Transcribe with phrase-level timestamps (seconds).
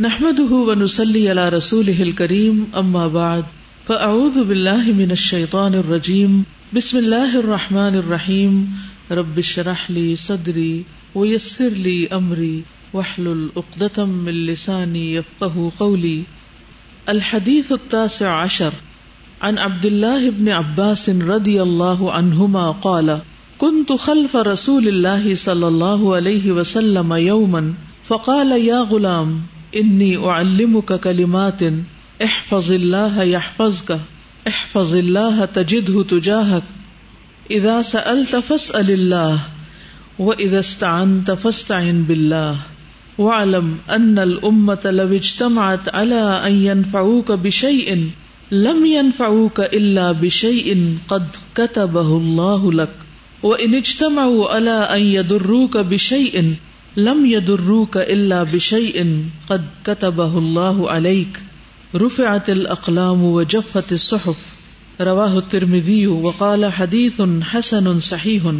[0.00, 3.44] نحمده ونسلي على رسوله الكريم، أما بعد،
[3.88, 8.56] فأعوذ بالله من الشيطان الرجيم، بسم الله الرحمن الرحيم،
[9.10, 10.84] رب اشرح لي صدري
[11.14, 12.62] ويسر لي أمري،
[12.92, 16.22] واحلل عقدة من لساني يفقه قولي.
[17.08, 18.72] الحديث التاسع عشر،
[19.42, 23.18] عن عبد الله بن عباس رضي الله عنهما قال،
[23.58, 27.74] كنت خلف رسول الله صلى الله عليه وسلم يوما،
[28.04, 31.62] فقال يا غلام انی اعلمك کلمات
[32.20, 33.90] احفظ اللہ يحفظك
[34.46, 36.72] احفظ اللہ تجدہ تجاہک
[37.50, 39.48] اذا سألت فاسأل اللہ
[40.18, 42.56] واذا استعنت فاستعن بالله
[43.18, 47.96] واعلم ان الامة لو اجتمعت على ان ينفعوك بشيء
[48.52, 50.76] لم ينفعوك الا بشيء
[51.08, 52.94] قد كتبه الله لك
[53.42, 56.54] وان اجتمعوا على ان يضروك بشيء
[56.96, 59.04] لم يدروك الا بشيء
[59.46, 61.38] قد كتبه الله عليك.
[61.94, 65.00] رفعت الاقلام وجفت الصحف.
[65.00, 67.20] رواه الترمذي وقال حديث
[67.54, 68.50] حسن صحيح.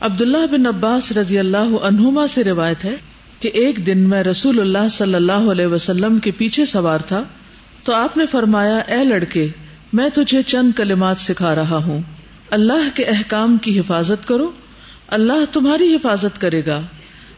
[0.00, 2.96] عبداللہ بن عباس رضی اللہ عنہما سے روایت ہے
[3.40, 7.22] کہ ایک دن میں رسول اللہ صلی اللہ علیہ وسلم کے پیچھے سوار تھا
[7.82, 9.48] تو آپ نے فرمایا، اے لڑکے،
[9.92, 12.00] میں تجھے چند کلمات سکھا رہا ہوں۔
[12.50, 14.50] اللہ کے احکام کی حفاظت کرو
[15.08, 16.80] اللہ تمہاری حفاظت کرے گا۔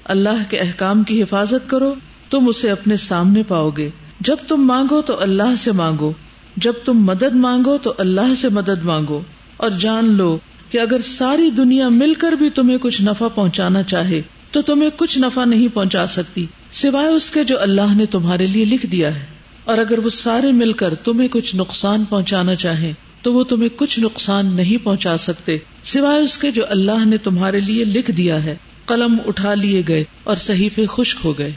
[0.05, 1.95] اللہ کے احکام کی حفاظت کرو،
[2.31, 6.13] تم اسے اپنے سامنے پاؤ گے۔ جب تم مانگو تو اللہ سے مانگو۔
[6.57, 9.21] جب تم مدد مانگو تو اللہ سے مدد مانگو۔
[9.57, 10.39] اور جان لو
[10.71, 15.19] کہ اگر ساری دنیا مل کر بھی تمہیں کچھ نفع پہنچانا چاہے، تو تمہیں کچھ
[15.19, 19.27] نفع نہیں پہنچا سکتی، سوائے اس کے جو اللہ نے تمہارے لیے لکھ دیا ہے۔
[19.65, 24.01] اور اگر وہ سارے مل کر تمہیں کچھ نقصان پہنچانا چاہیں تو وہ تمہیں کچھ
[24.01, 28.57] نقصان نہیں پہنچا سکتے سوائے اس کے جو اللہ نے تمہارے لیے لکھ دیا ہے۔
[28.87, 31.53] قلم اٹھا لیے گئے اور صحیفے خشک ہو گئے۔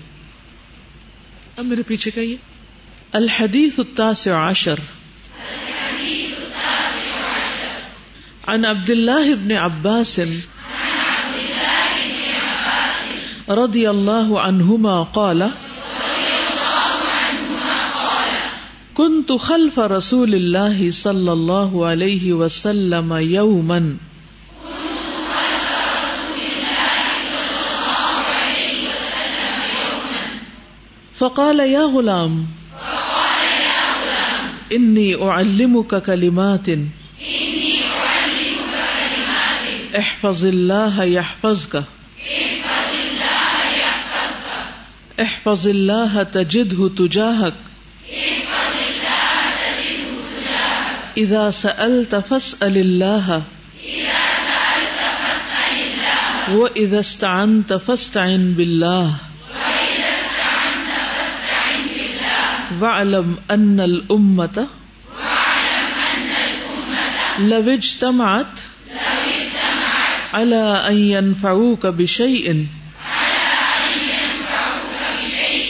[1.57, 2.35] اب میرے پیچھے کہیے۔
[3.11, 4.75] الحدیث التاسع عشر۔
[8.47, 10.19] عن عبد الله بن عباس۔
[13.47, 15.43] رضي الله عنهما قال۔
[19.01, 23.97] كنت خلف رسول الله صلى الله عليه وسلم يوما.
[31.15, 32.47] فقال يا غلام
[34.71, 36.67] انی اعلمك كلمات.
[39.97, 41.83] احفظ الله يحفظك.
[45.21, 47.70] احفظ الله تجده تجاهك.
[51.17, 53.43] اذا سألت فاسأل الله
[56.57, 59.13] وإذا استعنت فاستعن بالله
[62.81, 64.67] وعلم ان الامة
[67.39, 68.59] لو اجتمعت.
[70.33, 72.67] على ان ينفعوك بشيء.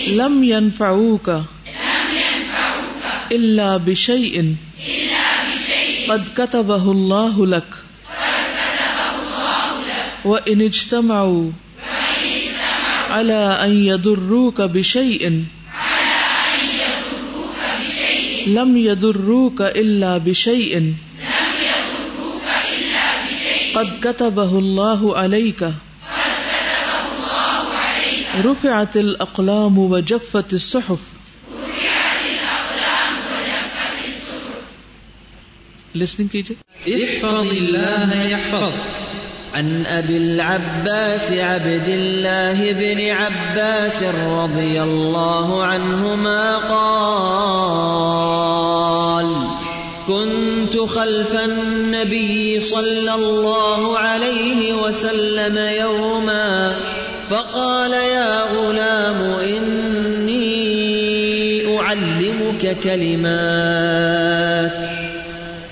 [0.07, 1.43] لم ينفعوك.
[3.31, 4.55] الا بشيء.
[6.11, 7.73] قد كتبه الله لك
[10.25, 11.51] وان اجتمعوا
[13.09, 15.45] على ان يضروك بشيء
[18.47, 20.93] لم يضروك الا بشيء
[23.75, 25.71] قد كتبه الله عليك
[28.45, 30.99] رفعت الاقلام وجفت الصحف
[35.95, 39.11] لسننگ کیجیے۔ احفظ الله يحفظك.
[39.53, 49.25] عن أبي العباس عبد الله بن عباس رضي الله عنهما قال،
[50.07, 56.75] كنت خلف النبي صلى الله عليه وسلم يوما،
[57.29, 60.61] فقال يا غلام إني
[61.77, 64.20] أعلمك كلمات.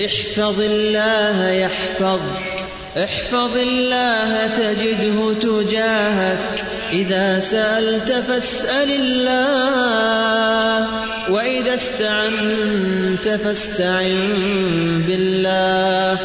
[0.06, 2.60] احفظ الله يحفظك
[2.98, 6.66] احفظ الله تجده تجاهك.
[6.92, 10.88] إذا سألت فاسأل الله.
[11.32, 16.18] وإذا استعنت فاستعن بالله.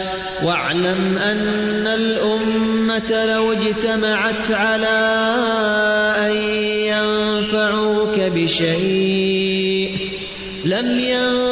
[0.44, 5.34] واعلم أن الأمة لو اجتمعت على
[6.18, 6.36] أن
[6.66, 10.08] ينفعوك بشيء.
[10.64, 11.43] لم ينفعوك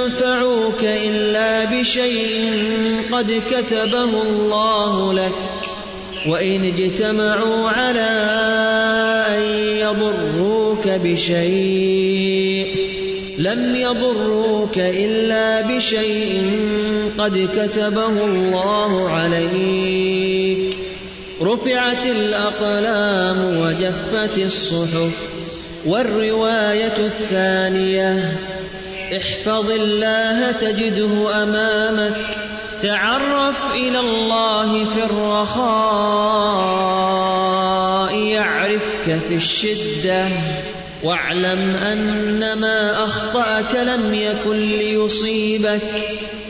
[1.83, 5.35] إلا بشيء قد كتبه الله لك
[6.27, 8.11] وإن اجتمعوا على
[9.29, 9.43] أن
[9.77, 10.53] يضروك
[10.83, 12.77] يضروك بشيء
[13.39, 16.43] لم يضروك إلا بشيء
[17.19, 20.77] قد كتبه الله عليك
[21.43, 25.13] رفعت الأقلام وجفت الصحف
[25.87, 28.37] والرواية الثانية
[29.17, 32.37] احفظ الله تجده أمامك
[32.83, 36.13] تعرف إلى الله في الرخاء
[38.17, 40.29] يعرفك في الشدة
[41.03, 45.83] واعلم أن ما أخطأك لم يكن ليصيبك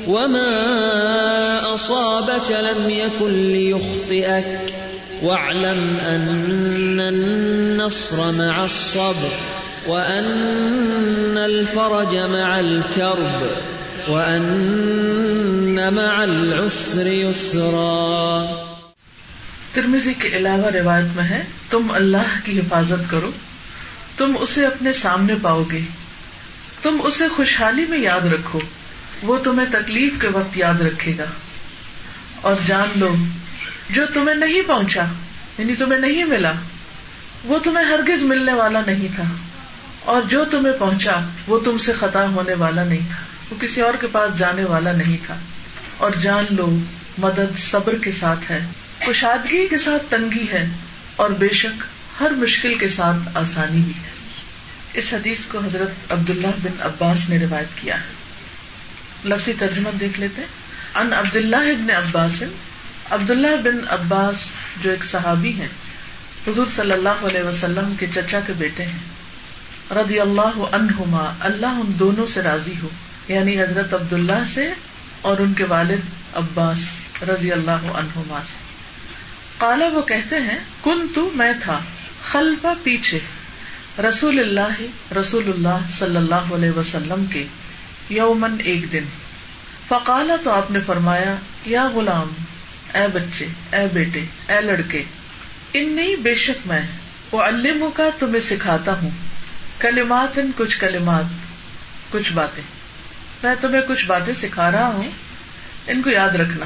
[0.09, 4.75] وما أصابك لم يكن ليخطئك
[5.23, 9.31] واعلم أن النصر مع الصبر
[9.87, 13.47] وأن الفرج مع الكرب
[14.11, 18.69] وأن مع العسر يسرا
[19.73, 23.31] ترمزی کے علاوہ روایت میں ہے، تم اللہ کی حفاظت کرو،
[24.17, 25.81] تم اسے اپنے سامنے پاؤ گے،
[26.83, 28.61] تم اسے خوشحالی میں یاد رکھو،
[29.23, 31.25] وہ تمہیں تکلیف کے وقت یاد رکھے گا۔
[32.41, 33.15] اور جان لو،
[33.91, 35.05] جو تمہیں نہیں پہنچا
[35.59, 36.53] یعنی تمہیں نہیں ملا،
[37.45, 39.25] وہ تمہیں ہرگز ملنے والا نہیں تھا۔
[40.05, 43.17] اور جو تمہیں پہنچا، وہ تم سے خطا ہونے والا نہیں تھا۔
[43.51, 45.37] وہ کسی اور کے پاس جانے والا نہیں تھا۔
[45.97, 46.79] اور جان لو،
[47.19, 48.61] مدد صبر کے ساتھ ہے۔
[49.07, 50.69] کشادگی کے ساتھ تنگی ہے۔
[51.17, 51.83] اور بے شک،
[52.21, 54.11] ہر مشکل کے ساتھ آسانی بھی ہے۔
[54.95, 58.13] اس حدیث کو حضرت عبداللہ بن عباس نے روایت کیا ہے۔
[59.25, 60.43] لفظی ترجمہ دیکھ لیتے
[60.95, 62.43] ان عبد اللہ ابن عباس۔
[63.11, 64.37] عبد اللہ بن عباس
[64.83, 65.69] جو ایک صحابی ہیں،
[66.49, 68.99] حضور صلی اللہ علیہ وسلم کے چچا کے بیٹے ہیں۔
[69.91, 72.89] رضی اللہ عنہما، اللہ ان دونوں سے راضی ہو۔
[73.29, 74.69] یعنی حضرت عبد اللہ سے
[75.21, 76.79] اور ان کے والد عباس
[77.23, 78.55] رضی اللہ عنہما سے۔
[79.59, 81.81] کالا وہ کہتے ہیں کن تو میں تھا۔
[82.23, 83.19] خلفا پیچھے۔
[84.09, 84.83] رسول اللہ
[85.21, 87.47] رسول اللہ صلی اللہ علیہ وسلم کے
[88.09, 89.05] یومن ایک دن۔
[89.89, 91.35] فقالا تو آپ نے فرمایا،
[91.67, 92.29] یا غلام،
[92.95, 95.03] اے بچے، اے بیٹے، اے لڑکے،
[95.75, 96.83] انی بے شک میں
[97.33, 99.11] وہ علم کا تمہیں سکھاتا ہوں۔
[99.83, 101.25] کلمات ان کچھ کلمات،
[102.11, 102.63] کچھ باتیں۔
[103.43, 105.11] میں تمہیں کچھ باتیں سکھا رہا ہوں،
[105.87, 106.65] ان کو یاد رکھنا۔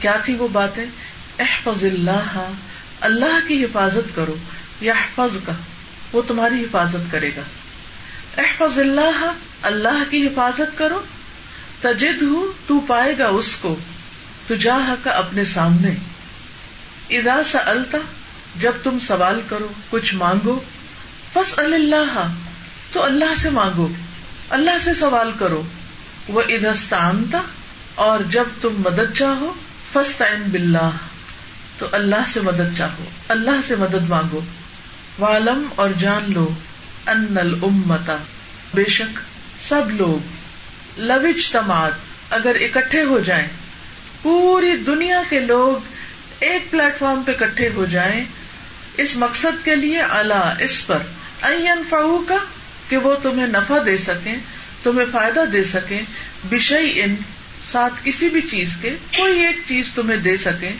[0.00, 0.86] کیا تھی وہ باتیں؟
[1.38, 2.50] احفظ اللہ
[3.00, 4.34] اللہ کی حفاظت کرو
[4.80, 5.52] یا حفظ کا
[6.12, 7.42] وہ تمہاری حفاظت کرے گا۔
[8.38, 11.02] احفظ اللہ اللہ کی حفاظت کرو۔
[11.80, 13.76] تجد ہوں تو پائے گا اس کو
[14.48, 15.94] تجاہ کا اپنے سامنے۔
[17.10, 17.98] ادا سا التا
[18.60, 20.60] جب تم سوال کرو، کچھ مانگو
[21.36, 22.32] فس اللہ
[22.92, 23.88] تو اللہ سے مانگو،
[24.50, 25.62] اللہ سے سوال کرو۔
[26.28, 27.40] وہ ادستانتا
[27.94, 29.52] اور جب تم مدد چاہو
[29.92, 30.90] فس تعین بلّہ
[31.78, 34.40] تو اللہ سے مدد چاہو، اللہ سے مدد مانگو۔
[35.18, 36.48] والم اور جان لو
[37.06, 38.16] ان المتا
[38.74, 39.18] بے شک
[39.68, 40.34] سب لوگ
[40.96, 41.90] لوچ تماد
[42.30, 43.48] اگر اکٹھے ہو جائیں،
[44.22, 45.84] پوری دنیا کے لوگ
[46.40, 48.24] ایک پلیٹ فارم پہ اکٹھے ہو جائیں،
[48.96, 50.98] اس مقصد کے لیے اللہ اس پر
[51.42, 52.36] این فاؤ کا
[52.88, 54.36] کہ وہ تمہیں نفع دے سکیں،
[54.82, 56.00] تمہیں فائدہ دے سکیں۔
[56.50, 57.14] بشئی ان
[57.72, 60.70] ساتھ کسی بھی چیز کے، کوئی ایک چیز تمہیں دے سکے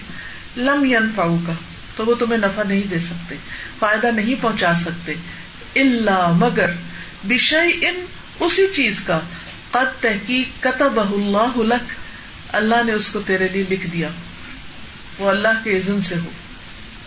[0.56, 1.52] لم ین فاؤ کا
[1.96, 3.34] تو وہ تمہیں نفع نہیں دے سکتے،
[3.78, 5.14] فائدہ نہیں پہنچا سکتے۔
[5.76, 6.70] اللہ مگر
[7.24, 8.04] بشئی ان
[8.40, 9.20] اسی چیز کا۔
[9.70, 11.92] قد تحقیق کتب اللہ لک
[12.52, 14.08] اللہ نے اس کو تیرے لیے لکھ دیا۔
[15.18, 16.30] وہ اللہ کے عزن سے ہو۔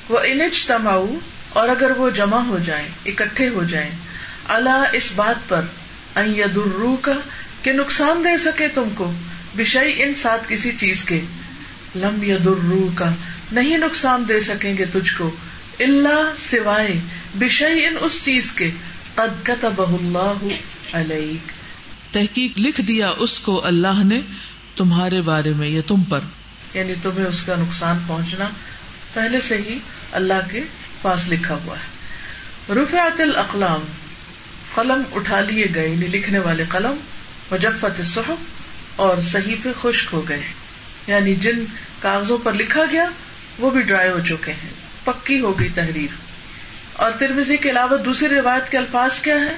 [0.10, 1.08] وہ انج تماؤ
[1.54, 3.92] اور اگر وہ جمع ہو جائیں اکٹھے ہو جائیں
[4.48, 5.62] اللہ اس بات پر
[6.36, 7.12] یدرو کا
[7.64, 9.14] کہ نقصان دے سکے تم کو
[9.58, 11.22] بشئی ان ساتھ کسی چیز کے۔
[11.96, 13.14] لم یدرو کا
[13.52, 15.32] نہیں نقصان دے سکیں گے تجھ کو
[15.80, 17.00] اللہ سوائے
[17.36, 18.70] بشئی ان اس چیز کے۔
[19.16, 20.48] قد کتب اللہ
[20.94, 21.52] علیک۔
[22.14, 24.22] تحقیق لکھ دیا اس کو اللہ نے
[24.76, 26.20] تمہارے بارے میں یا تم پر۔
[26.74, 28.50] یعنی تمہیں اس کا نقصان پہنچنا
[29.14, 29.78] پہلے سے ہی
[30.12, 30.64] اللہ کے
[31.02, 32.00] پاس لکھا ہوا ہے۔
[32.74, 33.80] رفعت الاقلام،
[34.76, 36.96] قلم اٹھا لیے گئے یعنی لکھنے والے قلم،
[37.52, 38.32] مجفت صحف
[38.96, 40.42] اور صحیفے خشک ہو گئے۔
[41.08, 41.64] یعنی جن
[42.00, 43.06] کاغذوں پر لکھا گیا،
[43.60, 44.70] وہ بھی ڈرائی ہو چکے ہیں۔
[45.04, 46.16] پکی ہو گئی تحریر۔
[46.94, 49.56] اور ترمیزی کے علاوہ دوسری روایت کے الفاظ کیا ہے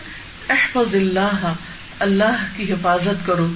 [0.50, 1.54] احفظ اللہ
[2.00, 3.48] اللہ کی حفاظت کرو۔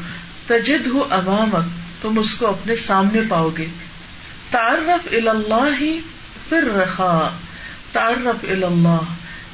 [0.48, 1.64] تجد ہو امامت
[2.02, 3.66] تم اس کو اپنے سامنے پاؤ گے۔
[4.52, 6.00] تعارف اللہ ہی
[6.50, 7.38] پھر رکھا
[7.96, 8.98] تعارف اللہ،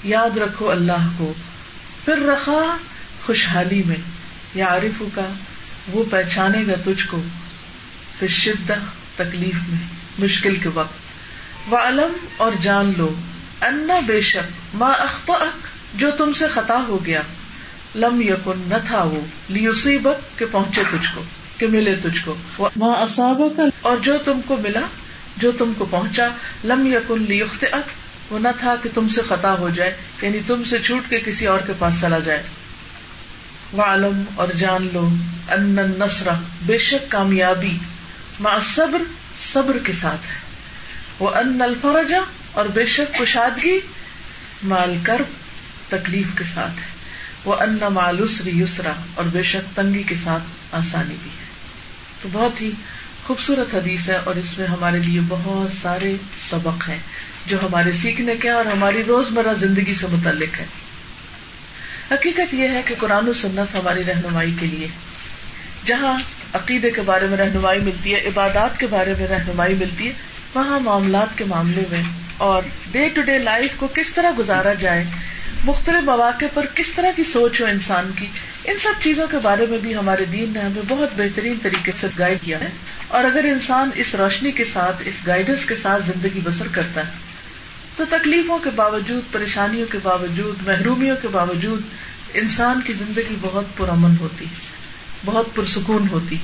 [0.03, 1.33] یاد رکھو اللہ کو۔
[2.05, 2.77] پھر رکھا
[3.25, 3.95] خوشحالی میں
[4.55, 5.27] یا عارف کا
[5.91, 7.21] وہ پہچانے گا تجھ کو۔
[8.19, 9.79] پھر شدت تکلیف میں،
[10.19, 10.93] مشکل کے وقت۔
[11.67, 13.13] وہ علم اور جان لو
[13.62, 15.31] انا بے شک ماں اخت
[15.95, 17.21] جو تم سے خطا ہو گیا۔
[17.95, 21.24] لم یقن نہ تھا وہ۔ لیوسیبت کے پہنچے تجھ کو،
[21.57, 24.81] کہ ملے تجھ کو۔ وہاں اصاب کا اور جو تم کو ملا،
[25.38, 26.27] جو تم کو پہنچا۔
[26.63, 27.65] لم یقن لیخت
[28.31, 31.47] وہ نہ تھا کہ تم سے خطا ہو جائے یعنی تم سے چھوٹ کے کسی
[31.47, 32.43] اور کے پاس چلا جائے۔
[33.71, 35.09] وہ عالم اور جان لو
[35.50, 37.77] ان نسرا بے شک کامیابی
[38.39, 39.01] ماں صبر
[39.53, 40.39] صبر کے ساتھ ہے۔
[41.19, 42.19] وہ ان الفرجا
[42.51, 43.79] اور بے شک کشادگی
[44.63, 45.21] مال کر
[45.89, 46.91] تکلیف کے ساتھ ہے۔
[47.45, 51.45] وہ ان مالوسری یسرا اور بے شک تنگی کے ساتھ آسانی بھی ہے۔
[52.21, 52.71] تو بہت ہی
[53.27, 56.15] خوبصورت حدیث ہے اور اس میں ہمارے لیے بہت سارے
[56.50, 57.00] سبق ہیں۔
[57.45, 60.65] جو ہمارے سیکھنے کے اور ہماری روزمرہ زندگی سے متعلق ہے
[62.12, 64.88] حقیقت یہ ہے کہ قرآن و سنت ہماری رہنمائی کے لیے۔
[65.86, 66.19] جہاں
[66.53, 70.13] عقیدے کے بارے میں رہنمائی ملتی ہے، عبادات کے بارے میں رہنمائی ملتی ہے،
[70.53, 72.03] وہاں معاملات کے معاملے میں
[72.38, 75.03] اور ڈے ٹو ڈے لائف کو کس طرح گزارا جائے،
[75.63, 78.27] مختلف مواقع پر کس طرح کی سوچ ہو انسان کی،
[78.65, 82.07] ان سب چیزوں کے بارے میں بھی ہمارے دین نے ہمیں بہت بہترین طریقے سے
[82.19, 82.69] گائڈ کیا ہے۔
[83.07, 87.30] اور اگر انسان اس روشنی کے ساتھ، اس گائیڈنس کے ساتھ زندگی بسر کرتا ہے
[88.01, 91.81] تو تکلیفوں کے باوجود، پریشانیوں کے باوجود، محرومیوں کے باوجود
[92.34, 94.46] انسان کی زندگی بہت پرامن ہوتی،
[95.25, 96.38] بہت پرسکون ہوتی۔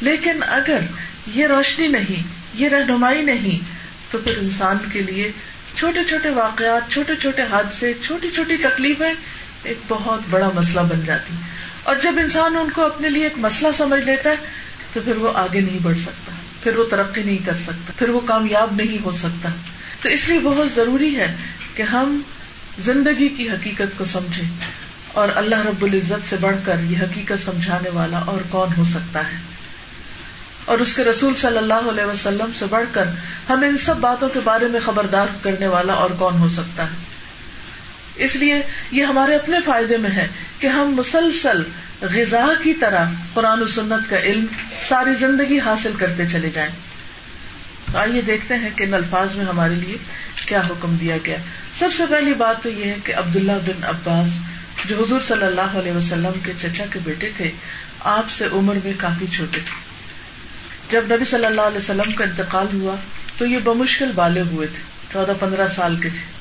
[0.00, 0.78] لیکن اگر
[1.26, 2.22] یہ روشنی نہیں،
[2.54, 3.64] یہ رہنمائی نہیں،
[4.12, 5.32] تو پھر انسان کے لیے
[5.76, 9.14] چھوٹے چھوٹے واقعات، چھوٹے چھوٹے حادثے، چھوٹی چھوٹی تکلیفیں
[9.62, 11.34] ایک بہت بڑا مسئلہ بن جاتی۔
[11.82, 14.36] اور جب انسان ان کو اپنے لیے ایک مسئلہ سمجھ لیتا ہے،
[14.92, 18.20] تو پھر وہ آگے نہیں بڑھ سکتا، پھر وہ ترقی نہیں کر سکتا، پھر وہ
[18.20, 19.48] کامیاب نہیں ہو سکتا۔
[20.04, 21.36] تو اس لیے بہت ضروری ہے
[21.74, 22.20] کہ ہم
[22.78, 24.48] زندگی کی حقیقت کو سمجھیں
[25.12, 29.20] اور اللہ رب العزت سے بڑھ کر یہ حقیقت سمجھانے والا اور کون ہو سکتا
[29.20, 29.36] ہے۔
[30.64, 33.04] اور اس کے رسول صلی اللہ علیہ وسلم سے بڑھ کر
[33.48, 36.96] ہم ان سب باتوں کے بارے میں خبردار کرنے والا اور کون ہو سکتا ہے۔
[38.16, 41.62] اس لیے یہ ہمارے اپنے فائدے میں ہے کہ ہم مسلسل
[42.00, 44.44] غذا کی طرح قرآن و سنت کا علم
[44.88, 46.93] ساری زندگی حاصل کرتے چلے جائیں۔
[47.94, 49.96] تو آئیے دیکھتے ہیں کہ ان الفاظ میں ہمارے لیے
[50.46, 51.36] کیا حکم دیا گیا۔
[51.74, 54.28] سب سے پہلی بات تو یہ ہے کہ عبداللہ بن عباس
[54.88, 57.50] جو حضور صلی اللہ علیہ وسلم کے چچا کے بیٹے تھے،
[58.00, 59.82] آپ سے عمر میں کافی چھوٹے تھے۔
[60.90, 62.94] جب نبی صلی اللہ علیہ وسلم کا انتقال ہوا
[63.38, 64.82] تو یہ بمشکل بالے ہوئے تھے،
[65.12, 66.34] چودہ پندرہ سال کے تھے۔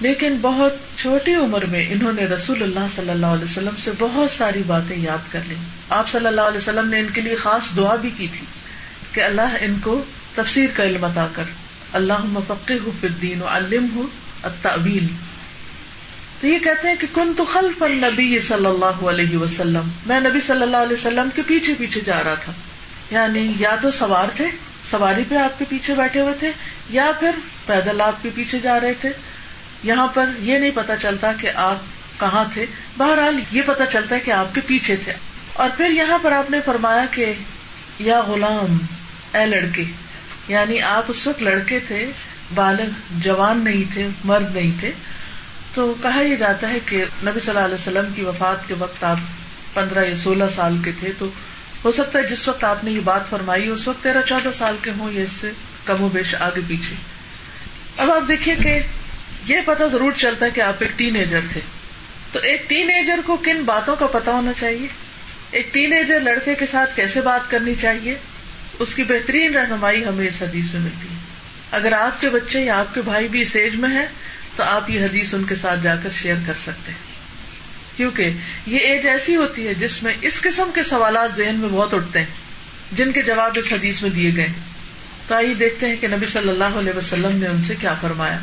[0.00, 4.30] لیکن بہت چھوٹی عمر میں انہوں نے رسول اللہ صلی اللہ علیہ وسلم سے بہت
[4.30, 5.54] ساری باتیں یاد کر لی
[5.90, 8.46] آپ صلی اللہ علیہ وسلم نے ان کے لیے خاص دعا بھی کی تھی
[9.12, 11.42] کہ اللہ ان کو تفسیر کا علم عطا کر۔
[11.92, 14.06] اللہ مفقی ہو فردین و علم ہو
[16.40, 20.40] تو یہ کہتے ہیں کہ کن تو خلف النبی صلی اللہ علیہ وسلم۔ میں نبی
[20.40, 22.52] صلی اللہ علیہ وسلم کے پیچھے پیچھے جا رہا تھا۔
[23.10, 24.44] یعنی یا تو سوار تھے،
[24.84, 26.50] سواری پہ آپ کے پیچھے بیٹھے ہوئے تھے،
[26.90, 27.30] یا پھر
[27.66, 29.10] پیدل آپ کے پیچھے جا رہے تھے۔
[29.82, 31.76] یہاں پر یہ نہیں پتا چلتا کہ آپ
[32.20, 32.66] کہاں تھے۔
[32.98, 35.12] بہرحال یہ پتا چلتا ہے کہ آپ کے پیچھے تھے۔
[35.52, 37.32] اور پھر یہاں پر آپ نے فرمایا کہ
[37.98, 38.76] یا غلام،
[39.34, 39.84] اے لڑکے
[40.48, 42.06] یعنی آپ اس وقت لڑکے تھے،
[42.54, 44.90] بالغ، جوان نہیں تھے، مرد نہیں تھے،
[45.74, 49.04] تو کہا یہ جاتا ہے کہ نبی صلی اللہ علیہ وسلم کی وفات کے وقت
[49.04, 49.16] آپ
[49.74, 51.28] پندرہ یا سولہ سال کے تھے، تو
[51.84, 54.76] ہو سکتا ہے جس وقت آپ نے یہ بات فرمائی، اس وقت تیرہ چودہ سال
[54.82, 55.50] کے ہوں یا اس سے
[55.84, 56.94] کم و بیش آگے پیچھے۔
[57.96, 58.80] اب آپ دیکھیے کہ
[59.46, 61.60] یہ پتا ضرور چلتا ہے کہ آپ ایک ٹین ایجر تھے۔
[62.32, 64.86] تو ایک ٹین ایجر کو کن باتوں کا پتا ہونا چاہیے؟
[65.50, 68.16] ایک ٹین ایجر لڑکے کے ساتھ کیسے بات کرنی چاہیے؟
[68.78, 71.18] اس کی بہترین رہنمائی ہمیں اس حدیث میں ملتی ہے۔
[71.70, 74.06] اگر آپ کے بچے یا آپ کے بھائی بھی اس ایج میں ہے
[74.56, 77.12] تو آپ یہ حدیث ان کے ساتھ جا کر شیئر کر سکتے ہیں۔
[77.96, 78.30] کیونکہ
[78.66, 82.18] یہ ایج ایسی ہوتی ہے جس میں اس قسم کے سوالات ذہن میں بہت اٹھتے
[82.18, 82.26] ہیں
[82.92, 84.46] جن کے جواب اس حدیث میں دیے گئے
[85.28, 88.38] تو آئیے دیکھتے ہیں کہ نبی صلی اللہ علیہ وسلم نے ان سے کیا فرمایا۔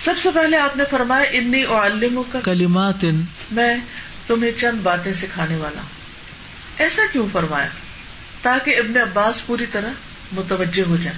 [0.00, 3.04] سب سے پہلے آپ نے فرمایا انی علم کا کلیمات
[3.50, 3.76] میں
[4.26, 5.80] تمہیں چند باتیں سکھانے والا
[6.78, 7.68] ایسا کیوں فرمایا؟
[8.42, 9.90] تاکہ ابن عباس پوری طرح
[10.32, 11.16] متوجہ ہو جائے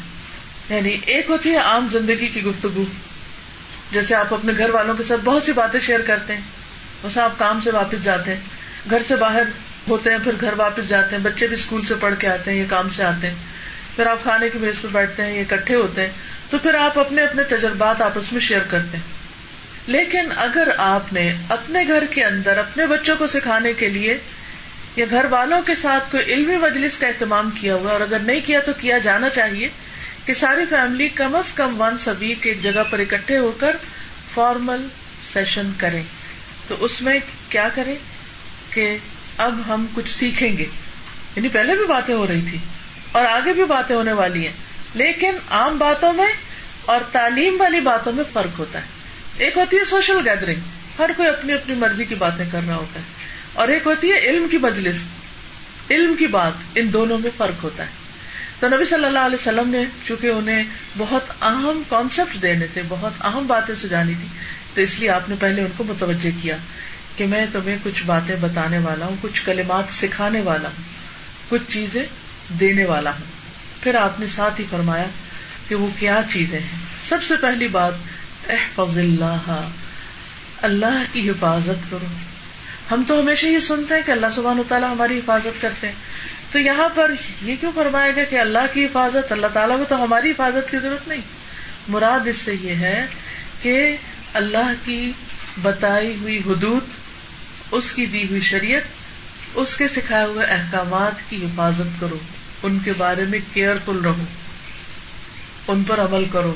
[0.69, 2.85] یعنی ایک ہوتی ہے عام زندگی کی گفتگو،
[3.93, 6.41] جیسے آپ اپنے گھر والوں کے ساتھ بہت سی باتیں شیئر کرتے ہیں
[7.05, 8.41] اسے آپ کام سے واپس جاتے ہیں،
[8.91, 9.43] گھر سے باہر
[9.89, 12.59] ہوتے ہیں، پھر گھر واپس جاتے ہیں، بچے بھی اسکول سے پڑھ کے آتے ہیں،
[12.59, 13.35] یا کام سے آتے ہیں،
[13.97, 16.13] پھر آپ کھانے کی میز پہ بیٹھتے ہیں، یا اکٹھے ہوتے ہیں،
[16.51, 19.05] تو پھر آپ اپنے اپنے تجربات آپس میں شیئر کرتے ہیں۔
[19.87, 24.19] لیکن اگر آپ نے اپنے گھر کے اندر، اپنے بچوں کو سکھانے کے لیے
[24.99, 28.40] یا گھر والوں کے ساتھ کوئی علمی مجلس کا اہتمام کیا ہوا اور اگر نہیں
[28.47, 29.69] کیا تو کیا جانا چاہیے
[30.25, 33.76] کہ ساری فیملی کم از کم ونس ویک ایک جگہ پر اکٹھے ہو کر
[34.35, 34.88] فارمل
[35.33, 36.02] سیشن کریں۔
[36.69, 37.95] تو اس میں کیا کریں
[38.71, 38.97] کہ
[39.37, 40.64] اب ہم کچھ سیکھیں گے۔
[41.37, 42.59] یعنی پہلے بھی باتیں ہو رہی تھی
[43.12, 44.52] اور آگے بھی باتیں ہونے والی ہیں۔
[44.95, 46.33] لیکن عام باتوں میں
[46.85, 48.87] اور تعلیم والی باتوں میں فرق ہوتا ہے۔
[49.38, 50.61] ایک ہوتی ہے سوشل گیدرنگ
[50.99, 53.18] ہر کوئی اپنی اپنی مرضی کی باتیں کر رہا ہوتا ہے۔
[53.59, 54.97] اور ایک ہوتی ہے علم کی مجلس۔
[55.91, 57.88] علم کی بات، ان دونوں میں فرق ہوتا ہے۔
[58.61, 60.65] تو نبی صلی اللہ علیہ وسلم نے، چونکہ انہیں
[60.99, 64.29] بہت اہم کانسیپٹ دینے تھے، بہت اہم باتیں سجانی تھی،
[64.75, 66.57] تو اس لیے آپ نے پہلے ان کو متوجہ کیا
[67.17, 70.85] کہ میں تمہیں کچھ باتیں بتانے والا ہوں، کچھ کلمات سکھانے والا ہوں،
[71.49, 72.03] کچھ چیزیں
[72.61, 73.25] دینے والا ہوں۔
[73.83, 75.07] پھر آپ نے ساتھ ہی فرمایا
[75.69, 77.93] کہ وہ کیا چیزیں ہیں۔ سب سے پہلی بات،
[78.49, 79.69] احفظ اللہ
[80.62, 82.07] اللہ کی حفاظت کرو۔
[82.90, 85.95] ہم تو ہمیشہ یہ سنتے ہیں کہ اللہ سبحان تعالیٰ ہماری حفاظت کرتے ہیں۔
[86.52, 90.04] تو یہاں پر یہ کیوں فرمایا گیا کہ اللہ کی حفاظت، اللہ تعالیٰ کو تو
[90.04, 91.21] ہماری حفاظت کی ضرورت نہیں۔
[91.88, 93.07] مراد اس سے یہ ہے
[93.62, 93.97] کہ
[94.33, 95.12] اللہ کی
[95.62, 96.83] بتائی ہوئی حدود،
[97.71, 98.83] اس کی دی ہوئی شریعت،
[99.54, 102.18] اس کے سکھائے ہوئے احکامات کی حفاظت کرو۔
[102.62, 104.25] ان کے بارے میں کیئرفل رہو۔
[105.68, 106.54] ان پر عمل کرو۔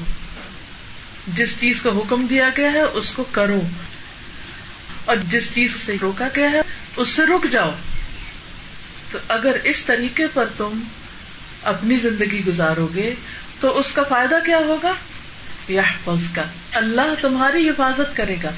[1.28, 3.60] جس چیز کا حکم دیا گیا ہے، اس کو کرو۔
[5.04, 6.60] اور جس چیز سے روکا گیا ہے،
[6.96, 7.70] اس سے رک جاؤ۔
[9.12, 10.80] تو اگر اس طریقے پر تم
[11.62, 13.14] اپنی زندگی گزارو گے،
[13.60, 14.92] تو اس کا فائدہ کیا ہوگا؟
[15.68, 15.82] یا
[16.34, 16.42] کا
[16.72, 18.50] اللہ تمہاری حفاظت کرے گا۔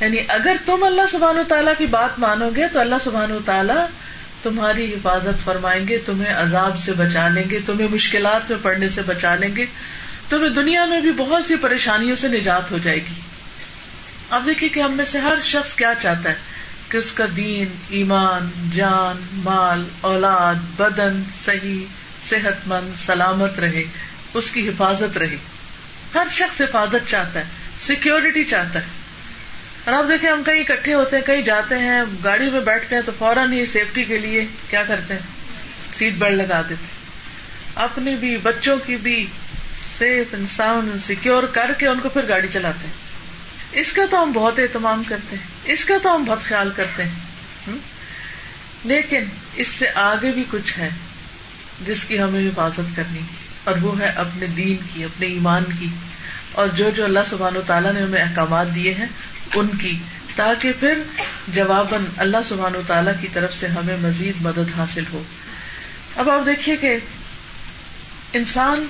[0.00, 3.38] یعنی اگر تم اللہ سبحان و تعالیٰ کی بات مانو گے، تو اللہ سبحان و
[3.44, 3.86] تعالیٰ
[4.42, 9.02] تمہاری حفاظت فرمائیں گے، تمہیں عذاب سے بچا لیں گے، تمہیں مشکلات میں پڑنے سے
[9.02, 9.66] بچا لیں گے،
[10.28, 13.20] تمہیں دنیا میں بھی بہت سی پریشانیوں سے نجات ہو جائے گی۔
[14.30, 16.34] اب دیکھیے کہ ہم میں سے ہر شخص کیا چاہتا ہے
[16.88, 21.84] کہ اس کا دین، ایمان، جان، مال، اولاد، بدن صحیح
[22.28, 23.84] صحت مند سلامت رہے،
[24.34, 25.36] اس کی حفاظت رہے۔
[26.14, 27.44] ہر شخص حفاظت چاہتا ہے
[27.80, 28.84] سیکورٹی چاہتا ہے۔
[29.84, 33.02] اور آپ دیکھیں ہم کہیں اکٹھے ہوتے ہیں، کہیں جاتے ہیں گاڑی میں بیٹھتے ہیں
[33.06, 35.20] تو فوراً ہی سیفٹی کے لیے کیا کرتے ہیں؟
[35.96, 36.86] سیٹ بیلٹ لگا دیتے
[37.74, 39.26] اپنی بھی، بچوں کی بھی
[39.98, 43.03] سیف انسان سیکور کر کے ان کو پھر گاڑی چلاتے ہیں۔
[43.74, 47.02] اس کا تو ہم بہت اہتمام کرتے ہیں، اس کا تو ہم بہت خیال کرتے
[47.02, 47.76] ہیں
[48.84, 49.24] لیکن
[49.56, 50.88] اس سے آگے بھی کچھ ہے
[51.86, 53.20] جس کی ہمیں حفاظت کرنی،
[53.64, 55.88] اور وہ ہے اپنے دین کی، اپنے ایمان کی،
[56.52, 59.06] اور جو جو اللہ سبحان و تعالیٰ نے ہمیں احکامات دیے ہیں،
[59.54, 59.98] ان کی،
[60.36, 61.02] تاکہ پھر
[61.48, 65.22] جواباً اللہ سبحان و تعالیٰ کی طرف سے ہمیں مزید مدد حاصل ہو۔
[66.16, 66.96] اب آپ دیکھیے کہ
[68.32, 68.86] انسان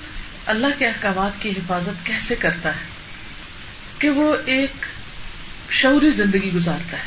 [0.47, 2.94] اللہ کے احکامات کی حفاظت کیسے کرتا ہے۔
[3.99, 4.87] کہ وہ ایک
[5.71, 7.03] شعوری زندگی گزارتا ہے۔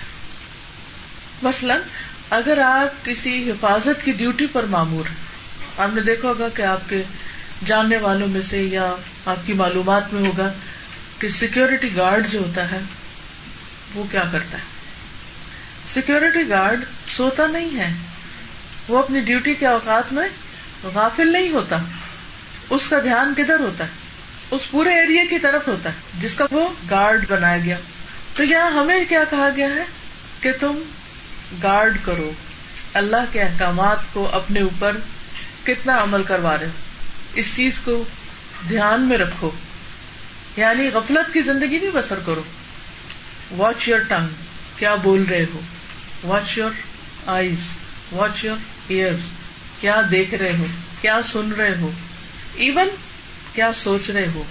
[1.44, 1.82] مثلاً
[2.30, 5.16] اگر آپ کسی حفاظت کی ڈیوٹی پر معمور ہیں،
[5.78, 7.04] آپ نے دیکھا ہوگا کہ آپ کے
[7.66, 8.96] جاننے والوں میں سے یا
[9.26, 10.54] آپ کی معلومات میں ہوگا
[11.20, 12.80] کہ سیکورٹی گارڈ جو ہوتا ہے،
[13.94, 14.64] وہ کیا کرتا ہے۔
[15.94, 17.94] سیکورٹی گارڈ سوتا نہیں ہے۔
[18.88, 20.28] وہ اپنی ڈیوٹی کے اوقات میں
[20.84, 21.78] غافل نہیں ہوتا۔
[22.70, 24.07] اس کا دھیان کدھر ہوتا ہے؟
[24.52, 27.78] اس پورے ایریا کی طرف ہوتا ہے، جس کا وہ گارڈ بنایا گیا۔
[28.36, 29.84] تو یہاں ہمیں کیا کہا گیا ہے؟
[30.42, 30.82] کہ تم
[31.64, 32.32] گارڈ کرو۔
[32.94, 34.98] اللہ کے احکامات کو اپنے اوپر
[35.64, 36.72] کتنا عمل کروا رہے ہو۔
[37.34, 38.04] اس چیز کو
[38.70, 39.52] دھیان میں رکھو۔
[40.58, 42.44] یعنی غفلت کی زندگی نہیں بسر کرو۔
[43.58, 44.28] واچ یور ٹنگ
[44.78, 45.60] کیا بول رہے ہو؟
[46.24, 46.72] Watch your
[47.26, 47.60] eyes
[48.12, 48.58] watch your
[48.88, 49.14] ear
[49.82, 50.66] کیا دیکھ رہے ہو؟
[51.02, 51.92] کیا سن رہے ہو؟
[52.54, 52.88] ایون
[53.58, 54.44] کیا سوچ رہے ہو؟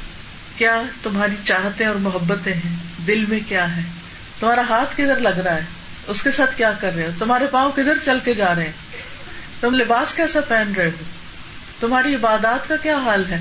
[0.57, 3.83] کیا تمہاری چاہتے اور محبتیں ہیں؟ دل میں کیا ہے؟
[4.41, 5.61] تمہارا ہاتھ کدھر لگ رہا ہے؟
[6.07, 8.73] اس کے ساتھ کیا کر رہے ہو؟ تمہارے پاؤں کدھر چل کے جا رہے ہیں؟
[9.61, 11.05] تم لباس کیسا پہن رہے ہو؟
[11.81, 13.39] تمہاری عبادات کا کیا حال ہے؟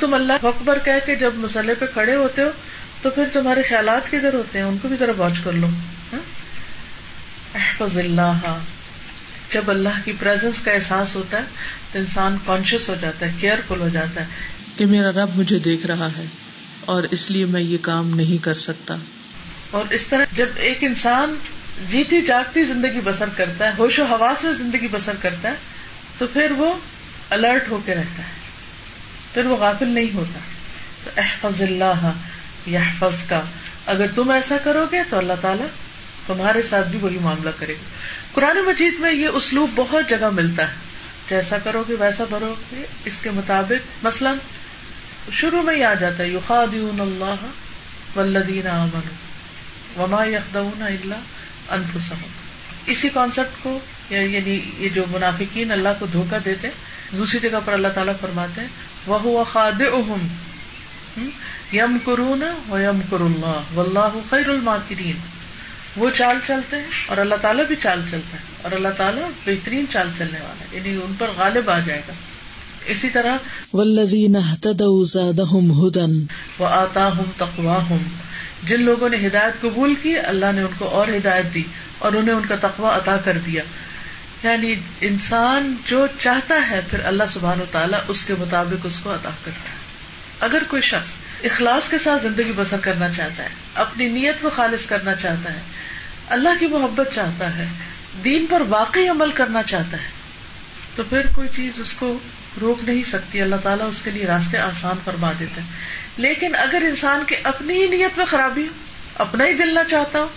[0.00, 2.50] تم اللہ اکبر کہہ کے جب مسئلے پہ کھڑے ہوتے ہو،
[3.02, 5.66] تو پھر تمہارے خیالات کدھر ہوتے ہیں؟ ان کو بھی ذرا واچ کر لو۔
[6.12, 6.20] ہاں؟
[7.54, 8.58] احفظ اللہ۔
[9.50, 11.42] جب اللہ کی پرزنس کا احساس ہوتا ہے،
[11.92, 14.26] تو انسان کانشیس ہو جاتا ہے کیئرفل ہو جاتا ہے۔
[14.76, 16.24] کہ میرا رب مجھے دیکھ رہا ہے
[16.80, 18.96] اور اس لیے میں یہ کام نہیں کر سکتا۔
[19.70, 21.34] اور اس طرح جب ایک انسان
[21.90, 25.54] جیتی جاگتی زندگی بسر کرتا ہے، ہوش و حواس میں زندگی بسر کرتا ہے،
[26.18, 26.74] تو پھر وہ
[27.30, 28.44] الرٹ ہو کے رہتا ہے۔
[29.34, 30.38] پھر وہ غافل نہیں ہوتا۔
[31.04, 32.10] تو احفظ اللہ
[32.66, 33.40] یحفظ کا
[33.86, 35.66] اگر تم ایسا کرو گے تو اللہ تعالیٰ
[36.26, 37.90] تمہارے ساتھ بھی وہی معاملہ کرے گا۔
[38.32, 40.74] قرآن مجید میں یہ اسلوب بہت جگہ ملتا ہے۔
[41.30, 44.36] جیسا کرو گے ویسا بھرو گے۔ اس کے مطابق مثلاً
[45.32, 47.44] شروع میں ہی آ جاتا ہے، یخادعون اللہ
[48.16, 51.16] والذین آمنوا وما یخدعون الا
[51.70, 52.30] انفسهم
[52.86, 53.78] اسی کانسیپٹ کو
[54.10, 56.68] یعنی یہ جو منافقین اللہ کو دھوکا دیتے
[57.12, 58.68] دوسری جگہ پر اللہ تعالیٰ فرماتے ہیں
[59.06, 60.26] وہ خادعهم۔
[61.72, 65.18] یم کرون و یم کر اللہ، واللہ خیر الماکرین۔
[65.96, 69.84] وہ چال چلتے ہیں اور اللہ تعالیٰ بھی چال چلتا ہے، اور اللہ تعالیٰ بہترین
[69.92, 72.12] چال چلنے والا ہے یعنی ان پر غالب آ جائے گا۔
[72.86, 73.36] اسی طرح
[73.74, 76.26] اهتدوا زادهم هدى.
[76.58, 78.02] وآتاهم تقواهم
[78.64, 81.62] جن لوگوں نے ہدایت قبول کی اللہ نے ان کو اور ہدایت دی
[81.98, 83.62] اور انہیں ان کا تقوی عطا کر دیا۔
[84.42, 89.10] یعنی انسان جو چاہتا ہے پھر اللہ سبحان و تعالیٰ اس کے مطابق اس کو
[89.10, 89.84] عطا کرتا ہے۔
[90.40, 91.08] اگر کوئی شخص
[91.44, 95.60] اخلاص کے ساتھ زندگی بسر کرنا چاہتا ہے اپنی نیت کو خالص کرنا چاہتا ہے
[96.28, 97.66] اللہ کی محبت چاہتا ہے
[98.24, 100.08] دین پر واقعی عمل کرنا چاہتا ہے
[100.96, 102.18] تو پھر کوئی چیز اس کو
[102.60, 105.68] روک نہیں سکتی، اللہ تعالیٰ اس کے لیے راستے آسان فرما دیتے ہیں
[106.16, 108.72] لیکن اگر انسان کی اپنی ہی نیت میں خرابی ہو،
[109.14, 110.28] اپنا ہی دل نہ چاہتا ہو،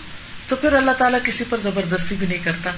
[0.48, 2.70] تو پھر اللہ تعالیٰ کسی پر زبردستی بھی نہیں کرتا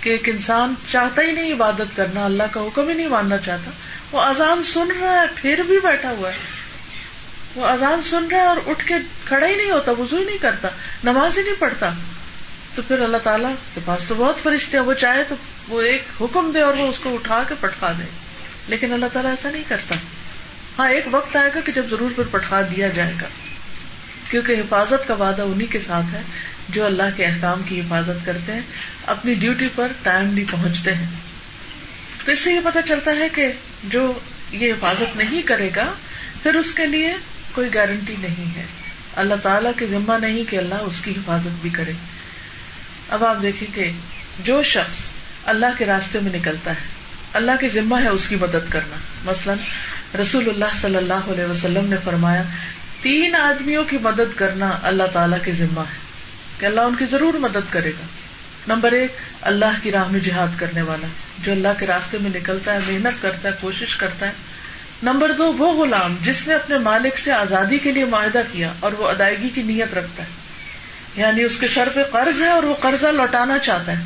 [0.00, 3.70] کہ ایک انسان چاہتا ہی نہیں عبادت کرنا، اللہ کا حکم ہی نہیں ماننا چاہتا۔
[4.12, 6.36] وہ اذان سن رہا ہے، پھر بھی بیٹھا ہوا ہے۔
[7.54, 10.38] وہ اذان سن رہا ہے اور اٹھ کے کھڑا ہی نہیں ہوتا وزو ہی نہیں
[10.38, 10.68] کرتا،
[11.04, 11.90] نماز ہی نہیں پڑھتا۔
[12.74, 15.34] تو پھر اللہ تعالیٰ کے پاس تو بہت فرشتے ہیں، وہ چاہے تو
[15.68, 18.25] وہ ایک حکم دے اور وہ اس کو اٹھا کے پٹکا دے۔
[18.68, 19.94] لیکن اللہ تعالیٰ ایسا نہیں کرتا۔
[20.78, 23.26] ہاں ایک وقت آئے گا کہ جب ضرور پھر پٹکا دیا جائے گا۔
[24.30, 26.20] کیونکہ حفاظت کا وعدہ انہیں کے ساتھ ہے
[26.68, 28.60] جو اللہ کے احکام کی حفاظت کرتے ہیں،
[29.06, 31.06] اپنی ڈیوٹی پر ٹائم بھی پہنچتے ہیں۔
[32.24, 33.52] تو اس سے یہ پتا چلتا ہے کہ
[33.84, 34.12] جو
[34.50, 35.92] یہ حفاظت نہیں کرے گا،
[36.42, 37.14] پھر اس کے لیے
[37.52, 38.64] کوئی گارنٹی نہیں ہے۔
[39.16, 41.92] اللہ تعالیٰ کے ذمہ نہیں کہ اللہ اس کی حفاظت بھی کرے۔
[43.08, 43.90] اب آپ دیکھیں کہ
[44.44, 44.94] جو شخص
[45.44, 46.95] اللہ کے راستے میں نکلتا ہے
[47.36, 49.56] اللہ کے ذمہ ہے اس کی مدد کرنا۔ مثلاً
[50.20, 52.42] رسول اللہ صلی اللہ علیہ وسلم نے فرمایا،
[53.02, 55.98] تین آدمیوں کی مدد کرنا اللہ تعالیٰ کے ذمہ ہے،
[56.58, 58.06] کہ اللہ ان کی ضرور مدد کرے گا۔
[58.68, 61.06] نمبر ایک، اللہ کی راہ میں جہاد کرنے والا،
[61.38, 64.32] جو اللہ کے راستے میں نکلتا ہے، محنت کرتا ہے، کوشش کرتا ہے۔
[65.02, 68.92] نمبر دو، وہ غلام، جس نے اپنے مالک سے آزادی کے لیے معاہدہ کیا اور
[68.92, 70.28] وہ ادائیگی کی نیت رکھتا ہے۔
[71.16, 74.04] یعنی اس کے سر پہ قرض ہے اور وہ قرضہ لوٹانا چاہتا ہے۔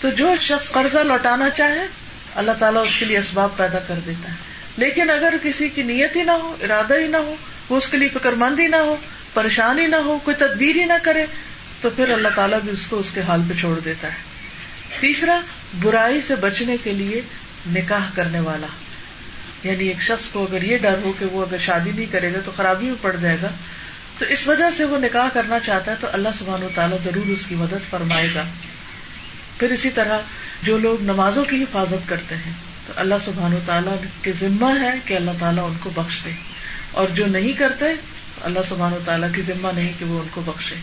[0.00, 1.86] تو جو شخص قرضہ لوٹانا چاہے
[2.34, 4.34] اللہ تعالیٰ اس کے لیے اسباب پیدا کر دیتا ہے۔
[4.76, 7.34] لیکن اگر کسی کی نیت ہی نہ ہو، ارادہ ہی نہ ہو،
[7.68, 8.96] وہ اس کے لیے فکر مند ہی نہ ہو
[9.34, 11.26] پریشانی نہ ہو، کوئی تدبیر ہی نہ کرے،
[11.80, 14.18] تو پھر اللہ تعالیٰ بھی اس کو اس کے حال پہ چھوڑ دیتا ہے۔
[15.00, 15.40] تیسرا،
[15.82, 17.20] برائی سے بچنے کے لیے
[17.66, 18.66] نکاح کرنے والا۔
[19.64, 22.38] یعنی ایک شخص کو اگر یہ ڈر ہو کہ وہ اگر شادی نہیں کرے گا
[22.44, 23.48] تو خرابی میں پڑ جائے گا،
[24.18, 27.28] تو اس وجہ سے وہ نکاح کرنا چاہتا ہے، تو اللہ سبحان و تعالیٰ ضرور
[27.28, 28.44] اس کی مدد فرمائے گا۔
[29.58, 30.18] پھر اسی طرح
[30.64, 32.52] جو لوگ نمازوں کی حفاظت کرتے ہیں،
[32.86, 36.30] تو اللہ سبحان و تعالیٰ کے ذمہ ہے کہ اللہ تعالیٰ ان کو بخش دے۔
[36.90, 37.84] اور جو نہیں کرتے
[38.42, 40.74] اللہ سبحان و تعالیٰ کی ذمہ نہیں کہ وہ ان کو بخشے۔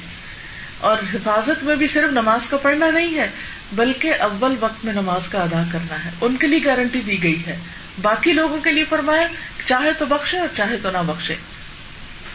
[0.77, 3.27] اور حفاظت میں بھی صرف نماز کا پڑھنا نہیں ہے،
[3.73, 7.45] بلکہ اول وقت میں نماز کا ادا کرنا ہے۔ ان کے لیے گارنٹی دی گئی
[7.47, 7.57] ہے۔
[8.01, 9.27] باقی لوگوں کے لیے فرمایا،
[9.65, 11.35] چاہے تو بخشے اور چاہے تو نہ بخشے۔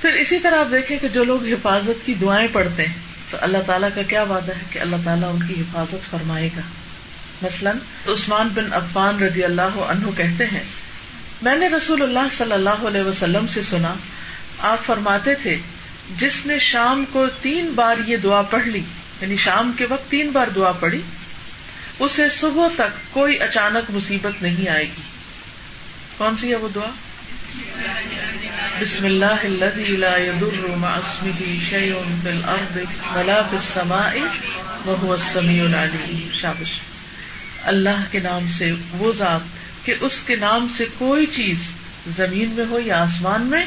[0.01, 2.95] پھر اسی طرح آپ دیکھیں کہ جو لوگ حفاظت کی دعائیں پڑھتے ہیں،
[3.31, 6.61] تو اللہ تعالیٰ کا کیا وعدہ ہے کہ اللہ تعالیٰ ان کی حفاظت فرمائے گا۔
[7.43, 7.77] مثلاً
[8.09, 10.65] عثمان بن عفان رضی اللہ عنہ کہتے ہیں،
[11.43, 13.95] میں نے رسول اللہ صلی اللہ علیہ وسلم سے سنا،
[14.59, 15.57] آپ فرماتے تھے،
[16.17, 18.83] جس نے شام کو تین بار یہ دعا پڑھ لی
[19.21, 21.01] یعنی شام کے وقت تین بار دعا پڑھی،
[21.99, 25.03] اسے صبح تک کوئی اچانک مصیبت نہیں آئے گی۔
[26.17, 26.91] کون سی ہے وہ دعا؟
[28.81, 32.77] بسم اللہ الذي لا يضر مع اسمه شيء في الارض
[33.17, 34.15] ولا في السماء
[34.87, 36.96] وهو السميع العليم شابش۔
[37.67, 39.41] اللہ کے نام سے وہ ذات
[39.87, 41.59] کہ اس کے نام سے کوئی چیز
[42.17, 43.67] زمین میں ہو یا آسمان میں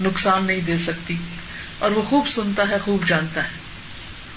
[0.00, 1.16] نقصان نہیں دے سکتی
[1.78, 3.48] اور وہ خوب سنتا ہے، خوب جانتا ہے۔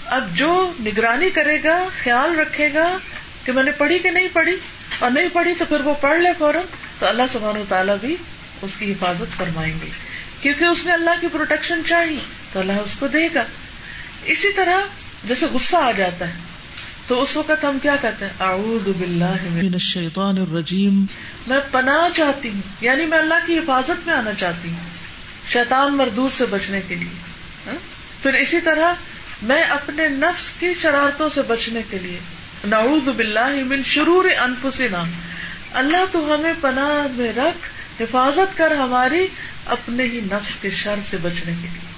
[0.06, 2.98] اب جو نگرانی کرے گا، خیال رکھے گا
[3.44, 4.56] کہ میں نے پڑھی کہ نہیں پڑھی
[4.98, 6.62] اور نہیں پڑھی تو پھر وہ پڑھ لے فوراً،
[6.98, 8.16] تو اللہ سبحان و تعالیٰ بھی
[8.62, 9.90] اس کی حفاظت فرمائیں گے۔
[10.40, 12.18] کیونکہ اس نے اللہ کی پروٹیکشن چاہی
[12.52, 13.44] تو اللہ اس کو دے گا۔
[14.24, 14.76] اسی طرح
[15.24, 16.32] جیسے غصہ آ جاتا ہے
[17.08, 21.04] تو اس وقت ہم کیا کہتے ہیں؟ اعوذ باللہ من الشیطان الرجیم.
[21.46, 24.92] میں پناہ چاہتی ہوں یعنی میں اللہ کی حفاظت میں آنا چاہتی ہوں
[25.48, 27.08] شیطان مردود سے بچنے کے لیے
[27.66, 27.74] ہاں؟
[28.22, 28.92] پھر اسی طرح
[29.42, 32.18] میں اپنے نفس کی شرارتوں سے بچنے کے لیے
[32.64, 35.02] نعوذ باللہ من شرور انفسنا
[35.72, 37.66] اللہ تو ہمیں پناہ میں رکھ
[38.02, 39.26] حفاظت کر ہماری
[39.66, 41.92] اپنے ہی نفس کے شر سے بچنے کے لیے۔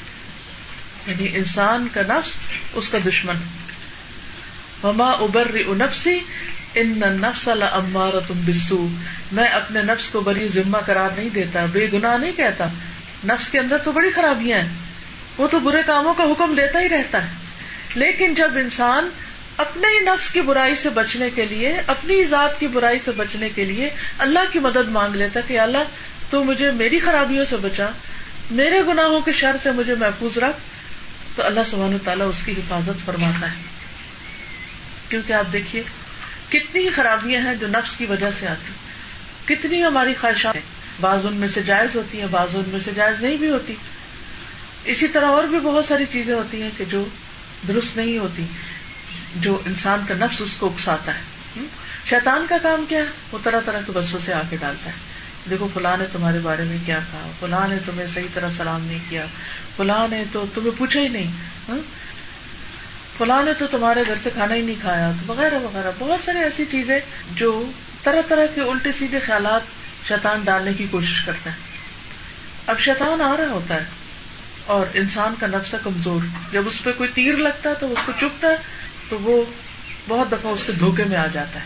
[1.06, 2.30] یعنی انسان کا نفس
[2.74, 3.34] اس کا دشمن۔
[4.86, 6.20] وما ابر نفسی
[6.74, 8.88] ان نفس المار تم بسو
[9.32, 12.66] میں اپنے نفس کو بڑی ذمہ قرار نہیں دیتا، بے گناہ نہیں کہتا۔
[13.24, 14.68] نفس کے اندر تو بڑی خرابیاں ہیں۔
[15.38, 17.28] وہ تو برے کاموں کا حکم دیتا ہی رہتا ہے۔
[17.94, 19.10] لیکن جب انسان
[19.56, 23.48] اپنے ہی نفس کی برائی سے بچنے کے لیے، اپنی ذات کی برائی سے بچنے
[23.54, 25.78] کے لیے اللہ کی مدد مانگ لیتا کہ اللہ،
[26.30, 27.86] تو مجھے میری خرابیوں سے بچا،
[28.50, 30.56] میرے گناہوں کے شر سے مجھے محفوظ رکھ،
[31.36, 33.75] تو اللہ سبحان تعالیٰ اس کی حفاظت فرماتا ہے۔
[35.08, 35.82] کیونکہ آپ دیکھیے،
[36.48, 38.72] کتنی ہی خرابیاں ہیں جو نفس کی وجہ سے آتی
[39.54, 40.62] کتنی ہماری خواہشات ہیں۔
[41.00, 43.74] بعض ان میں سے جائز ہوتی ہیں، بعض ان میں سے جائز نہیں بھی ہوتی۔
[44.84, 47.04] اسی طرح اور بھی بہت ساری چیزیں ہوتی ہیں کہ جو
[47.68, 48.44] درست نہیں ہوتی،
[49.36, 51.20] جو انسان کا نفس اس کو اکساتا ہے۔
[52.04, 54.94] شیطان کا کام کیا ہے؟ وہ طرح طرح کے بسوں سے آ کے ڈالتا ہے۔
[55.50, 58.98] دیکھو، فلاں نے تمہارے بارے میں کیا کہا؟ فلاں نے تمہیں صحیح طرح سلام نہیں
[59.08, 59.26] کیا۔
[59.76, 61.30] فلاں نے تو تمہیں پوچھا ہی نہیں۔
[63.18, 66.64] فلاں نے تو تمہارے گھر سے کھانا ہی نہیں کھایا وغیرہ وغیرہ۔ بہت ساری ایسی
[66.70, 66.98] چیزیں
[67.34, 67.70] جو
[68.02, 69.60] طرح طرح کے الٹے سیدھے خیالات
[70.08, 71.56] شیطان ڈالنے کی کوشش کرتا ہے۔
[72.66, 73.84] اب شیطان آ رہا ہوتا ہے
[74.66, 76.20] اور انسان کا نفس کمزور۔
[76.52, 78.56] جب اس پہ کوئی تیر لگتا ہے تو اس کو چپتا ہے،
[79.08, 79.44] تو وہ
[80.08, 81.64] بہت دفعہ اس کے دھوکے میں آ جاتا ہے۔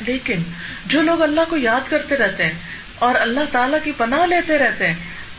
[0.00, 0.42] لیکن
[0.86, 2.52] جو لوگ اللہ کو یاد کرتے رہتے ہیں
[2.94, 4.94] اور اللہ تعالیٰ کی پناہ لیتے رہتے ہیں،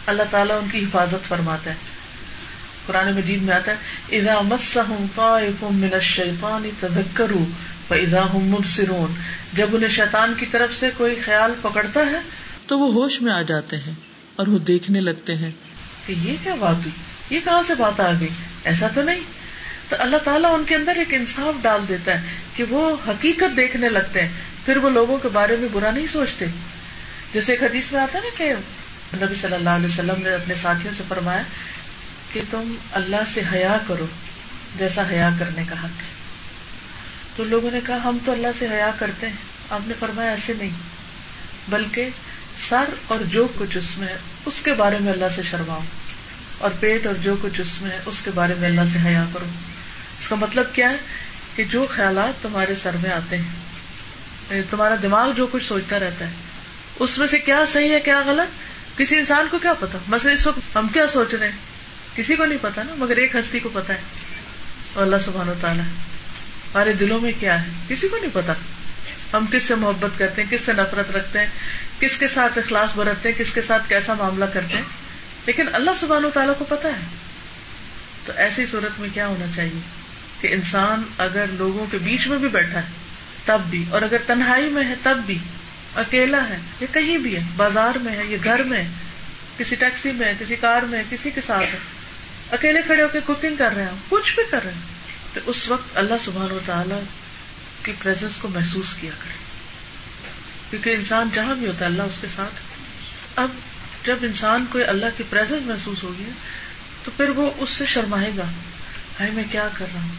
[0.06, 1.76] اللہ تعالیٰ ان کی حفاظت فرماتا ہے۔
[2.89, 7.45] قرآن مجید میں آتا ہے، اذا مسهم طائف من الشیطان تذکروا
[7.88, 9.13] فاذا هم مبصرون
[9.54, 12.17] جب انہیں شیطان کی طرف سے کوئی خیال پکڑتا ہے،
[12.67, 13.93] تو وہ ہوش میں آ جاتے ہیں
[14.36, 15.52] اور وہ دیکھنے لگتے ہیں
[16.06, 16.89] کہ یہ کیا بات ہوئی؟
[17.36, 18.28] یہ کہاں سے بات آ گئی؟
[18.63, 19.19] ایسا تو نہیں۔
[19.89, 23.89] تو اللہ تعالیٰ ان کے اندر ایک انصاف ڈال دیتا ہے کہ وہ حقیقت دیکھنے
[23.89, 24.30] لگتے ہیں۔
[24.65, 26.45] پھر وہ لوگوں کے بارے میں برا نہیں سوچتے۔
[27.34, 28.54] جیسے ایک حدیث میں آتا ہے نا کہ
[29.25, 31.41] نبی صلی اللہ علیہ وسلم نے اپنے ساتھیوں سے فرمایا
[32.32, 34.06] کہ تم اللہ سے حیا کرو
[34.78, 36.20] جیسا حیا کرنے کا حق ہے
[37.36, 39.36] تو لوگوں نے کہا، ہم تو اللہ سے حیا کرتے ہیں۔
[39.70, 40.70] آپ نے فرمایا، ایسے نہیں۔
[41.70, 42.10] بلکہ
[42.70, 44.08] سر اور جو کچھ اس میں،
[44.46, 45.80] اس کے بارے میں اللہ سے شرماؤ۔
[46.58, 49.46] اور پیٹ اور جو کچھ اس میں، اس کے بارے میں اللہ سے حیا کرو۔
[50.20, 50.96] اس کا مطلب کیا ہے؟
[51.56, 53.44] کہ جو خیالات تمہارے سر میں آتے ہیں
[54.50, 56.34] یعنی تمہارا دماغ جو کچھ سوچتا رہتا ہے،
[57.00, 58.60] اس میں سے کیا صحیح ہے، کیا غلط؟
[58.98, 61.58] کسی انسان کو کیا پتا؟ مثلا اس وقت ہم کیا سوچ رہے ہیں؟
[62.20, 64.00] کسی کو نہیں پتا نا، مگر ایک ہستی کو پتا ہے۔
[64.94, 68.54] اور اللہ سبحان تعالیٰ ہمارے دلوں میں کیا ہے؟ کسی کو نہیں پتا۔
[69.34, 71.48] ہم کس سے محبت کرتے ہیں، کس سے نفرت رکھتے ہیں،
[72.00, 74.84] کس کے ساتھ اخلاص برتتے ہیں، کس کے ساتھ کیسا معاملہ کرتے ہیں۔
[75.46, 77.08] لیکن اللہ سبحان و تعالیٰ کو پتا ہے۔
[78.26, 79.80] تو ایسی صورت میں کیا ہونا چاہیے؟
[80.42, 82.88] کہ انسان اگر لوگوں کے بیچ میں بھی بیٹھا ہے،
[83.46, 85.38] تب بھی، اور اگر تنہائی میں ہے، تب بھی۔
[85.96, 88.84] اکیلا ہے، یا کہیں بھی ہے، بازار میں ہے، یا گھر میں
[89.58, 91.78] کسی ٹیکسی میں کسی کار میں کسی کے ساتھ ہے۔
[92.52, 95.00] اکیلے کھڑے ہو کے کوکنگ کر رہے ہیں، کچھ بھی کر رہے ہیں۔
[95.34, 96.96] تو اس وقت اللہ سبحان و تعالی
[97.84, 99.34] کی پریزنس کو محسوس کیا کرے
[100.70, 102.54] کیونکہ انسان جہاں بھی ہوتا ہے، اللہ اس کے ساتھ۔
[103.36, 103.50] اب
[104.06, 106.30] جب انسان کو اللہ کی پریزنس محسوس ہوگی،
[107.04, 108.46] تو پھر وہ اس سے شرمائے گا۔
[109.20, 110.10] ہائی میں کیا کر رہا ہوں؟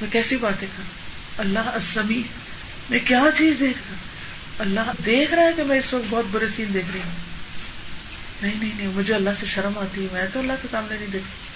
[0.00, 1.00] میں کیسی باتیں کر رہا ہوں؟
[1.38, 2.22] اللہ اسمی
[2.90, 3.96] میں کیا چیز دیکھ رہا
[4.58, 7.29] اللہ دیکھ رہا ہے کہ میں اس وقت بہت برے سین دیکھ رہی ہوں۔
[8.42, 11.08] نہیں نہیں نہیں، مجھے اللہ سے شرم آتی ہے، میں تو اللہ کے سامنے نہیں
[11.12, 11.50] دیکھ سکتی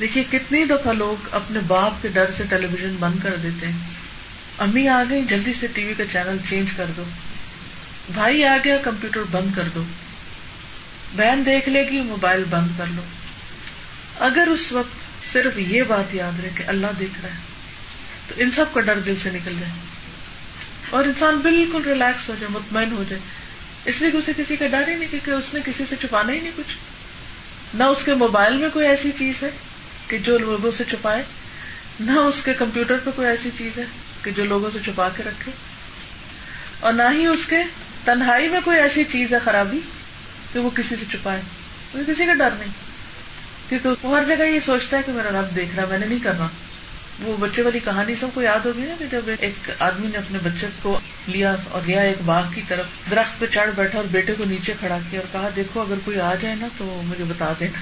[0.00, 3.78] دیکھیے، کتنی دفعہ لوگ اپنے باپ کے ڈر سے ٹیلی ویژن بند کر دیتے ہیں۔
[4.58, 7.04] امی آ گئی جلدی سے ٹی وی کا چینل چینج کر دو۔
[8.14, 9.84] بھائی آ گیا، کمپیوٹر بند کر دو۔
[11.16, 13.02] بہن دیکھ لے گی، موبائل بند کر لو۔
[14.18, 17.38] اگر اس وقت صرف یہ بات یاد رہے کہ اللہ دیکھ رہا ہے،
[18.28, 19.72] تو ان سب کا ڈر دل سے نکل جائے۔
[20.90, 23.45] اور انسان بالکل ریلیکس ہو جائے، مطمئن ہو جائے۔
[23.86, 26.40] اس لیے اسے کسی کا ڈر ہی نہیں، کیونکہ اس نے کسی سے چھپانا ہی
[26.40, 26.76] نہیں کچھ۔
[27.74, 29.50] نہ اس کے موبائل میں کوئی ایسی چیز ہے
[30.08, 31.22] کہ جو لوگوں سے چھپائے،
[32.00, 33.84] نہ اس کے کمپیوٹر پہ کوئی ایسی چیز ہے
[34.22, 35.52] کہ جو لوگوں سے چھپا کے رکھے۔
[36.80, 37.56] اور نہ ہی اس کے
[38.04, 39.80] تنہائی میں کوئی ایسی چیز ہے خرابی
[40.52, 41.42] کہ وہ کسی سے چھپائے۔
[42.06, 42.72] کسی کا ڈر نہیں،
[43.68, 46.18] کیونکہ وہ ہر جگہ یہ سوچتا ہے کہ میرا رب دیکھ رہا میں نے نہیں
[46.22, 46.46] کرنا۔
[47.20, 50.38] وہ بچے والی کہانی سب کو یاد ہوگی نا کہ جب ایک آدمی نے اپنے
[50.44, 54.34] بچے کو لیا اور گیا ایک باغ کی طرف، درخت پہ چڑھ بیٹھا اور بیٹے
[54.38, 57.52] کو نیچے کھڑا کیا اور کہا، دیکھو، اگر کوئی آ جائے نا تو مجھے بتا
[57.60, 57.80] دینا۔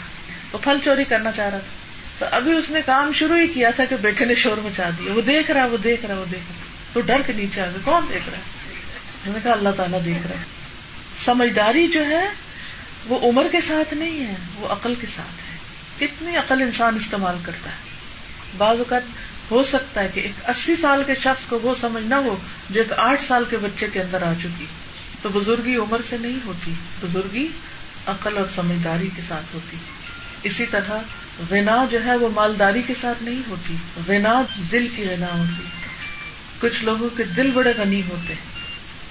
[0.52, 1.84] وہ پھل چوری کرنا چاہ رہا تھا۔
[2.18, 5.12] تو ابھی اس نے کام شروع ہی کیا تھا کہ بیٹے نے شور مچا دیا۔
[5.12, 7.78] وہ دیکھ رہا، وہ دیکھ رہا، وہ دیکھ رہا۔ تو ڈر کے نیچے آ گئے
[7.84, 8.42] کون دیکھ رہا ہے؟
[9.24, 10.44] میں نے کہا، اللہ تعالیٰ دیکھ رہا ہے۔
[11.24, 12.28] سمجھداری جو ہے،
[13.06, 15.58] وہ عمر کے ساتھ نہیں ہے، وہ عقل کے ساتھ ہے۔
[15.98, 17.93] کتنی عقل انسان استعمال کرتا ہے۔
[18.56, 19.02] بعض اوقات
[19.50, 22.36] ہو سکتا ہے کہ ایک اسی سال کے شخص کو وہ سمجھ نہ ہو
[22.70, 24.66] جو ایک آٹھ سال کے بچے کے اندر آ چکی۔
[25.22, 27.48] تو بزرگی عمر سے نہیں ہوتی، بزرگی
[28.06, 29.76] عقل اور سمجھداری کے ساتھ ہوتی۔
[30.42, 30.98] اسی طرح
[31.50, 33.76] ونا جو ہے وہ مالداری کے ساتھ نہیں ہوتی
[34.08, 35.64] ونا دل کی ونا ہوتی۔
[36.60, 38.54] کچھ لوگوں کے دل بڑے غنی ہوتے۔ ہیں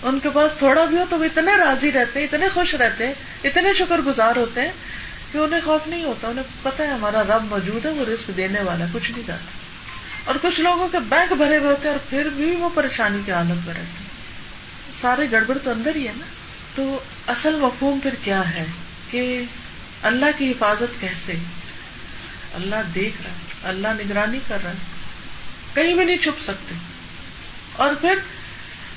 [0.03, 3.07] ان کے پاس تھوڑا بھی ہو تو وہ اتنے راضی رہتے ہیں اتنے خوش رہتے
[3.07, 4.71] ہیں اتنے شکر گزار ہوتے ہیں
[5.33, 8.61] کہ انہیں خوف نہیں ہوتا، انہیں پتا ہے ہمارا رب موجود ہے، وہ رسک دینے
[8.61, 9.45] والا کچھ نہیں جاتا۔
[10.25, 13.31] اور کچھ لوگوں کے بینک بھرے ہوئے ہوتے ہیں اور پھر بھی وہ پریشانی کی
[13.31, 14.09] حالت میں رہتے ہیں۔
[15.01, 16.25] سارے گڑبڑ تو اندر ہی ہے نا۔
[16.75, 18.65] تو اصل مفہوم پھر کیا ہے؟
[19.11, 19.43] کہ
[20.01, 21.33] اللہ کی حفاظت کیسے؟
[22.53, 24.75] اللہ دیکھ رہا ہے، اللہ نگرانی کر رہا ہے۔
[25.73, 26.75] کہیں بھی نہیں چھپ سکتے۔
[27.73, 28.15] اور پھر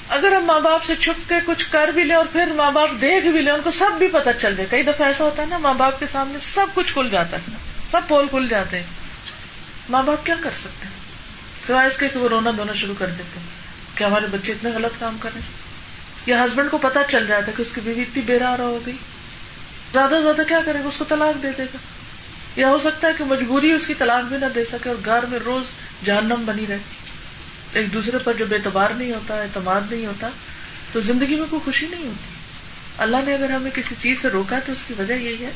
[0.08, 2.90] اگر ہم ماں باپ سے چھپ کے کچھ کر بھی لیں اور پھر ماں باپ
[3.00, 5.46] دیکھ بھی لیں، ان کو سب بھی پتا چل جائے۔ کئی دفعہ ایسا ہوتا ہے
[5.46, 7.56] نا، ماں باپ کے سامنے سب کچھ کھل جاتا ہے۔
[7.90, 8.84] سب پول کھل جاتے ہیں۔
[9.90, 10.94] ماں باپ کیا کر سکتے ہیں؟
[11.66, 13.46] سوائے اس کے کہ وہ رونا دھونا شروع کر دیتے ہیں۔
[13.94, 15.52] کہ ہمارے بچے اتنے غلط کام کر رہے ہیں۔
[16.26, 18.78] یا ہسبینڈ کو پتا چل جاتا ہے کہ اس کی بیوی اتنی بے رہا ہو
[18.86, 18.96] گئی۔
[19.92, 21.76] زیادہ سے زیادہ کیا کرے گا؟ اس کو طلاق دے دے گا۔
[22.56, 25.26] یا ہو سکتا ہے کہ مجبوری اس کی طلاق بھی نہ دے سکے اور گھر
[25.26, 25.62] میں روز
[26.04, 26.78] جہنم بنی رہے۔
[27.72, 30.28] ایک دوسرے پر جب اعتبار نہیں ہوتا، اعتماد نہیں ہوتا،
[30.92, 32.34] تو زندگی میں کوئی خوشی نہیں ہوتی۔
[32.98, 35.50] اللہ نے اگر ہمیں کسی چیز سے روکا تو اس کی وجہ یہی ہے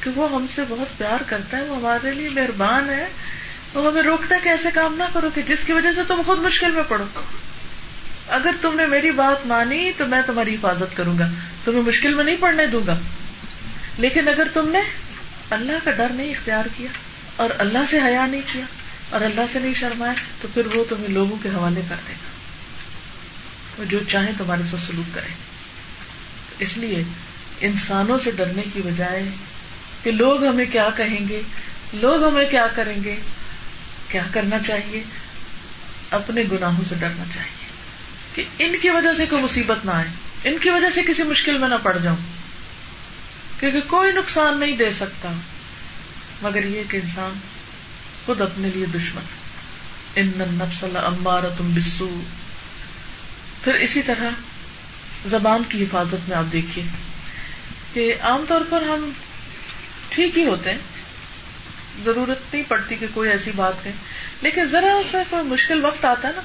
[0.00, 3.08] کہ وہ ہم سے بہت پیار کرتا ہے، وہ ہمارے لیے مہربان ہے۔
[3.74, 6.22] وہ ہمیں روکتا ہے کہ ایسے کام نہ کرو کہ جس کی وجہ سے تم
[6.26, 7.04] خود مشکل میں پڑو۔
[8.28, 11.28] اگر تم نے میری بات مانی تو میں تمہاری حفاظت کروں گا،
[11.64, 12.98] تمہیں مشکل میں نہیں پڑنے دوں گا۔
[13.98, 14.80] لیکن اگر تم نے
[15.50, 16.88] اللہ کا ڈر نہیں اختیار کیا
[17.36, 18.64] اور اللہ سے حیا نہیں کیا
[19.10, 22.28] اور اللہ سے نہیں شرمایا تو پھر وہ تمہیں لوگوں کے حوالے کر دے گا۔
[23.78, 25.28] وہ جو چاہے تمہارے ساتھ سلوک کرے۔
[26.58, 27.02] اس لیے
[27.60, 29.22] انسانوں سے ڈرنے کی بجائے
[30.02, 31.42] کہ لوگ ہمیں کیا کہیں گے؟
[31.92, 33.16] لوگ ہمیں کیا کریں گے؟
[34.08, 35.02] کیا کرنا چاہیے؟
[36.10, 37.68] اپنے گناہوں سے ڈرنا چاہیے۔
[38.34, 40.08] کہ ان کی وجہ سے کوئی مصیبت نہ آئے۔
[40.44, 42.16] ان کی وجہ سے کسی مشکل میں نہ پڑ جاؤں۔
[43.60, 45.32] کیونکہ کوئی نقصان نہیں دے سکتا۔
[46.42, 47.30] مگر یہ کہ انسان
[48.28, 49.22] خود اپنے لیے دشمن۔
[50.16, 50.30] ان
[50.94, 52.20] امار تم بسو
[53.64, 54.30] پھر اسی طرح
[55.26, 56.84] زبان کی حفاظت میں آپ دیکھیے
[57.92, 59.10] کہ عام طور پر ہم
[60.08, 60.78] ٹھیک ہی ہوتے ہیں۔
[62.04, 63.92] ضرورت نہیں پڑتی کہ کوئی ایسی بات کہے۔
[64.42, 66.42] لیکن ذرا سا کوئی مشکل وقت آتا ہے نا،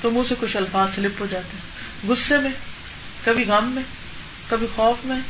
[0.00, 1.62] تو منہ سے کچھ الفاظ سلپ ہو جاتے ہیں۔
[2.10, 2.52] غصے میں،
[3.24, 3.82] کبھی غم میں،
[4.48, 5.20] کبھی خوف میں،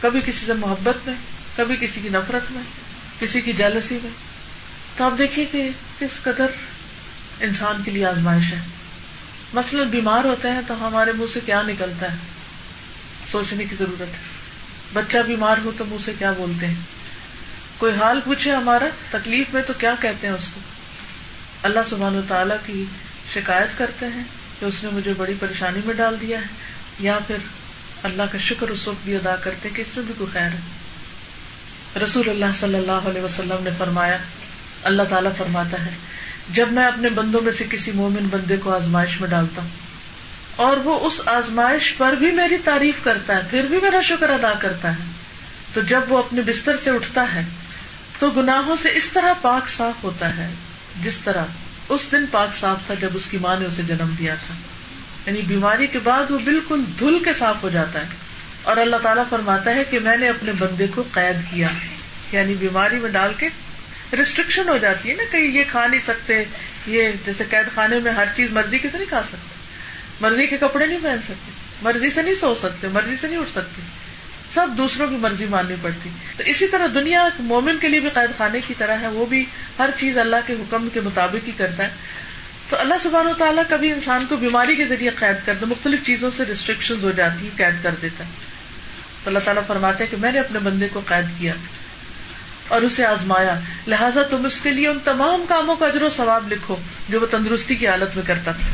[0.00, 1.14] کبھی کسی سے محبت میں،
[1.56, 2.62] کبھی کسی کی نفرت میں،
[3.20, 4.33] کسی کی جالسی میں۔
[4.96, 6.46] تو آپ دیکھیے کہ کس قدر
[7.40, 8.60] انسان کے لیے آزمائش ہے۔
[9.54, 12.16] مثلاً بیمار ہوتے ہیں تو ہمارے منہ سے کیا نکلتا ہے؟
[13.30, 14.16] سوچنے کی ضرورت ہے۔
[14.92, 16.74] بچہ بیمار ہو تو منہ سے کیا بولتے ہیں؟
[17.78, 20.60] کوئی حال پوچھے ہمارا، تکلیف میں تو کیا کہتے ہیں اس کو؟
[21.62, 22.84] اللہ سبحان و تعالیٰ کی
[23.34, 24.24] شکایت کرتے ہیں
[24.60, 26.46] کہ اس نے مجھے بڑی پریشانی میں ڈال دیا ہے،
[27.00, 27.36] یا پھر
[28.02, 30.60] اللہ کا شکر اس وقت بھی ادا کرتے کہ اس میں بھی کوئی خیر ہے۔
[32.04, 34.16] رسول اللہ صلی اللہ علیہ وسلم نے فرمایا
[34.84, 35.90] اللہ تعالیٰ فرماتا ہے،
[36.48, 39.68] جب میں اپنے بندوں میں سے کسی مومن بندے کو آزمائش میں ڈالتا ہوں،
[40.56, 44.52] اور وہ اس آزمائش پر بھی میری تعریف کرتا ہے، پھر بھی میرا شکر ادا
[44.58, 45.04] کرتا ہے،
[45.74, 47.44] تو جب وہ اپنے بستر سے اٹھتا ہے،
[48.18, 50.50] تو گناہوں سے اس طرح پاک صاف ہوتا ہے،
[51.02, 51.44] جس طرح
[51.88, 54.54] اس دن پاک صاف تھا جب اس کی ماں نے اسے جنم دیا تھا۔
[55.26, 58.06] یعنی بیماری کے بعد وہ بالکل دھل کے صاف ہو جاتا ہے۔
[58.62, 61.68] اور اللہ تعالیٰ فرماتا ہے کہ میں نے اپنے بندے کو قید کیا
[62.32, 63.48] یعنی بیماری میں ڈال کے
[64.12, 66.44] ریسٹرکشن ہو جاتی ہے نا کہ یہ کھا نہیں سکتے،
[66.86, 69.54] یہ جیسے قید خانے میں ہر چیز مرضی کے سے نہیں کھا سکتے۔
[70.20, 71.50] مرضی کے کپڑے نہیں پہن سکتے،
[71.82, 73.82] مرضی سے نہیں سو سکتے، مرضی سے نہیں اٹھ سکتے۔
[74.54, 78.38] سب دوسروں کی مرضی ماننی پڑتی۔ تو اسی طرح دنیا مومن کے لیے بھی قید
[78.38, 79.44] خانے کی طرح ہے، وہ بھی
[79.78, 81.88] ہر چیز اللہ کے حکم کے مطابق ہی کرتا ہے۔
[82.68, 86.06] تو اللہ سبحانہ و تعالیٰ کبھی انسان کو بیماری کے ذریعے قید کر دو مختلف
[86.06, 88.30] چیزوں سے ریسٹرکشن ہو جاتی قید کر دیتا ہے۔
[89.24, 91.52] تو اللہ تعالیٰ فرماتے ہیں کہ میں نے اپنے بندے کو قید کیا۔
[92.68, 96.52] اور اسے آزمایا۔ لہٰذا تم اس کے لیے ان تمام کاموں کا اجر و ثواب
[96.52, 96.76] لکھو
[97.08, 98.68] جو وہ تندرستی کی حالت میں کرتا تھا۔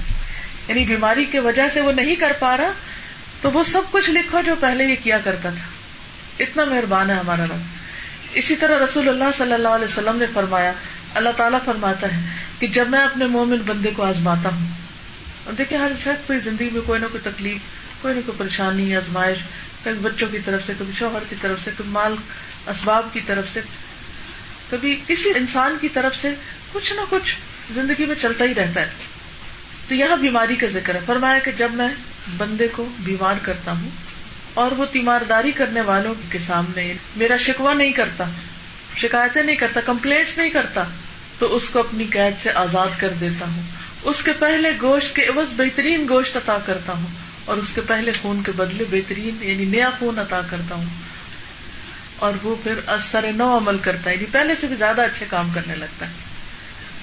[0.69, 2.73] یعنی بیماری کی وجہ سے وہ نہیں کر پا رہا،
[3.43, 7.45] تو وہ سب کچھ لکھو جو پہلے یہ کیا کرتا تھا۔ اتنا مہربان ہے ہمارا
[7.45, 7.61] رب۔
[8.33, 10.73] اسی طرح رسول اللہ صلی اللہ علیہ وسلم نے فرمایا،
[11.15, 12.21] اللہ تعالیٰ فرماتا ہے
[12.59, 14.67] کہ جب میں اپنے مومن بندے کو آزماتا ہوں،
[15.45, 17.59] اور دیکھیں ہر شخص کوئی زندگی میں کوئی نہ کوئی تکلیف،
[18.03, 19.39] کوئی نہ کوئی پریشانی، آزمائش
[19.85, 22.15] کبھی بچوں کی طرف سے، کبھی شوہر کی طرف سے، کبھی مال
[22.67, 23.61] اسباب کی طرف سے،
[24.71, 26.31] کبھی کسی انسان کی طرف سے
[26.73, 27.37] کچھ نہ کچھ
[27.75, 28.91] زندگی میں چلتا ہی رہتا ہے۔
[29.89, 31.89] تو یہاں بیماری کا ذکر ہے۔ فرمایا کہ جب میں
[32.37, 33.89] بندے کو بیمار کرتا ہوں
[34.55, 38.25] اور وہ تیمارداری کرنے والوں کے سامنے میرا شکوا نہیں کرتا،
[38.97, 40.85] شکایتیں نہیں کرتا کمپلینٹس نہیں کرتا،
[41.39, 43.63] تو اس کو اپنی قید سے آزاد کر دیتا ہوں۔
[44.03, 48.13] اس کے پہلے گوشت کے عوض بہترین گوشت عطا کرتا ہوں۔ اور اس کے پہلے
[48.23, 50.85] خون کے بدلے بہترین یعنی نیا خون عطا کرتا ہوں۔
[52.17, 55.51] اور وہ پھر اثر نو عمل کرتا ہے یعنی پہلے سے بھی زیادہ اچھے کام
[55.55, 56.13] کرنے لگتا ہے۔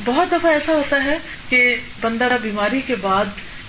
[0.05, 1.17] بہت دفعہ ایسا ہوتا ہے
[1.49, 3.25] کہ بندہ بیماری کے بعد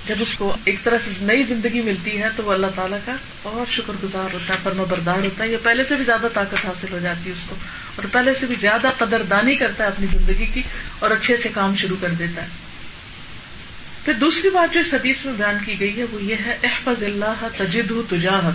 [0.07, 3.15] جب اس کو ایک طرح سے نئی زندگی ملتی ہے تو وہ اللہ تعالیٰ کا
[3.43, 6.67] اور شکر گزار ہوتا ہے فرما بردار ہوتا ہے، یا پہلے سے بھی زیادہ طاقت
[6.67, 7.57] حاصل ہو جاتی ہے اس کو۔
[7.97, 10.63] اور پہلے سے بھی زیادہ قدر دانی کرتا ہے اپنی زندگی کی
[10.99, 12.68] اور اچھے اچھے کام شروع کر دیتا ہے۔
[14.05, 17.03] پھر دوسری بات جو اس حدیث میں بیان کی گئی ہے، وہ یہ ہے، احفظ
[17.03, 18.55] اللہ تجد تجاہت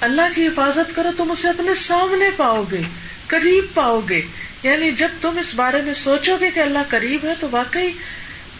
[0.00, 2.80] اللہ کی حفاظت کرو، تم اسے اپنے سامنے پاؤ گے،
[3.26, 4.22] قریب پاؤ گے۔
[4.62, 7.88] یعنی جب تم اس بارے میں سوچو گے کہ اللہ قریب ہے، تو واقعی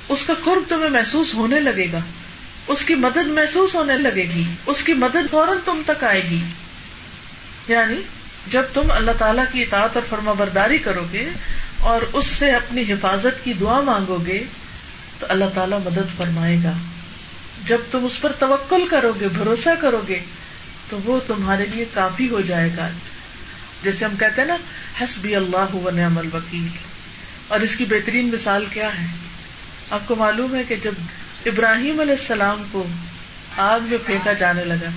[0.08, 1.98] اس کا قرب تمہیں محسوس ہونے لگے گا۔
[2.66, 6.40] اس کی مدد محسوس ہونے لگے گی۔ اس کی مدد فوراً تم تک آئے گی۔
[7.68, 7.94] یعنی
[8.50, 11.28] جب تم اللہ تعالیٰ کی اطاعت اور فرما برداری کرو گے
[11.80, 14.44] اور اس سے اپنی حفاظت کی دعا مانگو گے
[15.18, 16.72] تو اللہ تعالیٰ مدد فرمائے گا۔
[17.66, 20.18] جب تم اس پر توکل کرو گے، بھروسہ کرو گے،
[20.88, 22.88] تو وہ تمہارے لیے کافی ہو جائے گا۔
[23.82, 24.56] جیسے ہم کہتے ہیں نا،
[25.00, 26.66] حسبی اللہ و نعم الوکیل۔
[27.48, 29.06] اور اس کی بہترین مثال کیا ہے؟
[29.90, 30.92] آپ کو معلوم ہے کہ جب
[31.46, 32.86] ابراہیم علیہ السلام کو
[33.56, 34.88] آگ میں پھینکا جانے لگا،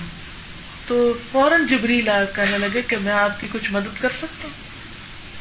[0.86, 4.72] تو فوراً جبری لا کہنے لگے کہ میں آپ کی کچھ مدد کر سکتا ہوں۔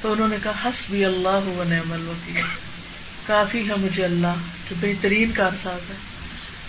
[0.01, 2.70] تو انہوں نے کہا ہس بھی اللہ و نعم الوکیل۔
[3.27, 4.33] کافی ہے مجھے اللہ،
[4.69, 5.95] جو بہترین کارساز ہے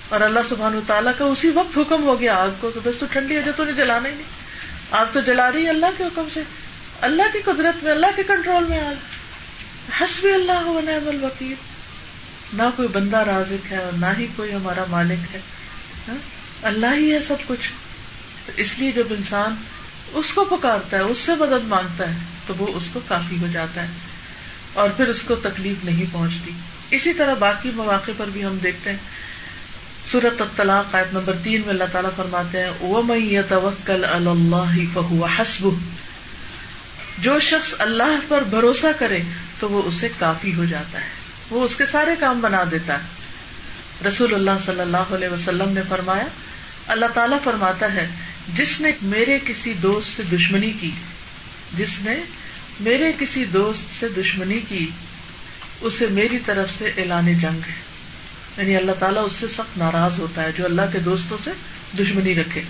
[0.09, 3.07] اور اللہ سبحان تعالیٰ کا اسی وقت حکم ہو گیا آگ کو کہ بس تو
[3.13, 4.43] ٹھنڈی ہے، جو تو جلانا ہی نہیں۔
[4.91, 6.41] آگ تو جلا رہی ہے اللہ کے حکم سے۔
[7.01, 8.95] اللہ کی قدرت میں، اللہ کے کنٹرول میں آگ۔
[10.01, 11.55] ہس بھی اللہ و نعم الوکیل۔
[12.53, 15.41] نہ کوئی بندہ رازق ہے اور نہ ہی کوئی ہمارا مالک ہے۔
[16.09, 16.15] ہاں؟
[16.63, 17.71] اللہ ہی ہے سب کچھ۔
[18.57, 19.55] اس لیے جب انسان
[20.13, 22.15] اس کو پکارتا ہے، اس سے مدد مانگتا ہے،
[22.47, 23.89] تو وہ اس کو کافی ہو جاتا ہے۔
[24.75, 26.51] اور پھر اس کو تکلیف نہیں پہنچتی۔
[26.91, 28.97] اسی طرح باقی مواقع پر بھی ہم دیکھتے ہیں۔
[30.07, 35.69] سورت الطلاق آیت نمبر تین میں اللہ تعالیٰ فرماتے ہیں توکل اللہ فہو حسب
[37.19, 39.19] جو شخص اللہ پر بھروسہ کرے
[39.61, 41.09] تو وہ اسے کافی ہو جاتا ہے۔
[41.51, 43.23] وہ اس کے سارے کام بنا دیتا ہے۔
[44.09, 46.25] رسول اللہ صلی اللہ علیہ وسلم نے فرمایا،
[46.87, 48.09] اللہ تعالیٰ فرماتا ہے،
[48.55, 50.91] جس نے میرے کسی دوست سے دشمنی کی،
[51.77, 52.15] جس نے
[52.81, 54.91] میرے کسی دوست سے دشمنی کی
[55.81, 57.93] اسے میری طرف سے اعلان جنگ ہے۔
[58.59, 61.51] یعنی اللہ تعالیٰ اس سے سخت ناراض ہوتا ہے جو اللہ کے دوستوں سے
[61.99, 62.63] دشمنی رکھے۔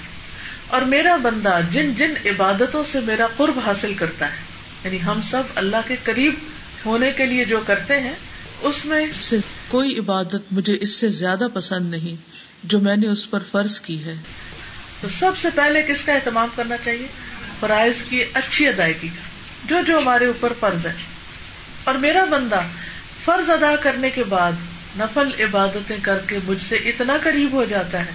[0.67, 4.37] اور میرا بندہ جن جن عبادتوں سے میرا قرب حاصل کرتا ہے
[4.85, 6.35] یعنی ہم سب اللہ کے قریب
[6.87, 8.15] ہونے کے لیے جو کرتے ہیں
[8.61, 9.37] اس میں سے
[9.69, 12.17] کوئی عبادت مجھے اس سے زیادہ پسند نہیں
[12.63, 14.15] جو میں نے اس پر فرض کی ہے۔
[15.01, 17.07] تو سب سے پہلے کس کا اہتمام کرنا چاہیے؟
[17.61, 19.32] فرائض کی اچھی ادائیگی کا۔
[19.65, 20.93] جو جو ہمارے اوپر فرض ہے۔
[21.85, 22.61] اور میرا بندہ
[23.25, 24.53] فرض ادا کرنے کے بعد
[24.97, 28.11] نفل عبادتیں کر کے مجھ سے اتنا قریب ہو جاتا ہے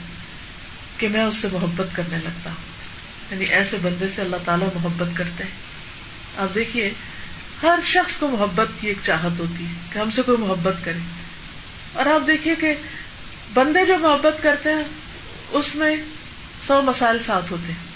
[0.97, 2.67] کہ میں اس سے محبت کرنے لگتا ہوں۔
[3.31, 5.51] یعنی ایسے بندے سے اللہ تعالیٰ محبت کرتے ہیں۔
[6.37, 6.89] آپ دیکھیے،
[7.63, 10.99] ہر شخص کو محبت کی ایک چاہت ہوتی ہے کہ ہم سے کوئی محبت کرے۔
[11.93, 12.75] اور آپ دیکھیے کہ
[13.53, 14.83] بندے جو محبت کرتے ہیں،
[15.49, 15.95] اس میں
[16.67, 17.86] سو مسائل ساتھ ہوتے ہیں۔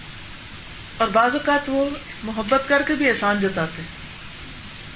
[1.01, 1.85] اور بعض اوقات وہ
[2.23, 3.81] محبت کر کے بھی احسان جتاتے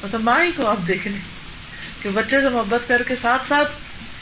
[0.04, 1.20] مطلب ماں ہی کو آپ دیکھ لیں
[2.02, 3.72] کہ بچے سے محبت کر کے ساتھ ساتھ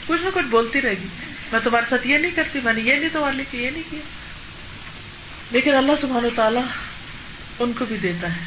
[0.06, 1.08] کچھ نہ کچھ بولتی رہے گی۔
[1.52, 4.00] میں تمہارے ساتھ یہ نہیں کرتی، میں نے یہ نہیں تمہارے لیے یہ نہیں کیا۔
[5.50, 6.62] لیکن اللہ سبحانہ تعالیٰ
[7.58, 8.44] ان کو بھی دیتا ہے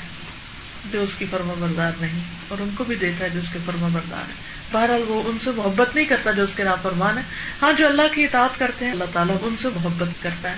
[0.91, 3.59] جو اس کی فرما بردار نہیں، اور ان کو بھی دیتا ہے جو اس کے
[3.65, 4.33] فرما بردار ہے
[4.71, 7.23] بہرحال وہ ان سے محبت نہیں کرتا جو اس کے نام فرمان ہے
[7.61, 10.57] ہاں جو اللہ کی اطاعت کرتے ہیں، اللہ تعالیٰ ان سے محبت کرتا ہے۔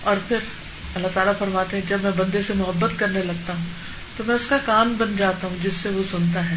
[0.00, 0.36] اور پھر
[0.98, 3.64] اللہ تعالیٰ فرماتے ہیں، جب میں بندے سے محبت کرنے لگتا ہوں،
[4.16, 6.56] تو میں اس کا کان بن جاتا ہوں جس سے وہ سنتا ہے۔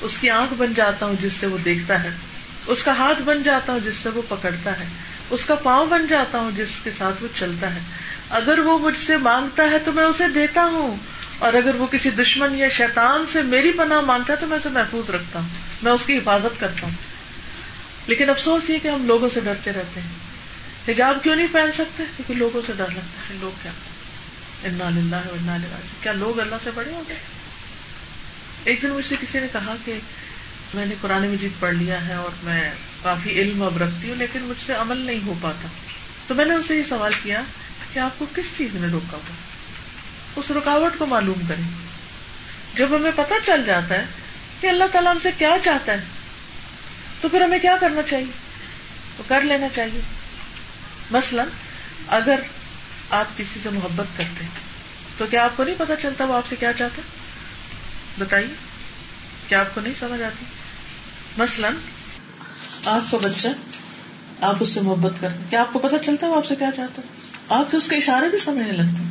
[0.00, 2.10] اس کی آنکھ بن جاتا ہوں جس سے وہ دیکھتا ہے۔
[2.66, 4.84] اس کا ہاتھ بن جاتا ہوں جس سے وہ پکڑتا ہے۔
[5.30, 7.78] اس کا پاؤں بن جاتا ہوں جس کے ساتھ وہ چلتا ہے۔
[8.30, 10.96] اگر وہ مجھ سے مانگتا ہے تو میں اسے دیتا ہوں۔
[11.38, 14.68] اور اگر وہ کسی دشمن یا شیطان سے میری پناہ مانگتا ہے تو میں اسے
[14.68, 15.48] محفوظ رکھتا ہوں۔
[15.82, 16.94] میں اس کی حفاظت کرتا ہوں۔
[18.06, 20.27] لیکن افسوس یہ کہ ہم لوگوں سے ڈرتے رہتے ہیں۔
[20.88, 23.72] حجاب کیوں نہیں پہن سکتے؟ کیونکہ لوگوں سے ڈر لگتا ہے۔ لوگ کیا؟
[24.64, 25.66] انا
[26.02, 27.16] کیا لوگ اللہ سے بڑے ہو گئے
[28.64, 29.98] ایک دن مجھ سے کسی نے کہا کہ
[30.74, 32.70] میں نے قرآن مجید پڑھ لیا ہے اور میں
[33.02, 35.68] کافی علم اب رکھتی ہوں، لیکن مجھ سے عمل نہیں ہو پاتا۔
[36.26, 37.42] تو میں نے ان سے یہ سوال کیا
[37.92, 39.34] کہ آپ کو کس چیز نے روکا ہوا؟
[40.36, 41.70] اس رکاوٹ کو معلوم کریں۔
[42.74, 44.04] جب ہمیں پتہ چل جاتا ہے
[44.60, 46.00] کہ اللہ تعالیٰ ہم سے کیا چاہتا ہے،
[47.20, 48.32] تو پھر ہمیں کیا کرنا چاہیے؟
[49.18, 50.17] وہ کر لینا چاہیے۔
[51.10, 51.46] مثلاً
[52.08, 52.40] اگر
[53.10, 54.50] آپ کسی سے محبت کرتے ہیں،
[55.18, 57.02] تو کیا آپ کو نہیں پتا چلتا وہ آپ سے کیا چاہتا
[58.18, 58.48] بتائیے،
[59.48, 60.44] کیا آپ کو نہیں سمجھ آتی؟
[61.38, 61.74] مثلاً
[62.84, 63.48] آپ کا بچہ
[64.40, 66.70] آپ اس سے محبت کرتے کیا آپ کو پتا چلتا ہے وہ آپ سے کیا
[66.76, 67.02] چاہتا
[67.48, 69.10] آپ تو اس کے اشارے بھی سمجھنے لگتے ہیں۔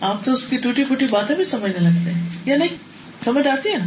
[0.00, 2.76] آپ تو اس کی ٹوٹی پوٹی باتیں بھی سمجھنے لگتے ہیں۔ یا نہیں؟
[3.24, 3.84] سمجھ آتی ہے نا؟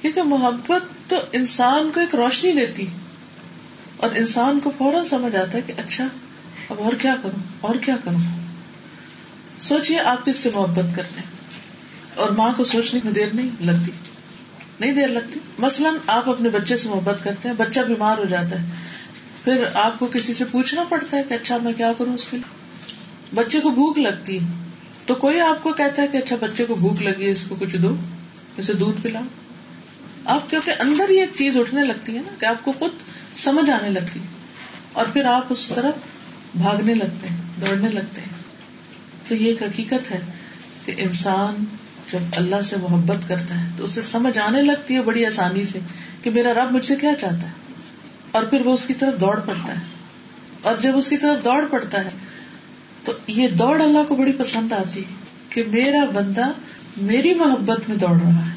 [0.00, 2.86] کیونکہ محبت تو انسان کو ایک روشنی دیتی
[3.98, 6.06] اور انسان کو فوراً سمجھ آتا ہے کہ اچھا
[6.68, 8.20] اب اور کیا کروں؟ اور کیا کروں؟
[9.60, 11.26] سوچیے آپ کس سے محبت کرتے ہیں؟
[12.14, 13.90] اور ماں کو سوچنے میں دیر نہیں لگتی۔
[14.80, 18.62] نہیں دیر لگتی۔ مثلاً آپ اپنے بچے سے محبت کرتے ہیں، بچہ بیمار ہو جاتا
[18.62, 18.66] ہے۔
[19.44, 22.36] پھر آپ کو کسی سے پوچھنا پڑتا ہے کہ اچھا میں کیا کروں اس کے
[22.36, 22.54] لیے؟
[23.34, 24.46] بچے کو بھوک لگتی ہے۔
[25.06, 27.56] تو کوئی آپ کو کہتا ہے کہ اچھا بچے کو بھوک لگی ہے، اس کو
[27.58, 27.96] کچھ دو،
[28.56, 29.22] اسے دودھ پلاؤ۔
[30.24, 32.90] آپ کے اپنے اندر ہی ایک چیز اٹھنے لگتی ہے نا کہ آپ کو خود
[33.38, 34.20] سمجھ آنے لگتی
[34.92, 35.94] اور پھر آپ اس طرف
[36.54, 38.38] بھاگنے لگتے ہیں، دوڑنے لگتے ہیں۔
[39.28, 40.20] تو یہ ایک حقیقت ہے
[40.84, 41.64] کہ انسان
[42.12, 45.78] جب اللہ سے محبت کرتا ہے تو اسے سمجھ آنے لگتی ہے بڑی آسانی سے
[46.22, 47.52] کہ میرا رب مجھ سے کیا چاہتا ہے۔
[48.30, 49.80] اور پھر وہ اس کی طرف دوڑ پڑتا ہے۔
[50.62, 52.08] اور جب اس کی طرف دوڑ پڑتا ہے
[53.04, 55.04] تو یہ دوڑ اللہ کو بڑی پسند آتی
[55.48, 56.50] کہ میرا بندہ
[56.96, 58.54] میری محبت میں دوڑ رہا ہے،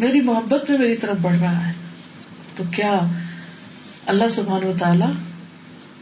[0.00, 1.72] میری محبت میں میری طرف بڑھ رہا ہے۔
[2.56, 3.00] تو کیا
[4.06, 5.04] اللہ سبحان و تعالی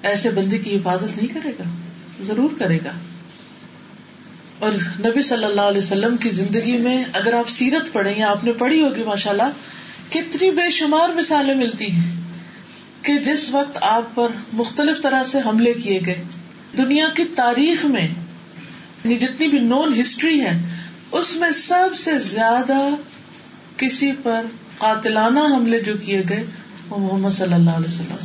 [0.03, 1.65] ایسے بندے کی حفاظت نہیں کرے گا،
[2.21, 2.91] ضرور کرے گا۔
[4.59, 8.45] اور نبی صلی اللہ علیہ وسلم کی زندگی میں اگر آپ سیرت پڑھیں یا آپ
[8.45, 9.51] نے پڑھی ہوگی ماشاء اللہ
[10.11, 12.21] کتنی بے شمار مثالیں ملتی ہیں
[13.03, 16.23] کہ جس وقت آپ پر مختلف طرح سے حملے کیے گئے۔
[16.79, 18.07] دنیا کی تاریخ میں
[19.05, 20.59] یعنی جتنی بھی نون ہسٹری ہے،
[21.13, 22.89] اس میں سب سے زیادہ
[23.77, 24.47] کسی پر
[24.79, 26.45] قاتلانہ حملے جو کیے گئے
[26.99, 28.17] محمد صلی اللہ علیہ وسلم۔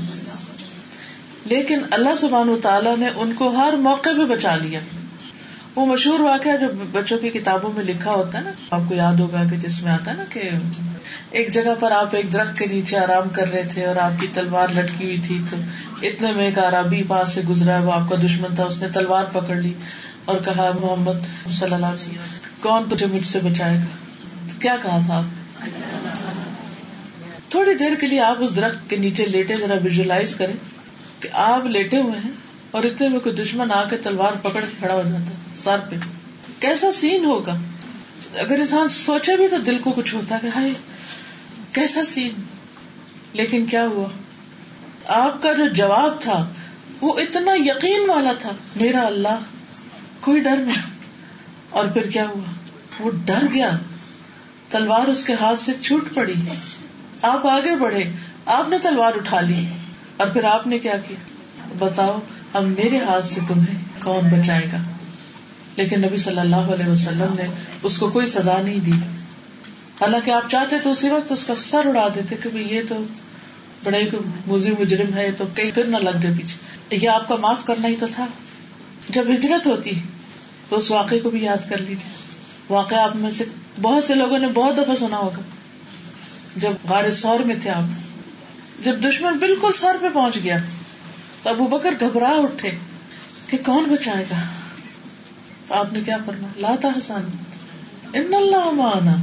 [1.46, 4.80] لیکن اللہ سبحان و تعالیٰ نے ان کو ہر موقع پہ بچا لیا۔
[5.76, 9.20] وہ مشہور واقعہ جو بچوں کی کتابوں میں لکھا ہوتا ہے نا، آپ کو یاد
[9.20, 10.50] ہوگا کہ جس میں آتا ہے نا کہ
[11.32, 14.28] ایک جگہ پر آپ ایک درخت کے نیچے آرام کر رہے تھے اور آپ کی
[14.34, 15.58] تلوار لٹکی ہوئی تھی، تو
[16.02, 19.24] اتنے میں ایک عربی پاس سے گزرا وہ آپ کا دشمن تھا، اس نے تلوار
[19.34, 19.74] پکڑ لی
[20.26, 22.16] اور کہا، محمد صلی اللہ علیہ وسلم،
[22.60, 23.86] کون تجھے مجھ سے بچائے گا؟
[24.60, 25.24] کیا کہا تھا آپ؟
[27.50, 30.54] تھوڑی دیر کے لیے آپ اس درخت کے نیچے لیٹے، ذرا ویژلائز کریں
[31.20, 32.32] کہ آپ لیٹے ہوئے ہیں
[32.72, 35.96] اور اتنے میں کوئی دشمن آ کے تلوار پکڑ کے کھڑا ہو جاتا سر پہ۔
[36.60, 37.56] کیسا سین ہوگا؟
[38.38, 40.74] اگر انسان سوچے بھی تو دل کو کچھ ہوتا کہ ہائے،
[41.72, 42.32] کیسا سین
[43.34, 44.10] لیکن کیا ہوا؟
[45.06, 46.50] آپ کا جو جواب تھا،
[47.02, 48.50] وہ اتنا یقین والا تھا،
[48.82, 49.40] میرا اللہ،
[50.20, 50.82] کوئی ڈر نہیں۔
[51.70, 52.52] اور پھر کیا ہوا؟
[53.00, 53.70] وہ ڈر گیا۔
[54.70, 56.34] تلوار اس کے ہاتھ سے چھوٹ پڑی۔
[57.22, 58.04] آپ آگے بڑھے،
[58.46, 59.66] آپ نے تلوار اٹھا لی۔
[60.18, 61.18] اور پھر آپ نے کیا کیا؟
[61.80, 62.20] بتاؤ
[62.54, 64.78] اب میرے ہاتھ سے تمہیں کون بچائے گا؟
[65.76, 67.44] لیکن نبی صلی اللہ علیہ وسلم نے
[67.84, 68.92] اس کو کوئی سزا نہیں دی۔
[70.02, 72.96] حالانکہ آپ چاہتے تو اسی وقت اس کا سر اڑا دیتے کہ یہ تو
[73.84, 74.08] بڑا ہی
[74.48, 77.88] موزی مجرم ہے تو کئی پھر نہ لگ گئے پیچھے۔ یہ آپ کا معاف کرنا
[77.88, 78.26] ہی تو تھا۔
[79.10, 79.92] جب ہجرت ہوتی،
[80.70, 82.16] تو اس واقعے کو بھی یاد کر لیجیے
[82.70, 83.44] واقعہ آپ میں سے
[83.82, 85.42] بہت سے لوگوں نے بہت دفعہ سنا ہوگا۔
[86.56, 87.84] جب غار سور میں تھے آپ
[88.84, 90.58] جب دشمن بالکل سر پہ پہنچ گیا
[91.44, 92.72] تو ابو بکر گھبرا اٹھے
[93.48, 94.36] کہ کون بچائے گا؟
[95.68, 97.24] تو آپ نے کیا کرنا لاتا حسان
[98.14, 99.16] ان اللہ مانا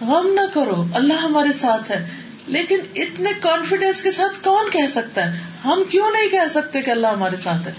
[0.00, 2.10] غم نہ کرو، اللہ ہمارے ساتھ ہے۔
[2.46, 6.90] لیکن اتنے کانفیڈینس کے ساتھ کون کہہ سکتا ہے؟ ہم کیوں نہیں کہہ سکتے کہ
[6.90, 7.72] اللہ ہمارے ساتھ ہے؟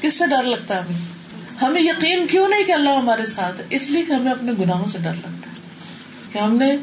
[0.00, 0.98] کس سے ڈر لگتا ہے ہمیں؟
[1.62, 4.86] ہمیں یقین کیوں نہیں کہ اللہ ہمارے ساتھ ہے؟ اس لیے کہ ہمیں اپنے گناہوں
[4.86, 5.54] سے ڈر لگتا ہے۔
[6.32, 6.76] کہ ہم نے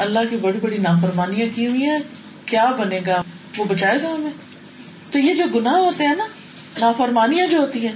[0.00, 1.98] اللہ کی بڑی بڑی نافرمانیاں کی ہوئی ہیں،
[2.46, 3.22] کیا بنے گا؟
[3.56, 4.30] وہ بچائے گا ہمیں۔
[5.10, 6.24] تو یہ جو گناہ ہوتے ہیں نا،
[6.80, 7.94] نافرمانیاں جو ہوتی ہیں،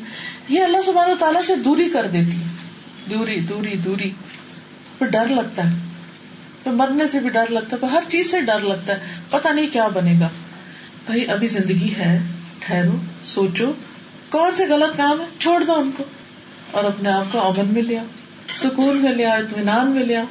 [0.48, 2.42] یہ اللہ سبحانہ و تعالیٰ سے دوری کر دیتی
[3.10, 4.10] دوری دوری دوری۔
[4.98, 5.76] پھر ڈر لگتا ہے۔
[6.62, 9.52] پھر مرنے سے بھی ڈر لگتا ہے، پھر ہر چیز سے ڈر لگتا ہے۔ پتا
[9.52, 10.28] نہیں کیا بنے گا۔
[11.06, 12.18] بھائی، ابھی زندگی ہے،
[12.58, 13.72] ٹھہرو، سوچو،
[14.30, 16.04] کون سے غلط کام ہے؟ چھوڑ دو ان کو۔
[16.70, 18.02] اور اپنے آپ کو امن میں لیا
[18.62, 20.24] سکون میں لیا اطمینان میں لیا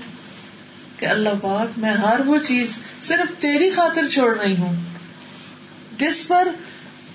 [0.98, 4.76] کہ اللہ پاک، میں ہر وہ چیز صرف تیری خاطر چھوڑ رہی ہوں۔
[5.98, 6.48] جس پر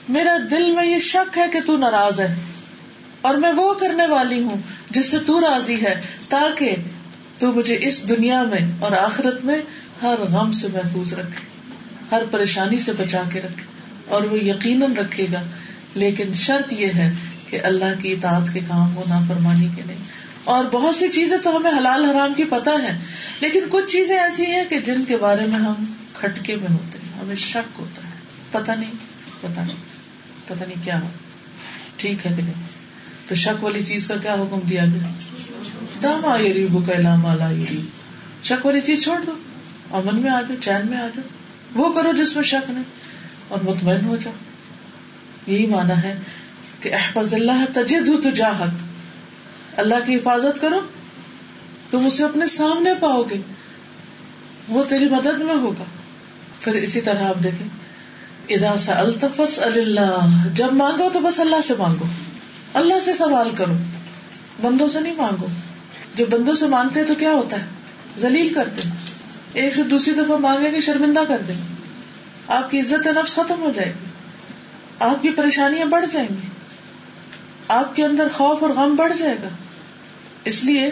[0.09, 2.35] میرا دل میں یہ شک ہے کہ تو ناراض ہے۔
[3.21, 4.57] اور میں وہ کرنے والی ہوں
[4.91, 6.77] جس سے تو راضی ہے، تاکہ
[7.39, 9.59] تو مجھے اس دنیا میں اور آخرت میں
[10.03, 11.47] ہر غم سے محفوظ رکھے،
[12.11, 13.63] ہر پریشانی سے بچا کے رکھے،
[14.07, 15.43] اور وہ یقیناً رکھے گا۔
[15.95, 17.11] لیکن شرط یہ ہے
[17.47, 20.18] کہ اللہ کی اطاعت کے کام ہو، نافرمانی کے نہیں۔
[20.49, 22.99] اور بہت سی چیزیں تو ہمیں حلال حرام کی پتہ ہے
[23.41, 27.21] لیکن کچھ چیزیں ایسی ہیں کہ جن کے بارے میں ہم کھٹکے میں ہوتے ہیں،
[27.21, 28.17] ہمیں شک ہوتا ہے۔
[28.51, 28.91] پتا نہیں
[29.41, 29.77] پتا نہیں
[30.47, 31.09] پتا نہیں کیا ہو۔
[31.97, 32.67] ٹھیک ہے کہ نہیں؟
[33.27, 35.09] تو شک والی چیز کا کیا حکم دیا گیا؟
[36.03, 36.67] دام آئی
[37.23, 37.51] مالا
[38.45, 39.33] شک والی چیز چھوڑ دو،
[39.91, 41.29] امن میں آ جاؤ چین میں آ جاؤ
[41.75, 42.83] وہ کرو جس میں شک نہیں،
[43.49, 44.33] اور مطمئن ہو جاؤ۔
[45.47, 46.19] یہی مانا ہے
[46.81, 48.88] کہ احفظ اللہ تجد تو جاہک
[49.79, 50.81] اللہ کی حفاظت کرو،
[51.91, 53.41] تم اسے اپنے سامنے پاؤ گے۔
[54.69, 55.85] وہ تیری مدد میں ہوگا۔
[56.61, 57.69] پھر اسی طرح آپ دیکھیں۔
[58.49, 58.93] ادا سا
[59.63, 62.05] اللہ جب مانگو تو بس اللہ سے مانگو۔
[62.75, 63.73] اللہ سے سوال کرو۔
[64.63, 65.47] بندوں سے نہیں مانگو۔
[66.15, 67.67] جب بندوں سے مانگتے تو کیا ہوتا ہے؟
[68.19, 68.81] ذلیل کرتے
[69.53, 71.57] ایک سے دوسری دفعہ مانگیں گے، شرمندہ کر دیں۔
[72.47, 74.07] آپ کی عزت نفس ختم ہو جائے گی۔
[74.99, 76.49] آپ کی پریشانیاں بڑھ جائیں گی۔
[77.69, 79.49] آپ کے اندر خوف اور غم بڑھ جائے گا۔
[80.49, 80.91] اس لیے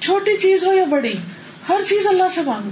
[0.00, 1.12] چھوٹی چیز ہو یا بڑی،
[1.68, 2.70] ہر چیز اللہ سے مانگو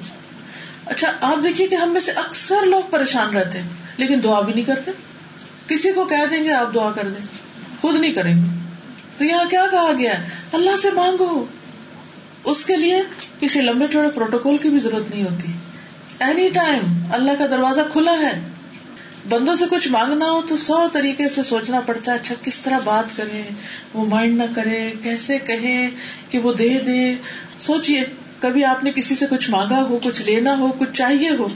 [0.87, 4.53] اچھا آپ دیکھیے کہ ہم میں سے اکثر لوگ پریشان رہتے ہیں، لیکن دعا بھی
[4.53, 4.91] نہیں کرتے۔
[5.67, 7.27] کسی کو کہہ دیں گے، آپ دعا کر دیں۔
[7.81, 8.59] خود نہیں کریں گے۔
[9.19, 10.13] تو یہاں کیا کہا گیا
[10.53, 11.45] اللہ سے مانگو۔
[12.45, 13.03] اس کے لیے
[13.41, 15.53] کسی لمبے چوڑے پروٹوکول کی بھی ضرورت نہیں ہوتی۔
[16.19, 18.41] اینی ٹائم اللہ کا دروازہ کھلا ہے
[19.29, 22.79] بندوں سے کچھ مانگنا ہو تو سو طریقے سے سوچنا پڑتا ہے اچھا کس طرح
[22.85, 23.43] بات کرے،
[23.95, 25.91] وہ مائنڈ نہ کرے، کیسے کہیں
[26.29, 27.15] کہ وہ دے دے۔
[27.59, 28.05] سوچیے
[28.41, 31.49] کبھی آپ نے کسی سے کچھ مانگا ہو، کچھ لینا ہو، کچھ چاہیے ہو،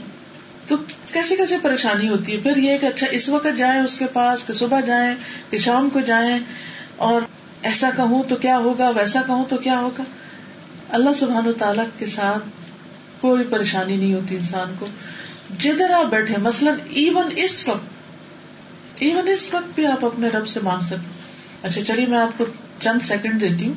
[0.65, 0.77] تو
[1.13, 4.43] کیسے کیسے پریشانی ہوتی ہے؟ پھر یہ کہ اچھا اس وقت جائیں اس کے پاس،
[4.43, 5.15] کہ صبح جائیں،
[5.49, 6.39] کہ شام کو جائیں،
[6.95, 7.21] اور
[7.61, 10.03] ایسا کہوں تو کیا ہوگا، ویسا کہوں تو کیا ہوگا؟
[10.89, 12.43] اللہ سبحان و تعالیٰ کے ساتھ
[13.21, 14.85] کوئی پریشانی نہیں ہوتی انسان کو۔
[15.59, 17.97] جدھر آپ بیٹھے، مثلاً ایون اس وقت
[18.95, 21.09] ایون اس وقت بھی آپ اپنے رب سے مانگ سکتے
[21.63, 22.45] اچھا چلیے میں آپ کو
[22.79, 23.73] چند سیکنڈ دیتی ہوں۔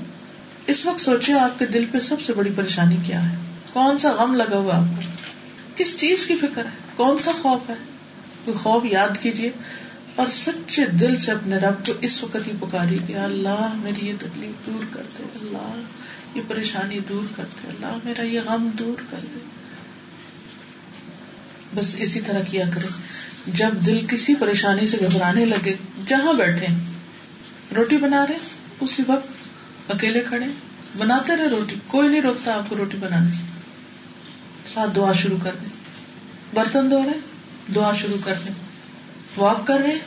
[0.66, 3.36] اس وقت سوچے آپ کے دل پہ سب سے بڑی پریشانی کیا ہے؟
[3.72, 5.10] کون سا غم لگا ہوا آپ کو
[5.76, 7.74] کس چیز کی فکر ہے؟ کون سا خوف ہے؟
[8.44, 9.50] کوئی خوف یاد کیجیے۔
[10.14, 14.12] اور سچے دل سے اپنے رب کو اس وقت ہی پکاری کہ اللہ، میری یہ
[14.18, 15.80] تکلیف دور کر دے۔ اللہ،
[16.34, 19.59] یہ پریشانی دور کر دے۔ اللہ، میرا یہ غم دور کر دے۔
[21.74, 22.86] بس اسی طرح کیا کرے۔
[23.46, 25.74] جب دل کسی پریشانی سے گھبرانے لگے،
[26.06, 26.66] جہاں بیٹھے،
[27.76, 28.36] روٹی بنا رہے،
[28.80, 29.28] اسی وقت
[29.90, 30.46] اکیلے کھڑے،
[30.98, 33.42] بناتے رہے روٹی، کوئی نہیں روکتا آپ کو روٹی بنانے سے۔
[34.74, 35.68] ساتھ دعا شروع کر دیں۔
[36.54, 37.18] برتن دھو رہے،
[37.74, 38.54] دعا شروع کر دیں۔
[39.36, 39.98] واک کر رہے،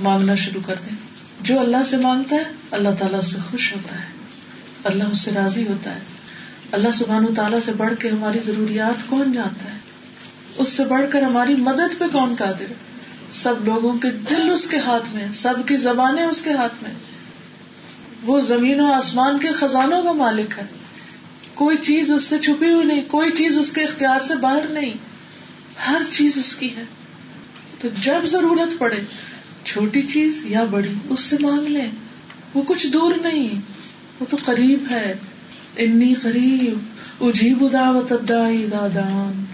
[0.00, 0.96] مانگنا شروع کر دیں۔
[1.40, 4.06] جو اللہ سے مانگتا ہے، اللہ تعالیٰ اس سے خوش ہوتا ہے۔
[4.84, 6.00] اللہ اس سے راضی ہوتا ہے۔
[6.72, 9.79] اللہ سبحان و تعالیٰ سے بڑھ کے ہماری ضروریات کون جانتا ہے؟
[10.56, 12.72] اس سے بڑھ کر ہماری مدد پہ کون قادر
[13.32, 16.90] سب لوگوں کے دل اس کے ہاتھ میں سب کی زبانیں اس کے ہاتھ میں
[18.22, 20.62] وہ زمین و آسمان کے خزانوں کا مالک ہے۔
[21.54, 24.92] کوئی چیز اس سے چھپی ہوئی نہیں، کوئی چیز اس کے اختیار سے باہر نہیں۔
[25.88, 26.84] ہر چیز اس کی ہے۔
[27.78, 29.00] تو جب ضرورت پڑے،
[29.64, 31.90] چھوٹی چیز یا بڑی، اس سے مانگ لیں۔
[32.54, 33.48] وہ کچھ دور نہیں،
[34.20, 35.14] وہ تو قریب ہے۔
[35.76, 36.78] انی قریب،
[37.24, 39.44] اجیب دعوت دادان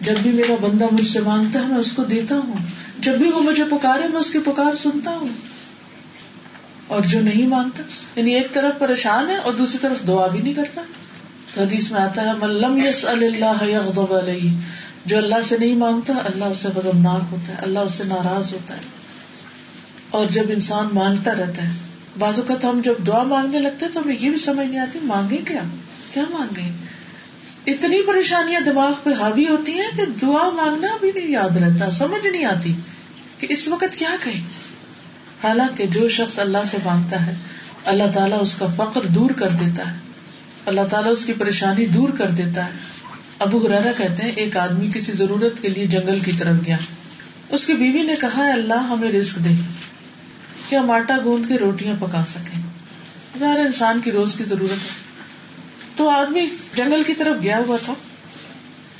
[0.00, 2.52] جب بھی میرا بندہ مجھ سے مانگتا ہے، میں اس کو دیتا ہوں۔
[2.98, 5.28] جب بھی وہ مجھے پکارے، میں اس کی پکار سنتا ہوں۔
[6.86, 7.82] اور جو نہیں مانگتا
[8.16, 10.82] یعنی ایک طرف پریشان ہے اور دوسری طرف دعا بھی نہیں کرتا۔
[11.54, 14.56] تو حدیث میں آتا ہے ملم یس اللہ علیہ
[15.06, 18.52] جو اللہ سے نہیں مانگتا، اللہ اس سے غضبناک ہوتا ہے، اللہ اس سے ناراض
[18.52, 18.80] ہوتا ہے۔
[20.10, 21.72] اور جب انسان مانگتا رہتا ہے،
[22.18, 25.36] بعض اوقات ہم جب دعا مانگنے لگتے تو ہمیں یہ بھی سمجھ نہیں آتی مانگے
[25.36, 25.62] کیا؟
[26.12, 26.87] کیا مانگے
[27.68, 32.26] اتنی پریشانیاں دماغ پہ حاوی ہوتی ہیں کہ دعا مانگنا بھی نہیں یاد رہتا، سمجھ
[32.26, 32.74] نہیں آتی
[33.38, 34.40] کہ اس وقت کیا کہیں۔
[35.42, 37.34] حالانکہ جو شخص اللہ سے مانگتا ہے،
[37.84, 39.96] اللہ تعالیٰ اس کا فخر دور کر دیتا ہے۔
[40.66, 42.70] اللہ تعالیٰ اس کی پریشانی دور کر دیتا ہے۔
[43.38, 46.76] ابو ہرارا کہتے ہیں، ایک آدمی کسی ضرورت کے لیے جنگل کی طرف گیا۔
[47.48, 49.54] اس کی بیوی نے کہا اللہ، ہمیں رسک دے۔
[50.68, 52.62] کہ ہم آٹا گوند کے روٹیاں پکا سکیں؟
[53.40, 55.07] ہر انسان کی روز کی ضرورت ہے۔
[55.98, 57.92] تو آدمی جنگل کی طرف گیا ہوا تھا۔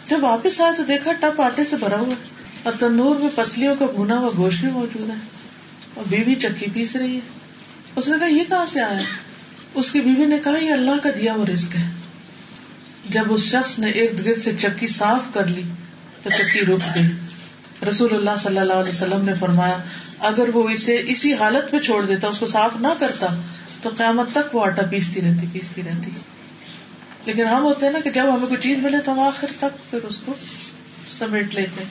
[0.09, 2.15] جب واپس آیا تو دیکھا ٹپ آٹے سے بھرا ہوا
[2.63, 5.15] اور تندور میں پسلیوں کا بھونا ہوا گوشت بھی موجود ہے۔
[5.95, 7.21] اور بیوی چکی پیس رہی ہے۔
[7.97, 9.01] اس نے کہا، یہ کہاں سے آیا
[9.75, 11.91] اس کی بیوی نے کہا، یہ اللہ کا دیا ہوا رسک ہے۔
[13.09, 15.63] جب اس شخص نے ارد گرد سے چکی صاف کر لی
[16.23, 17.09] تو چکی رک گئی۔
[17.89, 19.79] رسول اللہ صلی اللہ علیہ وسلم نے فرمایا،
[20.19, 23.27] اگر وہ اسے اسی حالت میں چھوڑ دیتا، اس کو صاف نہ کرتا،
[23.83, 26.11] تو قیامت تک وہ آٹا پیستی رہتی پیستی رہتی۔
[27.29, 29.91] لیکن ہم ہوتے ہیں نا کہ جب ہمیں کوئی چیز ملے تو ہم آخر تک
[29.91, 30.35] پھر اس کو
[31.19, 31.85] سمیٹ لیتے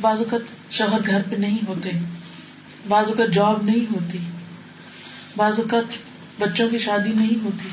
[0.00, 1.90] بعض اوقات شوہر گھر پہ نہیں ہوتے،
[2.88, 4.18] بعض اوقات جاب نہیں ہوتی،
[5.36, 5.84] بعض اوقات
[6.38, 7.68] بچوں کی شادی نہیں ہوتی،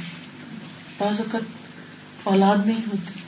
[0.97, 1.41] بعض اوقات
[2.23, 3.19] اولاد نہیں ہوتی۔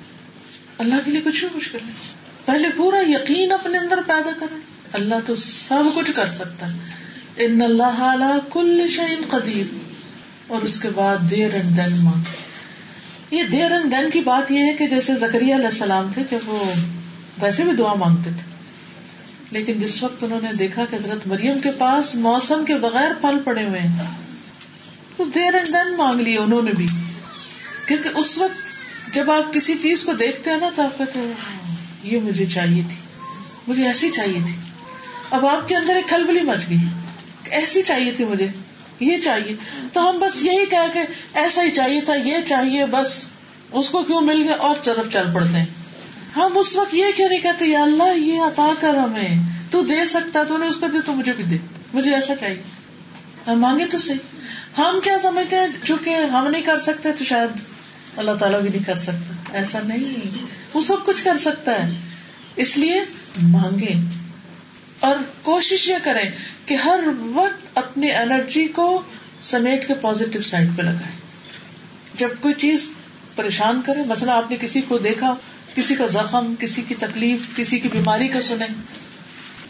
[0.78, 1.96] اللہ کے لیے کچھ بھی مشکل نہیں۔
[2.46, 4.56] پہلے پورا یقین اپنے اندر پیدا کرے
[4.94, 6.78] اللہ تو سب کچھ کر سکتا ہے۔
[7.38, 9.78] ان اللہ کل شعین قدیر۔
[10.48, 12.47] اور اس کے بعد دیر اینڈ دین مانگ۔
[13.32, 16.40] یہ دیر اینڈ دین کی بات یہ ہے کہ جیسے زکری علیہ السلام تھے جب
[16.46, 16.74] وہ
[17.42, 18.58] ویسے بھی دعا مانگتے تھے۔
[19.52, 23.38] لیکن جس وقت انہوں نے دیکھا کہ حضرت مریم کے پاس موسم کے بغیر پھل
[23.44, 24.04] پڑے ہوئے ہیں،
[25.18, 26.88] تو دیر اینڈ دین مانگ لیے انہوں نے بھی۔
[27.88, 28.68] کیونکہ اس وقت
[29.16, 32.46] جب آپ کسی چیز کو دیکھتے ہیں نا تو آپ کہتے ہیں ہاں، یہ مجھے
[32.46, 32.96] چاہیے تھی۔
[33.68, 34.56] مجھے ایسی چاہیے تھی۔
[35.32, 36.78] اب آپ کے اندر ایک کھلبلی مچ گئی۔
[37.46, 38.48] ایسی چاہیے تھی مجھے۔
[39.00, 39.56] یہ چاہیے۔
[39.94, 41.00] تو ہم بس یہی کہہ کہ
[41.34, 43.26] ایسا ہی چاہیے تھا، یہ چاہیے، بس
[43.72, 45.66] اس کو کیوں مل گیا؟ اور طرف چل پڑتے۔ ہیں
[46.36, 49.40] ہم اس وقت یہ کیوں نہیں کہتے، یا اللہ، یہ عطا کر ہمیں۔
[49.72, 51.58] تو دے سکتا، تو نے اس کو دے، تو مجھے بھی دے۔
[51.94, 52.62] مجھے ایسا چاہیے۔
[53.48, 54.18] ہم مانگے تو صحیح۔
[54.78, 57.50] ہم کیا سمجھتے ہیں؟ چونکہ ہم نہیں کر سکتے تو شاید
[58.18, 61.92] اللہ تعالیٰ بھی نہیں کر سکتا۔ ایسا نہیں۔ وہ سب کچھ کر سکتا ہے۔
[62.56, 63.04] اس لیے
[63.42, 64.17] مانگے۔
[65.00, 66.30] اور کوشش یہ کریں
[66.66, 69.02] کہ ہر وقت اپنی انرجی کو
[69.42, 71.16] سمیٹ کے پازیٹو سائڈ پہ لگائے
[72.16, 72.90] جب کوئی چیز
[73.36, 75.36] پریشان کرے، مثلا آپ نے کسی کو دیکھا،
[75.74, 78.68] کسی کا زخم، کسی کی تکلیف، کسی کی بیماری کا سنیں۔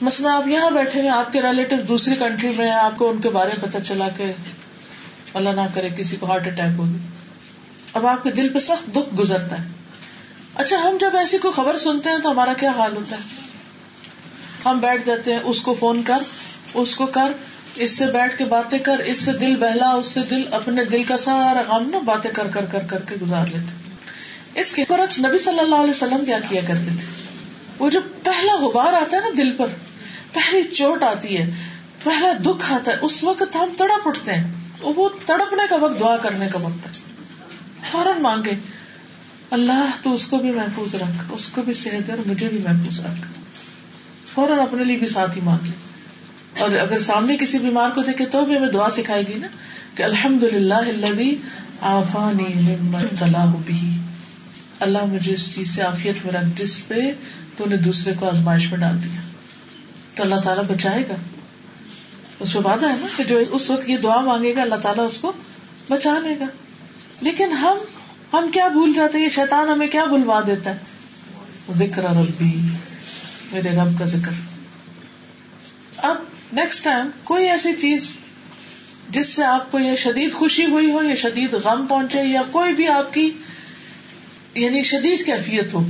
[0.02, 3.22] مثلا آپ یہاں بیٹھے ہیں، آپ کے ریلیٹو دوسری کنٹری میں ہیں، آپ کو ان
[3.22, 4.32] کے بارے میں پتا چلا کہ
[5.34, 6.98] اللہ نہ کرے، کسی کو ہارٹ اٹیک ہوگی
[7.94, 9.68] اب آپ کے دل پہ سخت دکھ گزرتا ہے۔
[10.56, 13.47] اچھا ہم جب ایسی کوئی خبر سنتے ہیں تو ہمارا کیا حال ہوتا ہے؟
[14.70, 16.18] ہم بیٹھ جاتے ہیں، اس کو فون کر،
[16.74, 17.32] اس کو کر،
[17.76, 21.04] اس سے بیٹھ کے باتیں کر، اس سے دل بہلا، اس سے دل اپنے دل
[21.04, 23.88] کا سارا غم نا باتیں کر کر کر کر کے گزار لیتے
[24.60, 27.06] اس کے برعکس اچھا، نبی صلی اللہ علیہ وسلم کیا کیا کرتے تھے؟
[27.80, 29.66] وہ جو پہلا غبار آتا ہے نا دل پر،
[30.34, 31.52] پہلی چوٹ آتی ہے،
[32.04, 34.52] پہلا دکھ آتا ہے، اس وقت ہم تڑپ اٹھتے ہیں۔
[34.82, 36.92] وہ تڑپنے کا وقت، دعا کرنے کا وقت ہے۔
[37.92, 38.52] فوراً مانگے،
[39.52, 43.00] اللہ تو اس کو بھی محفوظ رکھ، اس کو بھی صحت اور مجھے بھی محفوظ
[43.00, 43.47] رکھ۔
[44.38, 45.72] فوراً اپنے لیے بھی ساتھ ہی مانگ لے۔
[46.60, 49.48] اور اگر سامنے کسی بیمار کو دیکھے تو بھی ہمیں دعا سکھائے گی نا
[49.96, 51.36] کہ الحمد للہ
[51.82, 52.76] آفانی
[53.66, 53.98] بھی
[54.80, 56.96] اللہ مجھے اس چیز سے آفیت میں رکھ جس پہ
[57.58, 59.22] تو نے دوسرے کو آزمائش میں ڈال دیا۔
[60.16, 61.16] تو اللہ تعالیٰ بچائے گا۔
[62.40, 65.06] اس پہ وعدہ ہے نا کہ جو اس وقت یہ دعا مانگے گا اللہ تعالیٰ
[65.06, 65.32] اس کو
[65.90, 66.46] بچا لے گا۔
[67.22, 67.78] لیکن ہم
[68.34, 70.78] ہم کیا بھول جاتے ہیں؟ شیطان ہمیں کیا بھلوا دیتا ہے؟
[71.76, 72.60] ذکر ربی۔
[73.52, 74.32] میرے رب کا ذکر۔
[75.98, 76.18] اب
[76.54, 78.10] نیکسٹ ٹائم کوئی ایسی چیز
[79.10, 82.74] جس سے آپ کو یہ شدید خوشی ہوئی ہو یا شدید غم پہنچے یا کوئی
[82.74, 83.32] بھی آپ کی
[84.54, 85.84] یعنی شدید کیفیت ہو،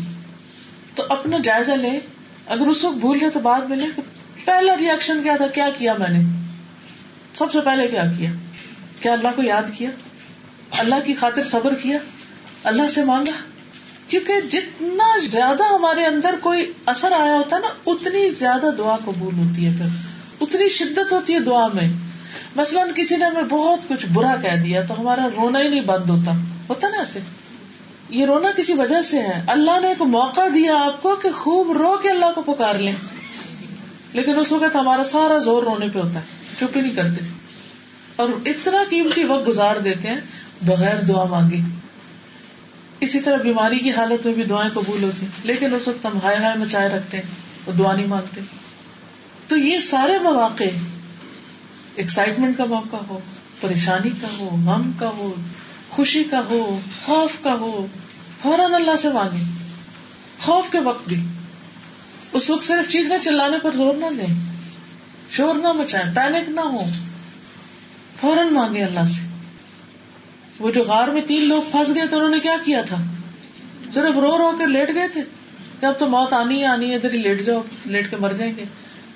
[0.96, 2.00] تو اپنا جائزہ لے
[2.46, 4.02] اگر اس وقت بھول جائے تو بعد میں لے
[4.46, 6.20] پہلا ریئیکشن کیا تھا، کیا کیا میں نے؟
[7.34, 8.32] سب سے پہلے کیا کیا؟
[9.02, 9.90] کیا اللہ کو یاد کیا؟
[10.78, 11.98] اللہ کی خاطر صبر کیا؟
[12.64, 13.32] اللہ سے مانگا؟
[14.08, 19.34] کیونکہ جتنا زیادہ ہمارے اندر کوئی اثر آیا ہوتا ہے نا، اتنی زیادہ دعا قبول
[19.38, 19.86] ہوتی ہے پھر۔
[20.42, 21.94] اتنی شدت ہوتی ہے دعا میں۔
[22.56, 26.10] مثلاً کسی نے ہمیں بہت کچھ برا کہہ دیا تو ہمارا رونا ہی نہیں بند
[26.10, 26.32] ہوتا۔
[26.70, 27.20] ہوتا نا ایسے۔
[28.10, 31.72] یہ رونا کسی وجہ سے ہے۔ اللہ نے ایک موقع دیا آپ کو کہ خوب
[31.72, 32.94] رو کے اللہ کو پکار لیں۔
[34.14, 36.26] لیکن اس وقت ہمارا سارا زور رونے پہ ہوتا ہے۔
[36.60, 37.26] چپ ہی نہیں کرتے۔
[38.16, 40.18] اور اتنا قیمتی وقت گزار دیتے ہیں،
[40.62, 41.62] بغیر دعا مانگی
[43.00, 46.38] اسی طرح بیماری کی حالت میں بھی دعائیں قبول ہوتی لیکن اس وقت ہم ہائے
[46.38, 47.24] ہائے مچائے رکھتے ہیں
[47.66, 48.42] اور دعا نہیں مانگتے۔
[49.48, 50.64] تو یہ سارے مواقع
[51.96, 53.20] ایکسائٹمنٹ کا موقع ہو،
[53.62, 55.36] پریشانی کا ہو، غم کا ہو،
[55.90, 57.88] خوشی کا ہو، خوف کا ہو،
[58.42, 59.44] فوراً اللہ سے مانگے
[60.42, 61.26] خوف کے وقت بھی۔
[62.34, 64.36] اس وقت صرف چیخنے چلانے پر زور نہ دیں۔
[65.32, 66.84] شور نہ مچائے پینک نہ ہو
[68.22, 69.27] فوراً مانگے اللہ سے۔
[70.60, 72.98] وہ جو غار میں تین لوگ پھنس گئے تو انہوں نے کیا کیا تھا؟
[73.94, 75.22] صرف رو رو کر لیٹ گئے تھے؟
[75.80, 78.34] کہ اب تو موت آنی ہی آنی ہے، ادھر ہی لیٹ جاؤ، لیٹ کے مر
[78.34, 78.66] جائیں گے۔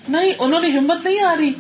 [0.10, 1.52] نہیں، انہوں نے ہمت نہیں آ رہی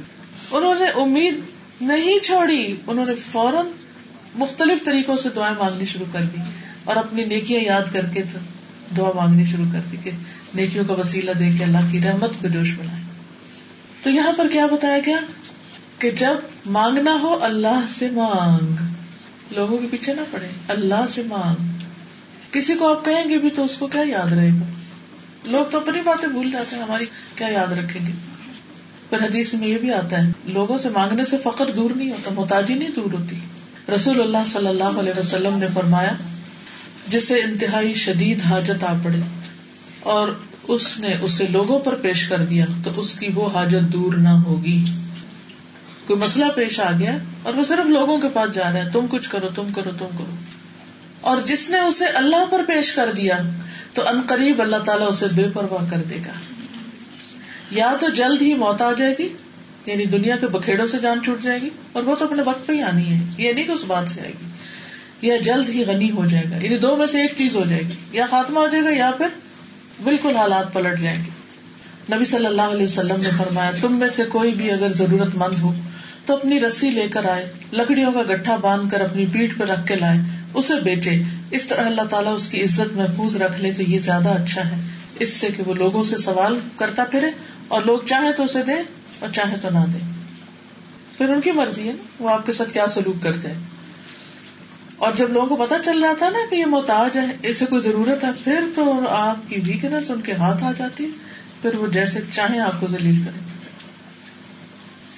[0.51, 1.39] انہوں نے امید
[1.81, 3.65] نہیں چھوڑی۔ انہوں نے فوراً
[4.35, 6.37] مختلف طریقوں سے دعائیں مانگنی شروع کر دی
[6.83, 8.23] اور اپنی نیکیاں یاد کر کے
[8.97, 10.11] دعا مانگنی شروع کر دی کہ
[10.53, 13.03] نیکیوں کا وسیلہ دے کے اللہ کی رحمت کو جوش بنائے۔
[14.03, 15.17] تو یہاں پر کیا بتایا گیا
[15.99, 18.90] کہ جب مانگنا ہو، اللہ سے مانگ۔
[19.51, 21.67] لوگوں کے پیچھے نہ پڑے۔ اللہ سے مانگ۔
[22.51, 24.65] کسی کو آپ کہیں گے بھی تو اس کو کیا یاد رہے گا؟
[25.45, 28.11] لوگ تو اپنی باتیں بھول جاتے ہیں، ہماری کیا یاد رکھیں گے؟
[29.09, 32.31] پر حدیث میں یہ بھی آتا ہے، لوگوں سے مانگنے سے فخر دور نہیں ہوتا
[32.33, 33.35] محتاجی نہیں دور ہوتی۔
[33.95, 36.13] رسول اللہ صلی اللہ علیہ وسلم نے فرمایا
[37.07, 39.19] جسے انتہائی شدید حاجت آ پڑے
[39.99, 40.29] اور
[40.67, 44.29] اس نے اسے لوگوں پر پیش کر دیا، تو اس کی وہ حاجت دور نہ
[44.29, 44.85] ہوگی۔
[46.11, 49.05] کوئی مسئلہ پیش آ گیا اور وہ صرف لوگوں کے پاس جا رہے ہیں، تم
[49.09, 50.35] کچھ کرو، تم کرو تم کرو۔
[51.21, 53.37] اور جس نے اسے اللہ پر پیش کر دیا،
[53.93, 56.31] تو ان قریب اللہ تعالیٰ اسے بے پرواہ کر دے گا۔
[57.71, 59.29] یا تو جلد ہی موت آ جائے گی
[59.85, 62.73] یعنی دنیا کے بکھیڑوں سے جان چھوٹ جائے گی، اور وہ تو اپنے وقت پہ
[62.73, 64.45] ہی آنی ہے، یہ نہیں کہ اس بات سے آئے گی۔
[65.27, 67.81] یا جلد ہی غنی ہو جائے گا یعنی دو میں سے ایک چیز ہو جائے
[67.81, 69.27] گی، یا خاتمہ ہو جائے گا یا پھر
[70.03, 71.29] بالکل حالات پلٹ جائیں گے۔
[72.15, 75.61] نبی صلی اللہ علیہ وسلم نے فرمایا، تم میں سے کوئی بھی اگر ضرورت مند
[75.61, 75.73] ہو
[76.25, 79.87] تو اپنی رسی لے کر آئے، لکڑیوں کا گٹھا باندھ کر اپنی پیٹ پہ رکھ
[79.87, 80.17] کے لائے۔
[80.53, 84.29] اسے بیچے اس طرح اللہ تعالیٰ اس کی عزت محفوظ رکھ لے تو یہ زیادہ
[84.29, 84.81] اچھا ہے۔
[85.19, 87.27] اس سے کہ وہ لوگوں سے سوال کرتا پھرے
[87.67, 88.73] اور لوگ چاہے تو اسے دے
[89.19, 89.97] اور چاہے تو نہ دے
[91.17, 93.59] پھر ان کی مرضی ہے نا، وہ آپ کے ساتھ کیا سلوک کرتے ہیں۔
[94.97, 98.23] اور جب لوگوں کو پتا چل جاتا نا کہ یہ محتاج ہے اسے کوئی ضرورت
[98.23, 101.09] ہے، پھر تو آپ کی ویکنیس ان کے ہاتھ آ جاتی ہے۔
[101.61, 103.50] پھر وہ جیسے چاہیں آپ کو ذلیل کریں۔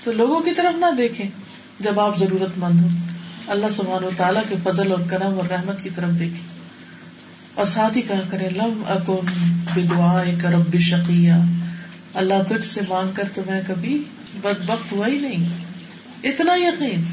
[0.04, 1.30] تو لوگوں کی طرف نہ دیکھیں
[1.80, 2.88] جب آپ ضرورت مند ہو
[3.48, 6.54] اللہ سبحانہ و تعالیٰ کے فضل اور کرم اور رحمت کی طرف دیکھیں۔
[7.54, 9.28] اور ساتھ ہی کہا کرے لم اکن
[9.74, 11.34] بدعا کرب شقیہ۔
[12.14, 14.04] اللہ تجھ سے مانگ کر تو میں کبھی
[14.42, 15.50] بد وقت ہوا ہی نہیں۔
[16.24, 17.04] اتنا یقین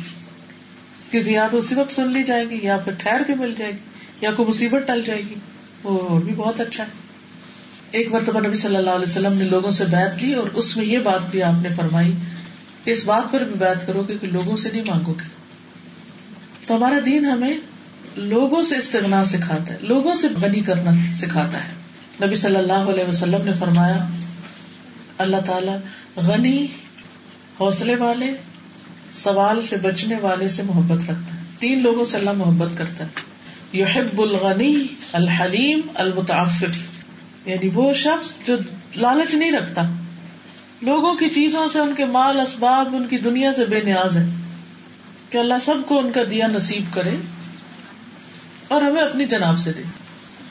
[1.11, 3.73] کیونکہ یا تو اسی وقت سن لی جائے گی یا پھر ٹھہر کے مل جائے
[3.73, 3.77] گی
[4.21, 5.35] یا کوئی مصیبت ٹل جائے گی۔
[5.83, 6.89] وہ بھی بہت اچھا ہے۔
[7.91, 10.85] ایک مرتبہ نبی صلی اللہ علیہ وسلم نے لوگوں سے بیعت لی اور اس میں
[10.85, 12.13] یہ بات بھی آپ نے فرمائی
[12.85, 15.29] کہ اس بات پر بھی بیعت کرو گے کہ لوگوں سے نہیں مانگو گے۔
[16.67, 17.55] تو ہمارا دین ہمیں
[18.17, 21.69] لوگوں سے استغنا سکھاتا ہے، لوگوں سے غنی کرنا سکھاتا ہے۔
[22.27, 24.07] نبی صلی اللہ علیہ وسلم نے فرمایا،
[25.19, 25.73] اللہ تعالی
[26.17, 26.67] غنی
[27.61, 28.31] حوصلے والے،
[29.13, 33.09] سوال سے بچنے والے سے محبت رکھتا ہے۔ تین لوگوں سے اللہ محبت کرتا ہے۔
[33.73, 36.79] یحب الغنی الحلیم المتعفف۔
[37.47, 38.57] یعنی وہ شخص جو
[38.97, 39.83] لالچ نہیں رکھتا۔
[40.83, 44.27] لوگوں کی چیزوں سے، ان کے مال اسباب، ان کی دنیا سے بے نیاز ہے
[45.31, 47.17] کہ اللہ سب کو ان کا دیا نصیب کرے
[48.69, 49.83] اور ہمیں اپنی جناب سے دے۔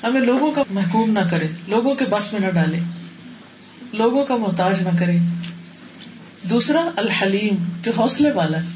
[0.04, 2.80] ہمیں لوگوں کا محکوم نہ کرے، لوگوں کے بس میں نہ ڈالے۔
[3.94, 5.18] لوگوں کا محتاج نہ کرے۔
[6.44, 8.68] دوسرا، الحلیم، جو حوصلے والا ہے۔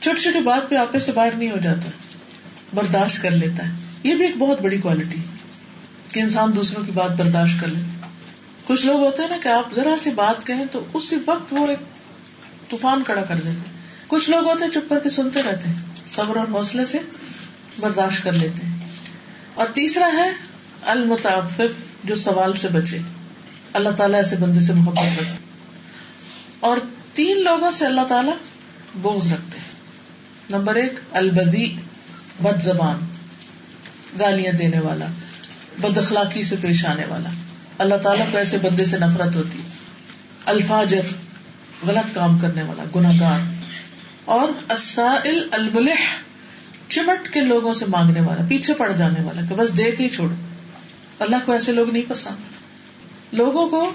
[0.00, 1.90] چھوٹی چھوٹی بات پہ آپے سے باہر نہیں ہو جاتا،
[2.74, 3.72] برداشت کر لیتا ہے۔
[4.02, 5.16] یہ بھی ایک بہت بڑی کوالٹی
[6.08, 7.99] کہ انسان دوسروں کی بات برداشت کر لے۔
[8.66, 11.66] کچھ لوگ ہوتے ہیں نا کہ آپ ذرا سی بات کہیں تو اسی وقت وہ
[11.66, 11.78] ایک
[12.70, 13.70] طوفان کڑا کر دیتے
[14.06, 15.74] کچھ لوگ ہوتے ہیں چپ کر کے سنتے رہتے ہیں،
[16.08, 16.98] صبر اور حوصلے سے
[17.80, 18.78] برداشت کر لیتے ہیں۔
[19.54, 20.32] اور تیسرا ہے
[20.82, 22.98] المتعفف، جو سوال سے بچے۔
[23.72, 25.34] اللہ تعالیٰ ایسے بندے سے محبت رکھتے
[26.60, 26.76] اور
[27.14, 28.34] تین لوگوں سے اللہ تعالیٰ
[28.94, 29.58] بوز رکھتے
[30.50, 31.76] نمبر ایک البدی
[32.42, 32.98] بد زبان،
[34.20, 35.06] گالیاں دینے والا،
[35.78, 37.28] بد اخلاقی سے پیش آنے والا۔
[37.80, 39.58] اللہ تعالیٰ کو ایسے بندے سے نفرت ہوتی
[40.46, 41.00] الفاجر،
[41.86, 43.40] غلط کام کرنے والا گناگار
[44.24, 44.72] اور
[45.52, 46.02] الملح،
[46.88, 50.08] چمٹ کے لوگوں سے مانگنے والا، پیچھے پڑ جانے والا، کہ بس دے کے ہی
[50.08, 50.34] چھوڑو۔
[51.18, 52.34] اللہ کو ایسے لوگ نہیں پسند۔
[53.34, 53.92] لوگوں کو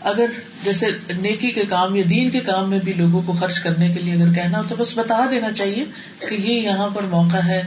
[0.00, 0.26] اگر
[0.64, 0.86] جیسے
[1.16, 4.14] نیکی کے کام یا دین کے کام میں بھی لوگوں کو خرچ کرنے کے لیے
[4.14, 5.84] اگر کہنا ہو، تو بس بتا دینا چاہیے
[6.28, 7.62] کہ یہ یہاں پر موقع ہے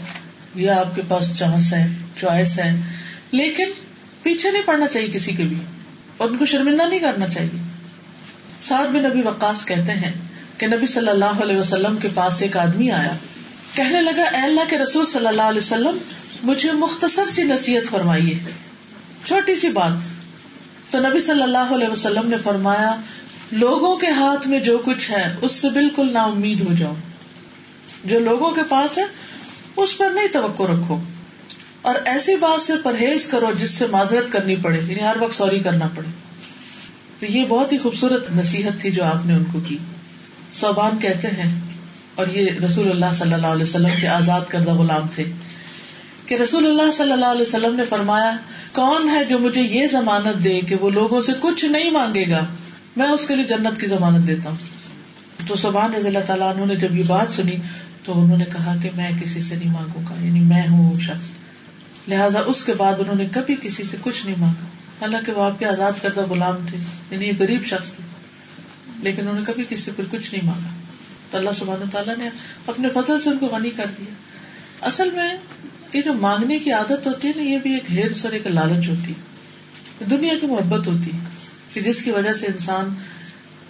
[0.56, 2.82] یا آپ کے پاس چانس ہے، چوائس ہے۔
[3.32, 3.72] لیکن
[4.24, 5.58] پیچھے نہیں پڑنا چاہیے کسی کے بھی۔
[6.18, 7.62] اور ان کو شرمندہ نہیں کرنا چاہیے۔
[8.62, 10.12] ساتھ میں نبی وقاص کہتے ہیں
[10.58, 13.14] کہ نبی صلی اللہ علیہ وسلم کے پاس ایک آدمی آیا۔
[13.74, 15.98] کہنے لگا، اے اللہ کے رسول صلی اللہ علیہ وسلم،
[16.44, 18.38] مجھے مختصر سی نصیحت فرمائیے۔
[19.26, 19.92] چھوٹی سی بات۔
[20.92, 22.96] تو نبی صلی اللہ علیہ وسلم نے فرمایا،
[23.52, 26.94] لوگوں کے ہاتھ میں جو کچھ ہے، اس سے بالکل نا امید ہو جاؤ۔
[28.06, 29.04] جو لوگوں کے پاس ہے،
[29.76, 30.98] اس پر نہیں توقع رکھو۔
[31.82, 35.60] اور ایسی بات سے پرہیز کرو جس سے معذرت کرنی پڑے یعنی ہر وقت سوری
[35.60, 36.08] کرنا پڑے۔
[37.20, 39.78] تو یہ بہت ہی خوبصورت نصیحت تھی جو آپ نے ان کو کی۔
[40.54, 41.60] صوبان کہتے ہیں،
[42.16, 45.26] اور یہ رسول اللہ صلی اللہ علیہ وسلم کے آزاد کردہ غلام تھے،
[46.26, 48.32] کہ رسول اللہ صلی اللہ علیہ وسلم نے فرمایا،
[48.74, 52.46] کون ہے جو مجھے یہ ضمانت دے کہ وہ لوگوں سے کچھ نہیں مانگے گا؟
[52.98, 56.76] میں اس کے لیے جنت کی ضمانت دیتا ہوں۔ تو سبحان رضی اللہ تعالیٰ نے
[56.76, 57.56] جب یہ بات سنی،
[58.06, 61.00] تو انہوں نے کہا کہ میں کسی سے نہیں مانگوں گا یعنی میں ہوں وہ
[61.00, 61.32] شخص۔
[62.10, 64.66] لہٰذا اس کے بعد انہوں نے کبھی کسی سے کچھ نہیں مانگا۔
[65.02, 66.78] حالانکہ وہ آپ کے آزاد کردہ غلام تھے
[67.12, 68.04] یعنی یہ غریب شخص تھے۔
[69.00, 70.70] لیکن انہوں نے کبھی کسی پر کچھ نہیں مانگا۔
[71.32, 72.30] تو اللہ سبحانہ تعالیٰ نے
[72.68, 74.14] اپنے فضل سے ان کو غنی کر دیا۔
[74.82, 75.34] اصل میں
[75.94, 78.90] یہ جو مانگنے کی عادت ہوتی ہے نا، یہ بھی ایک ہیر سر ایک لالچ
[78.90, 81.12] ہوتی ہے۔ دنیا کی محبت ہوتی
[81.74, 82.94] کہ جس کی وجہ سے انسان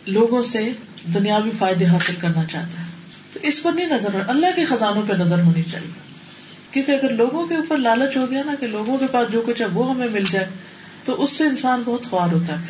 [0.06, 0.72] لوگوں سے
[1.14, 2.86] دنیاوی فائدے حاصل کرنا چاہتا ہے۔
[3.34, 6.09] تو اس پر نہیں نظر، اللہ کے خزانوں پہ نظر ہونی چاہیے۔
[6.72, 9.62] کیونکہ اگر لوگوں کے اوپر لالچ ہو گیا نا کہ لوگوں کے پاس جو کچھ
[9.62, 10.48] ہے وہ ہمیں مل جائے،
[11.06, 12.66] تو اس سے انسان بہت خوار ہوتا ہے۔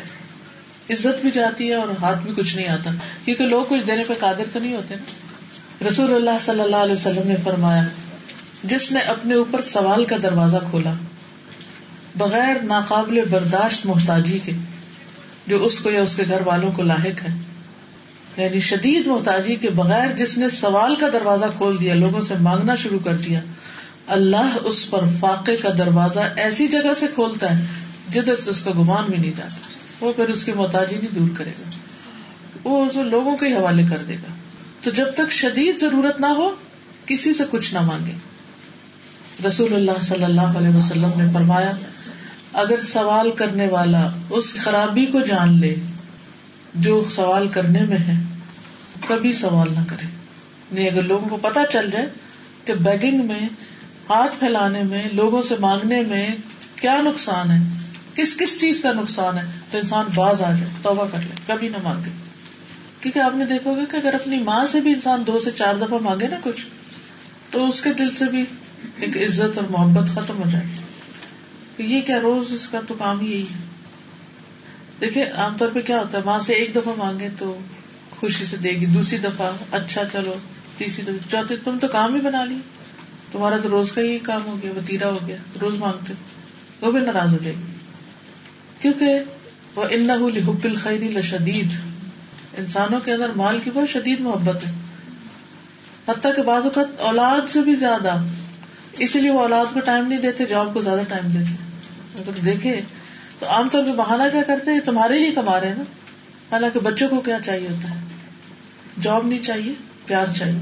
[0.92, 2.90] عزت بھی جاتی ہے اور ہاتھ بھی کچھ نہیں آتا۔
[3.24, 6.92] کیونکہ لوگ کچھ دینے پہ قادر تو نہیں ہوتے نا۔ رسول اللہ صلی اللہ علیہ
[6.92, 7.84] وسلم نے فرمایا،
[8.64, 10.92] جس نے اپنے اوپر سوال کا دروازہ کھولا،
[12.14, 14.52] بغیر ناقابل برداشت محتاجی کے،
[15.46, 17.38] جو اس کو یا اس کے گھر والوں کو لاحق ہے
[18.36, 22.74] یعنی شدید محتاجی کے بغیر جس نے سوال کا دروازہ کھول دیا، لوگوں سے مانگنا
[22.74, 23.40] شروع کر دیا
[24.10, 27.64] اللہ اس پر فاقے کا دروازہ ایسی جگہ سے کھولتا ہے
[28.08, 31.18] جدھر سے اس کا گمان بھی نہیں جا سکتا۔ وہ پھر اس کی محتاجی نہیں
[31.18, 31.70] دور کرے گا۔
[32.64, 34.34] وہ اس لوگوں کے حوالے کر دے گا۔
[34.80, 36.54] تو جب تک شدید ضرورت نہ ہو،
[37.06, 38.12] کسی سے کچھ نہ مانگے۔
[39.46, 41.72] رسول اللہ صلی اللہ علیہ وسلم نے فرمایا،
[42.52, 45.74] اگر سوال کرنے والا اس خرابی کو جان لے،
[46.74, 48.22] جو سوال کرنے میں ہے،
[49.08, 50.06] کبھی سوال نہ کرے۔
[50.72, 52.06] نہیں اگر لوگوں کو پتا چل جائے
[52.64, 53.48] کہ بیگنگ میں
[54.10, 56.28] ہاتھ پھیلانے میں، لوگوں سے مانگنے میں
[56.76, 57.58] کیا نقصان ہے؟
[58.14, 61.68] کس کس چیز کا نقصان ہے؟ تو انسان باز آ جائے، توبہ کر لے، کبھی
[61.68, 62.10] نہ مانگے۔
[63.00, 65.74] کیونکہ آپ نے دیکھو گے کہ اگر اپنی ماں سے بھی انسان دو سے چار
[65.74, 66.66] دفعہ مانگے نا کچھ،
[67.50, 68.44] تو اس کے دل سے بھی
[68.96, 70.66] ایک عزت اور محبت ختم ہو جائے۔
[71.78, 73.58] یہ کیا روز اس کا تو کام ہی یہی ہے۔
[75.00, 77.58] دیکھیے عام طور پہ کیا ہوتا ہے، ماں سے ایک دفعہ مانگے تو
[78.10, 80.32] خوشی سے دے گی، دوسری دفعہ اچھا چلو،
[80.78, 82.56] تیسری دفعہ، چوتھی، تم تو کام ہی بنا لی
[83.32, 86.14] تمہارا تو روز کا ہی کام ہو گیا، وتیرا ہو گیا، روز مانگتے،
[86.80, 87.72] وہ بھی ناراض ہو جائے۔ گی
[88.78, 89.20] کیونکہ
[89.74, 91.68] وہ ان حب الخری لشدید۔
[92.58, 94.72] انسانوں کے اندر مال کی بہت شدید محبت ہے۔
[96.08, 98.16] حتیٰ کہ بعض اوقات اولاد سے بھی زیادہ،
[98.92, 101.54] اسی لیے وہ اولاد کو ٹائم نہیں دیتے، جاب کو زیادہ ٹائم دیتے۔
[102.18, 102.80] اگر دیکھے
[103.38, 105.82] تو عام طور پہ بہانا کیا کرتے ہیں تمہارے لیے کما رہے ہیں نا۔
[106.52, 108.00] حالانکہ بچوں کو کیا چاہیے ہوتا ہے؟
[109.00, 109.72] جاب نہیں چاہیے،
[110.06, 110.60] پیار چاہیے،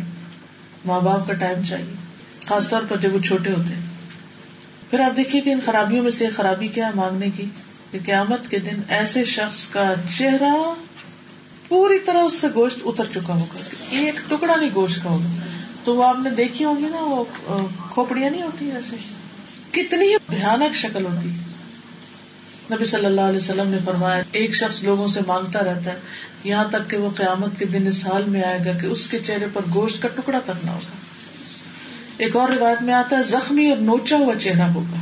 [0.85, 2.07] ماں باپ کا ٹائم چاہیے۔
[2.49, 3.80] خاص طور پر جب وہ چھوٹے ہوتے ہیں۔
[4.90, 7.46] پھر آپ دیکھیے کہ ان خرابیوں میں سے خرابی کیا مانگنے کی؟
[7.90, 10.74] کہ قیامت کے دن ایسے شخص کا چہرہ
[11.68, 13.59] پوری طرح اس سے گوشت اتر چکا ہوگا۔
[13.90, 15.34] ایک ٹکڑا نہیں گوشت کا ہوگا۔
[15.84, 17.24] تو وہ آپ نے دیکھی ہوگی نا وہ
[17.90, 18.96] کھوپڑیاں نہیں ہوتی ایسے؟
[19.70, 21.28] کتنی بھیانک شکل ہوتی۔
[22.70, 25.99] نبی صلی اللہ علیہ وسلم نے فرمایا، ایک شخص لوگوں سے مانگتا رہتا ہے،
[26.44, 29.18] یہاں تک کہ وہ قیامت کے دن اس حال میں آئے گا کہ اس کے
[29.18, 31.07] چہرے پر گوشت کا ٹکڑا تک نہ ہوگا۔
[32.19, 34.97] ایک اور روایت میں آتا ہے، زخمی اور نوچا ہوا چہرہ ہوگا۔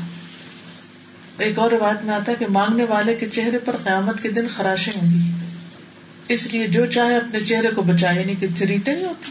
[1.38, 4.48] ایک اور روایت میں آتا ہے کہ مانگنے والے کے چہرے پر قیامت کے دن
[4.48, 5.30] خراشیں ہوں گی۔
[6.28, 9.30] اس لیے جو چاہے اپنے چہرے کو بچائے یعنی کہ چریٹے نہیں ہوتے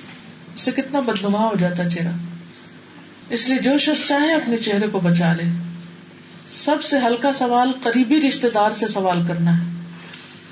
[0.56, 2.12] اس سے کتنا بدنما ہو جاتا چہرہ۔
[3.30, 5.44] اس لیے جو شخص چاہے اپنے چہرے کو بچا لے۔
[6.56, 9.64] سب سے ہلکا سوال قریبی رشتے دار سے سوال کرنا ہے،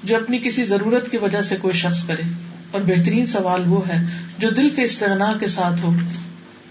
[0.03, 2.21] جو اپنی کسی ضرورت کی وجہ سے کوئی شخص کرے۔
[2.71, 4.05] اور بہترین سوال وہ ہے
[4.37, 5.95] جو دل کے استغنا کے ساتھ ہو۔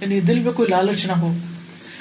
[0.03, 1.37] یعنی دل میں کوئی لالچ نہ ہو۔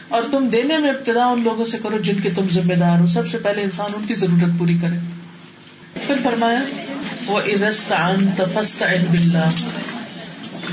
[0.07, 3.07] اور تم دینے میں ابتدا ان لوگوں سے کرو جن کے تم ذمہ دار ہو۔
[3.07, 4.97] سب سے پہلے انسان ان کی ضرورت پوری کرے۔
[6.07, 6.59] پھر فرمایا
[7.25, 7.39] وہ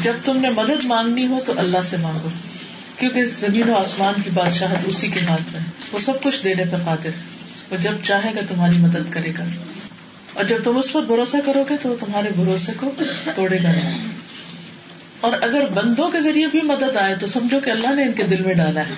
[0.02, 2.28] جب تم نے مدد مانگنی ہو تو اللہ سے مانگو۔
[2.98, 5.60] کیونکہ زمین و آسمان کی بادشاہت اسی کے ہاتھ میں
[5.92, 7.10] وہ سب کچھ دینے پہ خاطر
[7.70, 9.44] وہ جب چاہے گا تمہاری مدد کرے گا۔
[10.34, 12.90] اور جب تم اس پر بھروسہ کرو گے تو وہ تمہارے بھروسے کو
[13.34, 14.17] توڑے گا نہیں۔
[15.20, 18.22] اور اگر بندوں کے ذریعے بھی مدد آئے تو سمجھو کہ اللہ نے ان کے
[18.22, 18.94] دل میں ڈالا ہے۔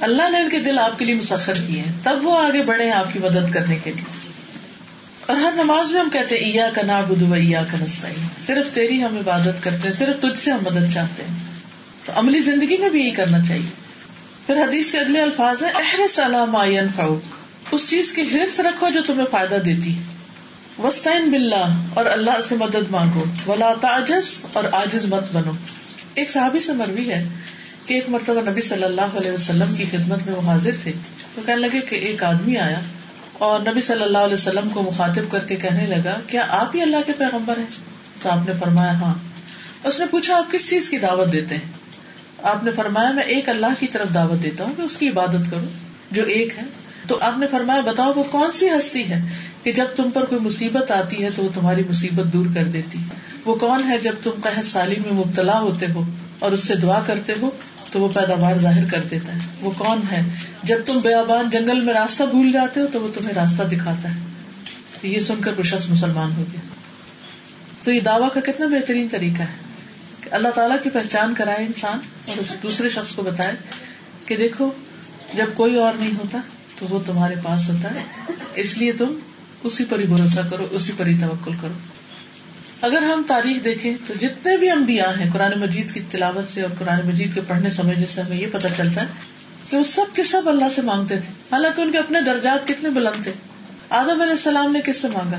[0.00, 2.84] اللہ نے ان کے دل آپ کے لیے مسخر کیے ہیں۔ تب وہ آگے بڑھے
[2.84, 4.32] ہیں آپ کی مدد کرنے کے لیے۔
[5.26, 8.08] اور ہر نماز میں ہم کہتے ہیں ایا کا نا بدو ایا کا نستا
[8.46, 11.36] صرف تیری ہم عبادت کرتے ہیں، صرف تجھ سے ہم مدد چاہتے ہیں۔
[12.04, 13.88] تو عملی زندگی میں بھی یہی کرنا چاہیے۔
[14.46, 16.56] پھر حدیث کے اگلے الفاظ ہے اہر سلام
[16.96, 17.20] فاؤک
[17.72, 19.98] اس چیز کی ہرس رکھو جو تمہیں فائدہ دیتی
[20.82, 25.50] وسطین بلّہ اور اللہ سے مدد مانگو۔ ولا تاجز اور آجز مت بنو۔
[26.14, 27.28] ایک صحابی سے مروی ہے
[27.86, 30.92] کہ ایک مرتبہ نبی صلی اللہ علیہ وسلم کی خدمت میں وہ حاضر تھے۔
[31.34, 32.80] تو کہنے لگے کہ ایک آدمی آیا
[33.32, 36.82] اور نبی صلی اللہ علیہ وسلم کو مخاطب کر کے کہنے لگا، کیا آپ ہی
[36.82, 37.66] اللہ کے پیغمبر ہیں؟
[38.22, 39.14] تو آپ نے فرمایا ہاں۔
[39.84, 41.72] اس نے پوچھا، آپ کس چیز کی دعوت دیتے ہیں؟
[42.42, 45.50] آپ نے فرمایا، میں ایک اللہ کی طرف دعوت دیتا ہوں کہ اس کی عبادت
[45.50, 45.68] کروں،
[46.10, 46.62] جو ایک ہے۔
[47.08, 49.20] تو آپ نے فرمایا بتاؤ وہ کون سی ہستی ہے
[49.62, 52.98] کہ جب تم پر کوئی مصیبت آتی ہے تو وہ تمہاری مصیبت دور کر دیتی
[53.44, 56.02] وہ کون ہے جب تم قحط سالی میں مبتلا ہوتے ہو
[56.38, 57.50] اور اس سے دعا کرتے ہو
[57.92, 60.22] تو وہ پیداوار ظاہر کر دیتا ہے وہ کون ہے
[60.62, 64.20] جب تم بیابان جنگل میں راستہ بھول جاتے ہو تو وہ تمہیں راستہ دکھاتا ہے
[65.00, 66.60] تو یہ سن کر وہ شخص مسلمان ہو گیا
[67.84, 69.66] تو یہ دعوی کا کتنا بہترین طریقہ ہے
[70.20, 73.54] کہ اللہ تعالیٰ کی پہچان کرائے انسان اور اس دوسرے شخص کو بتائے
[74.26, 74.70] کہ دیکھو
[75.34, 76.38] جب کوئی اور نہیں ہوتا
[76.78, 78.04] تو وہ تمہارے پاس ہوتا ہے۔
[78.54, 79.18] اس لیے تم
[79.62, 81.72] اسی پر ہی بھروسہ کرو، اسی پر ہی توکل کرو۔
[82.80, 86.70] اگر ہم تاریخ دیکھیں تو جتنے بھی انبیاء ہیں، قرآن مجید کی تلاوت سے اور
[86.78, 89.06] قرآن مجید کے پڑھنے سمجھنے سے ہمیں یہ پتا چلتا ہے
[89.70, 92.90] کہ وہ سب کے سب اللہ سے مانگتے تھے۔ حالانکہ ان کے اپنے درجات کتنے
[92.90, 93.32] بلند تھے۔
[93.88, 95.36] آدم علیہ السلام نے کس سے مانگا؟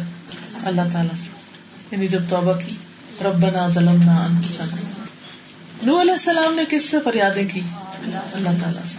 [0.64, 1.30] اللہ تعالیٰ سے۔
[1.92, 2.76] یعنی جب توبہ کی،
[3.24, 5.06] ربنا ظلمنا انفسنا۔
[5.84, 7.62] نو علیہ السلام نے کس سے فریادیں کی؟
[8.34, 8.99] اللہ تعالیٰ سے۔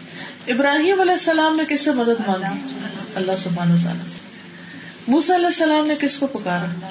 [0.50, 2.78] ابراہیم علیہ السلام نے کس سے مدد مانگی؟
[3.14, 4.18] اللہ سبحانہ تعالیٰ سے۔
[5.08, 6.86] موسیٰ علیہ السلام نے کس کو پکارا؟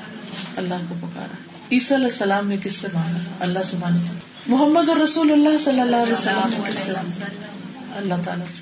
[0.57, 1.33] اللہ کو پکارا۔
[1.71, 4.13] عیسی علیہ السلام نے کس سے مانگا؟ اللہ سے مانگا
[4.47, 6.91] محمد اور رسول اللہ صلی اللہ علیہ وسلم نے کس سے
[7.95, 8.61] اللہ تعالیٰ سے۔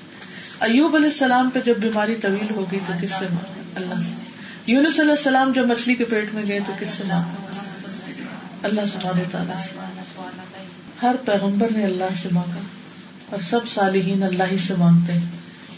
[0.60, 4.12] ایوب علیہ السلام پہ جب بیماری طویل ہو گئی تو کس سے مانگا؟ اللہ سے۔
[4.66, 7.34] یونس علیہ السلام جب مچھلی کے پیٹ میں گئے تو کس سے مانگا؟
[8.62, 9.74] اللہ سبحانہ تعالیٰ سے۔
[11.02, 12.60] ہر پیغمبر نے اللہ سے مانگا۔
[13.30, 15.26] اور سب صالحین اللہ ہی سے مانگتے ہیں۔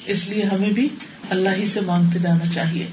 [0.07, 0.89] اس لیے ہمیں بھی
[1.31, 2.87] اللہ ہی سے مانگتے جانا چاہیے۔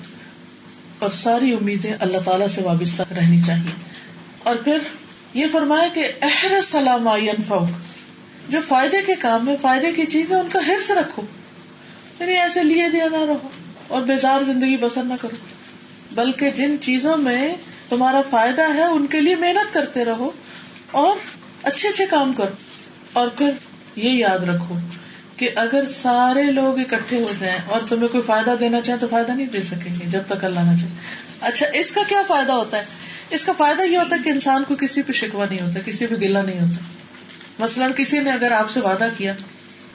[0.99, 3.71] اور ساری امیدیں اللہ تعالیٰ سے وابستہ رہنی چاہیے۔
[4.43, 4.77] اور پھر
[5.33, 7.09] یہ فرمایا کہ اہر سلام
[7.47, 7.69] فوق
[8.49, 11.21] جو فائدے کے کام میں، فائدے کی چیز ہے ان کا حرص رکھو۔
[12.19, 13.49] یعنی ایسے لیے دیا نہ رہو
[13.87, 15.35] اور بیزار زندگی بسر نہ کرو۔
[16.11, 17.55] بلکہ جن چیزوں میں
[17.89, 20.31] تمہارا فائدہ ہے، ان کے لیے محنت کرتے رہو
[20.91, 21.15] اور
[21.63, 22.55] اچھے اچھے کام کرو۔
[23.13, 23.49] اور پھر
[23.97, 24.75] یہ یاد رکھو
[25.37, 29.31] کہ اگر سارے لوگ اکٹھے ہو جائیں اور تمہیں کوئی فائدہ دینا چاہے تو فائدہ
[29.31, 30.91] نہیں دے سکیں گے جب تک اللہ نہ چاہے۔
[31.41, 32.85] اچھا اس کا کیا فائدہ ہوتا ہے؟
[33.29, 36.07] اس کا فائدہ یہ ہوتا ہے کہ انسان کو کسی پہ شکوا نہیں ہوتا، کسی
[36.07, 36.83] پہ گلا نہیں ہوتا۔
[37.59, 39.33] مثلاً کسی نے اگر آپ سے وعدہ کیا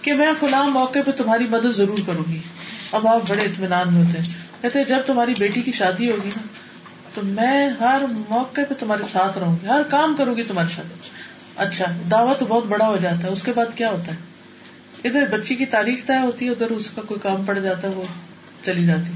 [0.03, 2.39] کہ میں فلاں موقع پہ تمہاری مدد ضرور کروں گی،
[2.93, 6.43] اب آپ بڑے اطمینان میں ہوتے ہیں۔ کہتے جب تمہاری بیٹی کی شادی ہوگی نا،
[7.15, 11.07] تو میں ہر موقع پہ تمہارے ساتھ رہوں گی، ہر کام کروں گی تمہارے ساتھ۔
[11.57, 14.17] اچھا دعوت تو بہت بڑا ہو جاتا ہے، اس کے بعد کیا ہوتا ہے؟
[15.05, 17.93] ادھر بچی کی تاریخ طے ہوتی ہے، ادھر اس کا کوئی کام پڑ جاتا ہے،
[17.93, 18.03] وہ
[18.65, 19.13] چلی جاتی۔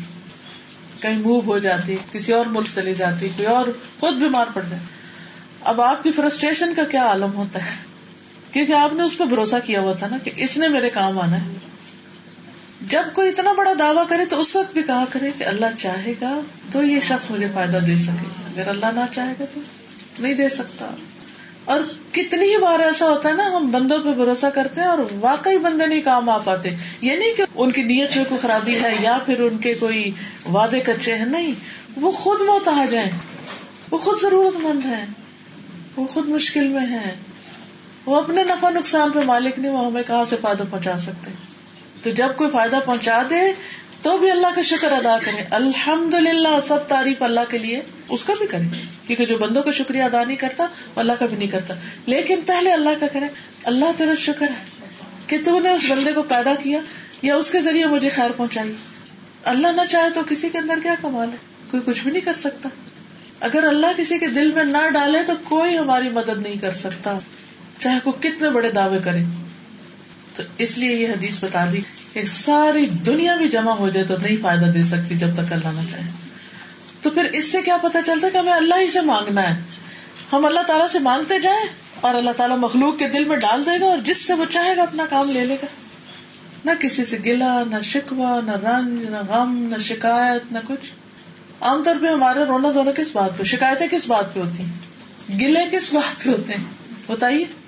[1.01, 3.66] کہیں موو ہو جاتی، کسی اور ملک چلی جاتی، کوئی اور
[4.01, 4.82] خود بیمار پڑ جائے
[5.61, 7.70] اب آپ کی فرسٹریشن کا کیا عالم ہوتا ہے؟
[8.53, 11.20] کیونکہ آپ نے اس پہ بھروسہ کیا ہوا تھا نا کہ اس نے میرے کام
[11.20, 11.51] آنا ہے۔
[12.80, 16.12] جب کوئی اتنا بڑا دعویٰ کرے تو اس وقت بھی کہا کرے کہ اللہ چاہے
[16.20, 16.41] گا
[16.72, 19.61] تو یہ شخص مجھے فائدہ دے سکے۔ اگر اللہ نہ چاہے گا تو
[20.18, 20.91] نہیں دے سکتا۔
[21.66, 21.80] اور
[22.12, 25.58] کتنی ہی بار ایسا ہوتا ہے نا، ہم بندوں پہ بھروسہ کرتے ہیں اور واقعی
[25.58, 28.96] بندے نہیں کام آ پاتے۔ یہ نہیں کہ ان کی نیت میں کوئی خرابی ہے
[29.00, 30.10] یا پھر ان کے کوئی
[30.52, 31.52] وعدے کچے ہیں، نہیں۔
[31.96, 33.10] وہ خود محتاج ہیں۔
[33.90, 35.04] وہ خود ضرورت مند ہے
[35.96, 37.14] وہ خود مشکل میں ہے
[38.06, 41.30] وہ اپنے نفع نقصان پہ مالک نہیں، وہ ہمیں کہاں سے فائدہ پہنچا سکتے؟
[42.02, 43.52] تو جب کوئی فائدہ پہنچا دے
[44.03, 48.24] تو بھی اللہ کا شکر ادا کرے الحمد للہ سب تعریف اللہ کے لیے۔ اس
[48.24, 51.36] کا بھی کرے کیونکہ جو بندوں کا شکریہ ادا نہیں کرتا، وہ اللہ کا بھی
[51.36, 51.74] نہیں کرتا۔
[52.07, 53.26] لیکن پہلے اللہ کا کرے
[53.64, 54.64] اللہ تیرا شکر ہے
[55.26, 56.78] کہ تو نے اس بندے کو پیدا کیا
[57.22, 58.72] یا اس کے ذریعے مجھے خیر پہنچائی۔
[59.44, 61.36] اللہ نہ چاہے تو کسی کے اندر کیا کمال ہے؟
[61.70, 62.68] کوئی کچھ بھی نہیں کر سکتا۔
[63.40, 67.18] اگر اللہ کسی کے دل میں نہ ڈالے تو کوئی ہماری مدد نہیں کر سکتا۔
[67.78, 69.18] چاہے کوئی کتنے بڑے دعوے کرے۔
[70.34, 71.80] تو اس لیے یہ حدیث بتا دی۔
[72.16, 75.68] کہ ساری دنیا بھی جمع ہو جائے تو نہیں فائدہ دے سکتی جب تک اللہ
[75.68, 76.02] نہ چاہے۔
[77.02, 79.62] تو پھر اس سے کیا پتا چلتا ہے کہ ہمیں اللہ ہی سے مانگنا ہے؟
[80.32, 81.68] ہم اللہ تعالیٰ سے مانگتے جائیں
[82.00, 84.76] اور اللہ تعالیٰ مخلوق کے دل میں ڈال دے گا اور جس سے وہ چاہے
[84.76, 85.66] گا اپنا کام لے لے گا۔
[86.64, 90.92] نہ کسی سے گلا، نہ شکوا نہ رنج، نہ غم، نہ شکایت، نہ کچھ۔
[91.60, 94.72] عام طور پہ ہمارے رونا دھونا کس بات پہ؟ شکایتیں کس بات پہ ہوتی ہیں؟
[95.40, 96.64] گلے کس بات پہ ہوتے ہیں؟
[97.06, 97.65] بتائیے۔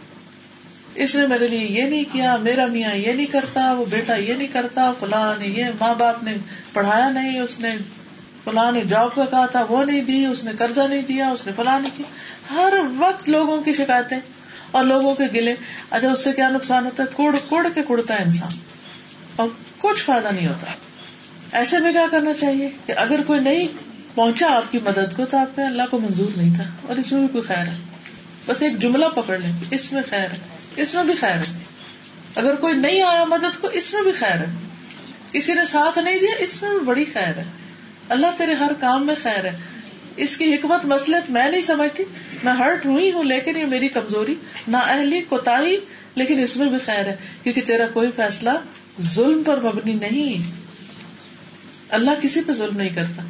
[0.98, 4.34] اس نے میرے لیے یہ نہیں کیا، میرا میاں یہ نہیں کرتا، وہ بیٹا یہ
[4.34, 6.34] نہیں کرتا، فلاں نے یہ ماں باپ نے
[6.72, 7.76] پڑھایا نہیں، اس نے
[8.44, 11.46] فلاں نے جاب کا کہا تھا، وہ نہیں دی، اس نے قرضہ نہیں دیا، اس
[11.46, 12.10] نے فلاں نہیں کیا۔
[12.54, 14.20] ہر وقت لوگوں کی شکایتیں
[14.70, 15.54] اور لوگوں کے گلے۔
[15.90, 18.50] اچھا اس سے کیا نقصان ہوتا ہے؟ کوڑ کوڑ کے کڑتا ہے انسان۔
[19.36, 20.66] اور کچھ فائدہ نہیں ہوتا۔
[21.52, 23.68] ایسے میں کیا کرنا چاہیے کہ اگر کوئی نہیں
[24.14, 27.12] پہنچا آپ کی مدد کو تو آپ کا اللہ کو منظور نہیں تھا اور اس
[27.12, 27.76] میں بھی کوئی خیر ہے۔
[28.46, 31.58] بس ایک جملہ پکڑ لیں۔ اس میں خیر ہے۔ اس میں بھی خیر ہے۔
[32.34, 34.46] اگر کوئی نہیں آیا مدد کو، اس میں بھی خیر ہے۔
[35.32, 37.44] کسی نے ساتھ نہیں دیا، اس میں بھی بڑی خیر ہے۔
[38.08, 39.56] اللہ تیرے ہر کام میں خیر ہے۔
[40.16, 42.04] اس کی حکمت مسلط میں نہیں سمجھتی۔
[42.42, 44.34] میں ہرٹ ہوئی ہوں، لیکن یہ میری کمزوری
[44.68, 45.58] نہ اہلی کوتا
[46.14, 48.50] لیکن اس میں بھی خیر ہے۔ کیونکہ تیرا کوئی فیصلہ
[49.02, 50.50] ظلم پر مبنی نہیں۔
[51.88, 53.22] اللہ کسی پہ ظلم نہیں کرتا۔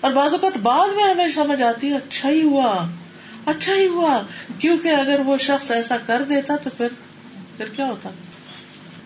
[0.00, 2.88] اور بعض اوقات بعد میں ہمیں سمجھ آتی ہے اچھا ہی ہوا۔
[3.46, 4.22] اچھا ہی ہوا۔
[4.58, 6.88] کیونکہ اگر وہ شخص ایسا کر دیتا تو پھر
[7.56, 8.10] پھر کیا ہوتا؟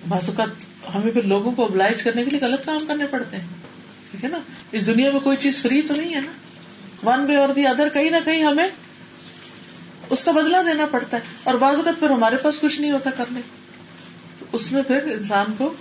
[0.08, 0.48] بعض اوقات
[0.94, 3.48] ہمیں پھر لوگوں کو ابلائز کرنے کے لیے غلط کام کرنے پڑتے ہیں۔
[4.10, 4.38] ٹھیک ہے نا؟
[4.72, 6.32] اس دنیا میں کوئی چیز فری تو نہیں ہے نا؟
[7.02, 8.68] ون وے اور دی ادر کہیں نہ کہیں ہمیں
[10.10, 13.10] اس کا بدلا دینا پڑتا ہے۔ اور بعض اوقات پھر ہمارے پاس کچھ نہیں ہوتا
[13.10, 13.40] کرنے۔
[14.52, 15.74] اس میں پھر انسان کو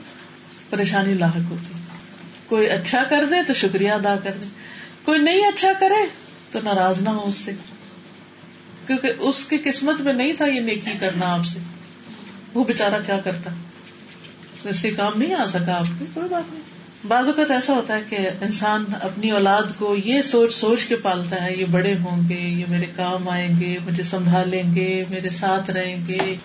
[0.69, 1.73] پریشانی لاحق ہوتی
[2.47, 4.47] کوئی اچھا کر دے تو شکریہ ادا کر دے۔
[5.05, 6.05] کوئی نہیں اچھا کرے
[6.51, 7.51] تو ناراض نہ ہو اس سے۔
[8.89, 11.59] کیونکہ اس کی قسمت میں نہیں تھا یہ نیکی کرنا آپ سے۔
[12.53, 13.49] وہ بےچارا کیا کرتا؟
[14.69, 16.63] اس کے کام نہیں آ سکا آپ کی کوئی بات نہیں۔
[17.07, 21.45] بعض اوقات ایسا ہوتا ہے کہ انسان اپنی اولاد کو یہ سوچ سوچ کے پالتا
[21.45, 25.69] ہے، یہ بڑے ہوں گے، یہ میرے کام آئیں گے، مجھے سنبھالیں گے، میرے ساتھ
[25.69, 26.35] رہیں گے۔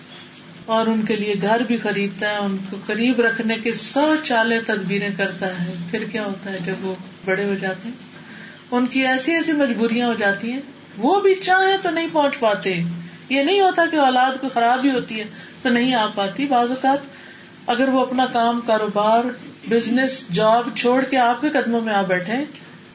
[0.65, 4.59] اور ان کے لیے گھر بھی خریدتا ہے، ان کو قریب رکھنے کے سو چالے
[4.59, 6.95] تدبیریں کرتا ہے۔ پھر کیا ہوتا ہے جب وہ
[7.25, 7.95] بڑے ہو جاتے ہیں؟
[8.71, 10.59] ان کی ایسی ایسی مجبوریاں ہو جاتی ہیں
[10.97, 12.83] وہ بھی چاہے تو نہیں پہنچ پاتے۔
[13.29, 15.23] یہ نہیں ہوتا کہ اولاد کو خرابی ہوتی ہے
[15.61, 16.99] تو نہیں آ پاتی بعض اوقات۔
[17.67, 19.23] اگر وہ اپنا کام، کاروبار
[19.69, 22.33] بزنس جاب چھوڑ کے آپ کے قدموں میں آ بیٹھے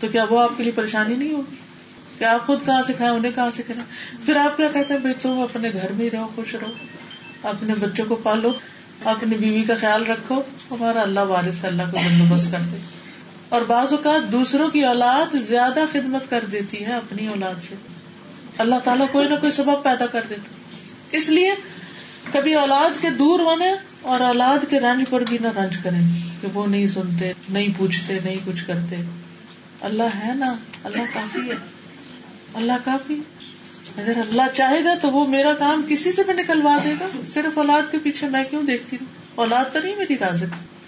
[0.00, 1.56] تو کیا وہ آپ کے لیے پریشانی نہیں ہوگی؟
[2.18, 3.84] کہ آپ خود کہاں سے کھائیں، انہیں کہاں سے کھائیں؟
[4.26, 6.70] پھر آپ کیا کہتے ہیں؟ بھائی تم اپنے گھر میں ہی رہو، خوش رہو۔
[7.42, 8.52] اپنے بچوں کو پالو،
[9.04, 12.76] اپنی بیوی کا خیال رکھو۔ ہمارا اللہ وارث اللہ کو بندوبست کر دے
[13.50, 17.74] اور بعض اوقات دوسروں کی اولاد زیادہ خدمت کر دیتی ہے اپنی اولاد سے۔
[18.58, 20.50] اللہ تعالیٰ کوئی نہ کوئی سبب پیدا کر دیتا
[21.10, 21.54] اس لیے
[22.32, 23.70] کبھی اولاد کے دور ہونے
[24.02, 28.18] اور اولاد کے رنج پر بھی نہ رنج کریں کہ وہ نہیں سنتے، نہیں پوچھتے،
[28.24, 28.96] نہیں کچھ کرتے۔
[29.80, 30.54] اللہ ہے نا،
[30.84, 31.56] اللہ کافی ہے۔
[32.54, 33.14] اللہ کافی
[33.96, 37.58] اگر اللہ چاہے گا تو وہ میرا کام کسی سے بھی نکلوا دے گا۔ صرف
[37.58, 40.79] اولاد کے پیچھے میں کیوں دیکھتی ہوں اولاد تو نہیں میری رازق۔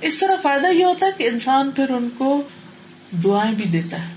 [0.00, 2.42] اس طرح فائدہ یہ ہوتا ہے کہ انسان پھر ان کو
[3.24, 4.14] دعائیں بھی دیتا ہے۔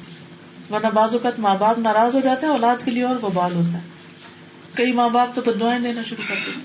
[0.69, 3.73] ورنہ بعض اوقات ماں باپ ناراض ہو جاتے ہیں، اولاد کے لیے اور ببال ہوتا
[3.73, 3.83] ہے۔
[4.73, 6.59] کئی ماں باپ تو بدوائیں دینا شروع کر دیتے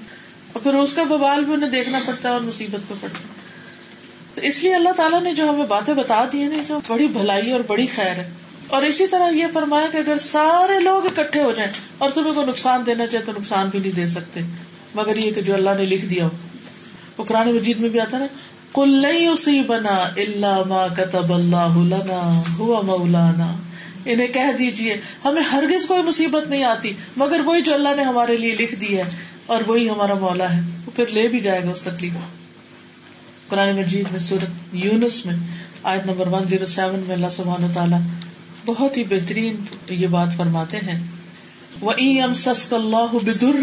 [0.53, 3.39] اور پھر اس کا ببال بھی انہیں دیکھنا پڑتا ہے اور مصیبت پہ پڑتا ہے۔
[4.35, 7.09] تو اس لیے اللہ تعالیٰ نے جو ہمیں باتیں بتا دی ہیں اس میں بڑی
[7.09, 8.31] بھلائی اور بڑی خیر ہے۔
[8.69, 12.47] اور اسی طرح یہ فرمایا کہ اگر سارے لوگ اکٹھے ہو جائیں اور تمہیں کوئی
[12.47, 14.41] نقصان دینا چاہے تو نقصان بھی نہیں دے سکتے۔
[14.95, 16.31] مگر یہ کہ جو اللہ نے لکھ دیا ہو۔
[17.19, 18.27] وہ قرآن مجید میں بھی آتا نا
[18.75, 22.21] کل نہیں اسی بنا اللہ ما کتب اللہ لنا
[22.59, 23.53] ہوا مولانا۔
[24.05, 28.37] انہیں کہہ دیجیے ہمیں ہرگز کوئی مصیبت نہیں آتی، مگر وہی جو اللہ نے ہمارے
[28.37, 29.05] لیے لکھ دی ہے،
[29.47, 32.13] اور وہی ہمارا مولا ہے۔ وہ پھر لے بھی جائے گا اس تکلیف
[33.49, 35.35] قرآن مجید میں، سورت یونس میں،
[35.83, 38.01] آیت نمبر ون زیرو سیون میں اللہ سبحانہ تعالیٰ
[38.67, 40.99] بہت ہی بہترین یہ بات فرماتے ہیں۔
[41.81, 43.63] وہ ایم سسک اللہ بدر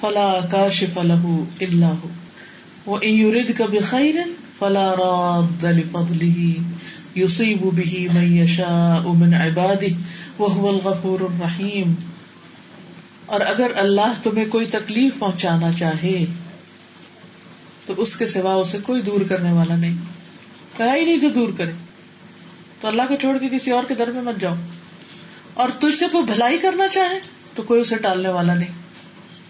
[0.00, 1.92] فلا کاشف له الا
[2.88, 4.14] هو وان يريدك بخير
[4.58, 6.62] فلا راد لفضله
[7.16, 9.96] يصيب به من يشاء من عباده
[10.38, 11.94] وهو الغفور الرحيم۔
[13.26, 16.24] اور اگر اللہ تمہیں کوئی تکلیف پہنچانا چاہے،
[17.86, 19.96] تو اس کے سوا اسے کوئی دور کرنے والا نہیں۔
[20.76, 21.72] کہا ہی نہیں جو دور کرے۔
[22.80, 24.54] تو اللہ کو چھوڑ کے کسی اور کے در میں مت جاؤ۔
[25.54, 27.18] اور تجھ سے کوئی بھلائی کرنا چاہے،
[27.54, 28.72] تو کوئی اسے ٹالنے والا نہیں۔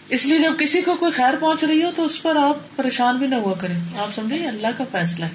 [0.09, 3.17] اس لیے جب کسی کو کوئی خیر پہنچ رہی ہو، تو اس پر آپ پریشان
[3.17, 5.31] بھی نہ ہوا کریں۔ آپ سمجھے اللہ کا فیصلہ ہے۔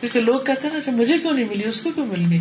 [0.00, 2.38] کیونکہ لوگ کہتے ہیں نا اچھا، مجھے کیوں نہیں ملی؟ اس کو کیوں مل گئی؟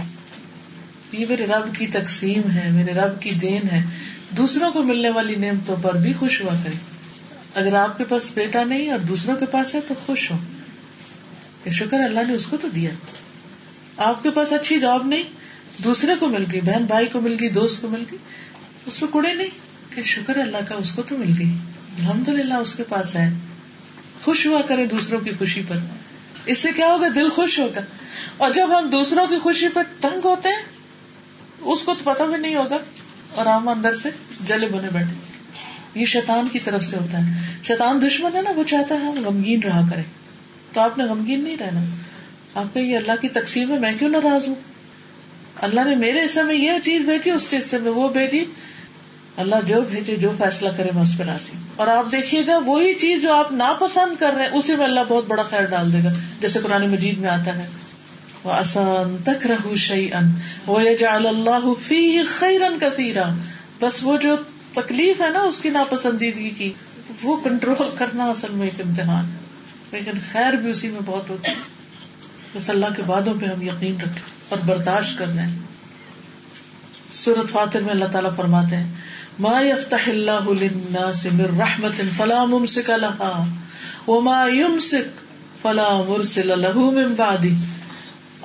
[1.20, 3.84] یہ میرے رب کی تقسیم ہے، میرے رب کی دین ہے۔
[4.30, 6.76] دوسروں کو ملنے والی نعمتوں پر بھی خوش ہوا کرے
[7.56, 10.38] اگر آپ کے پاس بیٹا نہیں اور دوسروں کے پاس ہے تو خوش ہو
[11.64, 12.90] کہ شکر اللہ نے اس کو تو دیا۔
[13.98, 15.24] آپ کے پاس اچھی جاب نہیں،
[15.78, 18.18] دوسرے کو مل گئی، بہن بھائی کو مل گئی، دوست کو مل گئی،
[18.86, 19.50] اس میں کڑے نہیں۔
[19.90, 21.50] کہ شکر اللہ کا اس کو تو مل گئی۔
[22.00, 23.34] الحمد للہ اس کے پاس ہے۔
[24.22, 25.76] خوش ہوا کرے دوسروں کی خوشی پر۔
[26.46, 27.82] اس سے کیا ہوگا؟ دل خوش ہوگا۔
[28.38, 30.75] اور جب ہم دوسروں کی خوشی پر تنگ ہوتے ہیں
[31.66, 32.78] اس کو تو پتا بھی نہیں ہوگا
[33.36, 34.10] اور ہم اندر سے
[34.48, 35.36] جلے بنے بیٹھے۔
[36.00, 39.24] یہ شیطان کی طرف سے ہوتا ہے۔ شیطان دشمن ہے نا، وہ چاہتا ہے ہم
[39.26, 40.02] غمگین رہا کرے
[40.74, 41.84] تو آپ نے غمگین نہیں رہنا۔
[42.56, 44.56] آپ کا یہ اللہ کی تقسیم ہے میں کیوں ناراض ہوں؟
[45.62, 48.46] اللہ نے میرے حصے میں یہ چیز بیٹھی اس کے حصے میں وہ بیٹھی
[49.38, 52.94] اللہ جو بھیجے، جو فیصلہ کرے، میں اس پہ راضی اور آپ دیکھیے گا، وہی
[52.94, 55.98] چیز جو آپ ناپسند کر رہے ہیں، اسی میں اللہ بہت بڑا خیر ڈال دے
[56.04, 56.10] گا۔
[56.40, 57.68] جیسے قرآن مجید میں آتا ہے۔
[58.46, 60.28] وہ آسان تک رہ شعی ان
[61.28, 63.30] اللہ فی خیرن کثیرا
[63.80, 64.36] بس وہ جو
[64.74, 66.72] تکلیف ہے نا اس کی ناپسندیدگی کی،
[67.24, 69.26] وہ کنٹرول کرنا اصل میں ایک امتحان
[69.92, 71.56] لیکن خیر بھی اسی میں بہت ہوتی ہے۔
[72.56, 75.58] بس اللہ کے بادوں پہ ہم یقین رکھیں اور برداشت کر رہے ہیں
[77.16, 78.90] سورت فاتر میں اللہ تعالیٰ فرماتے ہیں،
[79.44, 83.34] ما يفتح الله للناس من رحمت فلا ممسك لها
[84.08, 85.08] وما يمسك
[85.62, 87.74] فلا مرسل له من بعده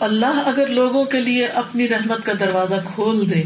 [0.01, 3.43] اللہ اگر لوگوں کے لیے اپنی رحمت کا دروازہ کھول دے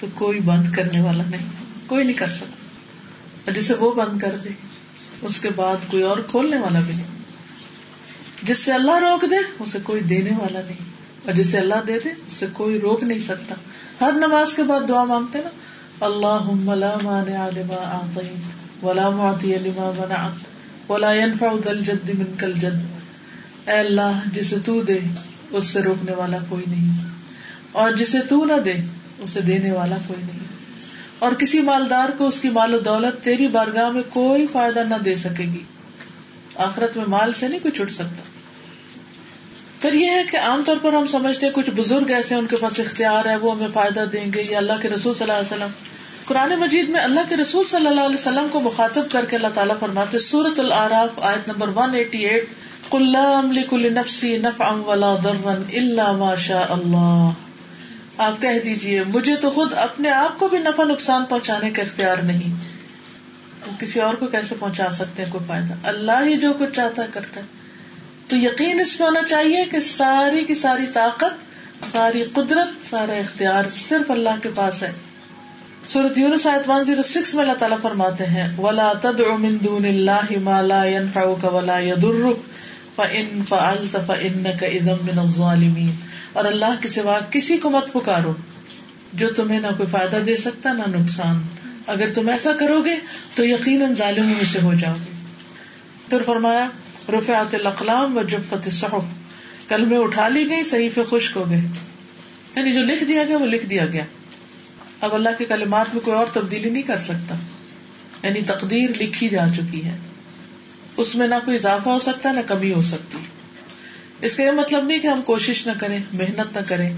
[0.00, 1.46] تو کوئی بند کرنے والا نہیں،
[1.86, 2.66] کوئی نہیں کر سکتا۔
[3.46, 4.48] اور جسے وہ بند کر دے،
[5.22, 7.06] اس کے بعد کوئی اور کھولنے والا بھی نہیں۔
[8.42, 10.76] جس سے اللہ روک دے، اسے کوئی دینے والا نہیں۔
[11.24, 13.54] اور جسے اللہ دے دے، اسے کوئی روک نہیں سکتا۔
[14.00, 15.50] ہر نماز کے بعد دعا مانگتے نا
[16.00, 20.48] اللہ لا مانع لما اعطيت ولا معطي لما منعت
[20.90, 22.84] ولا ينفع ذا الجد منك الجد۔
[23.68, 24.98] اے اللہ، جسے تو دے
[25.50, 27.08] اس سے روکنے والا کوئی نہیں۔
[27.72, 28.74] اور جسے تو نہ دے،
[29.18, 30.38] اسے دینے والا کوئی نہیں۔
[31.18, 34.94] اور کسی مالدار کو اس کی مال و دولت تیری بارگاہ میں کوئی فائدہ نہ
[34.94, 35.62] دے سکے گی۔
[36.54, 38.22] آخرت میں مال سے نہیں کوئی چھٹ سکتا۔
[39.80, 42.56] پھر یہ ہے کہ عام طور پر ہم سمجھتے ہیں کچھ بزرگ ایسے ان کے
[42.56, 45.56] پاس اختیار ہے، وہ ہمیں فائدہ دیں گے یا اللہ کے رسول صلی اللہ علیہ
[45.56, 45.72] وسلم۔
[46.24, 49.48] قرآن مجید میں اللہ کے رسول صلی اللہ علیہ وسلم کو مخاطب کر کے اللہ
[49.54, 52.40] تعالیٰ فرماتے سورت العراف، آیت نمبر 188
[52.90, 53.74] قل لا املک
[54.22, 57.30] نفعا ولا ضرا الا ما شاء اللہ۔
[58.16, 62.16] آپ کہہ دیجیے، مجھے تو خود اپنے آپ کو بھی نفع نقصان پہنچانے کا اختیار
[62.16, 62.78] نہیں۔
[63.78, 67.40] کسی اور کو کیسے پہنچا سکتے ہیں؟ کوئی فائدہ۔ اللہ ہی جو کچھ چاہتا کرتا
[67.40, 67.44] ہے۔
[68.28, 71.48] تو یقین اس میں ہونا چاہیے کہ ساری کی ساری طاقت،
[71.92, 74.92] ساری قدرت، سارا اختیار صرف اللہ کے پاس ہے۔
[75.88, 79.84] سورت یونس آیت ون زیرو سکس میں اللہ تعالیٰ فرماتے ہیں، ولا تدع من دون
[79.84, 82.47] اللہ ما لا ينفعك ولا يضرك۔
[82.98, 85.90] فإن فعلت فإنك إذا من الظالمين۔
[86.32, 88.34] اور اللہ کے سوا کسی کو مت پکارو
[89.12, 91.42] جو تمہیں نہ کوئی فائدہ دے سکتا، نہ نقصان۔
[91.86, 92.96] اگر تم ایسا کرو گے
[93.34, 95.12] تو یقیناً ظالموں میں سے ہو جاؤ گے۔
[96.08, 96.68] پھر فرمایا،
[97.08, 99.04] رفعت الاقلام و جفت الصحف۔
[99.68, 101.60] کلمے اٹھا لی گئی صحیح خشک ہو گئے۔
[102.56, 104.04] یعنی جو لکھ دیا گیا، وہ لکھ دیا گیا۔
[105.00, 107.34] اب اللہ کے کلمات میں کوئی اور تبدیلی نہیں کر سکتا۔
[108.22, 109.96] یعنی تقدیر لکھی جا چکی ہے۔
[110.98, 113.18] اس میں نہ کوئی اضافہ ہو سکتا، نہ کمی ہو سکتی۔
[114.20, 116.90] اس کا یہ مطلب نہیں کہ ہم کوشش نہ کریں، محنت نہ کریں،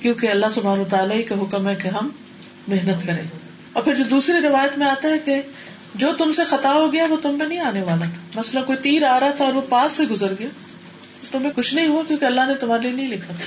[0.00, 2.08] کیونکہ اللہ سبحانہ تعالیٰ ہی کا حکم ہے کہ ہم
[2.68, 3.22] محنت کریں۔
[3.72, 5.42] اور پھر جو دوسری روایت میں آتا ہے کہ
[5.94, 8.78] جو تم سے خطا ہو گیا، وہ تم پہ نہیں آنے والا تھا۔ مسئلہ کوئی
[8.82, 10.48] تیر آ رہا تھا اور وہ پاس سے گزر گیا
[11.30, 13.44] تمہیں کچھ نہیں ہوا کیونکہ اللہ نے تمہارے لیے نہیں لکھا۔ تھا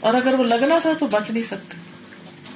[0.00, 1.76] اور اگر وہ لگنا تھا تو بچ نہیں سکتے۔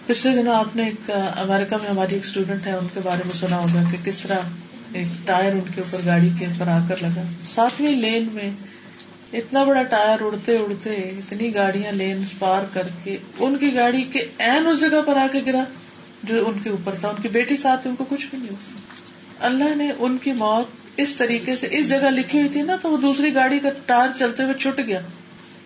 [0.07, 3.35] پچھلے دنوں آپ نے ایک امیرکا میں ہماری ایک اسٹوڈینٹ ہے، ان کے بارے میں
[3.35, 4.39] سنا ہوگا کہ کس طرح
[4.97, 8.51] ایک ٹائر ان کے اوپر گاڑی کے اوپر آ کر لگا۔ ساتویں لین میں
[9.33, 14.27] اتنا بڑا ٹائر اڑتے اڑتے اتنی گاڑیاں لین پار کر کے ان کی گاڑی کے
[14.39, 15.65] این اس جگہ پر آ کے گرا
[16.23, 19.47] جو ان کے اوپر تھا۔ ان کی بیٹی ساتھ ان کو کچھ بھی نہیں ہوا۔
[19.47, 20.67] اللہ نے ان کی موت
[20.97, 24.11] اس طریقے سے اس جگہ لکھی ہوئی تھی نا تو وہ دوسری گاڑی کا ٹائر
[24.19, 25.01] چلتے ہوئے چھٹ گیا۔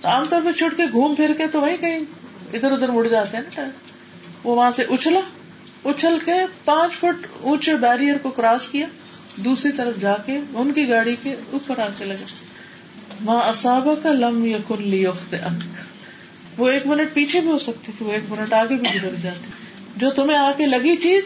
[0.01, 2.01] تو عام طور پہ چھٹ کے گھوم پھر کے تو وہی کہیں
[2.53, 3.69] ادھر ادھر مڑ جاتے ہیں نا ٹائر۔
[4.45, 5.21] وہ وہاں سے اچھلا،
[5.85, 6.33] اچھل کے
[6.65, 8.87] پانچ فٹ اونچے بیریئر کو کراس کیا۔
[9.45, 12.25] دوسری طرف جا کے ان کی گاڑی کے اوپر آ کے لگا
[13.21, 15.07] ماں اصابہ کا لم یقن لی
[16.57, 19.51] وہ ایک منٹ پیچھے بھی ہو سکتی تھی وہ ایک منٹ آگے بھی گزر جاتی
[19.97, 21.23] جو تمہیں آ کے لگی چیز،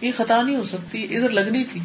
[0.00, 1.80] یہ خطا نہیں ہو سکتی، ادھر لگنی تھی۔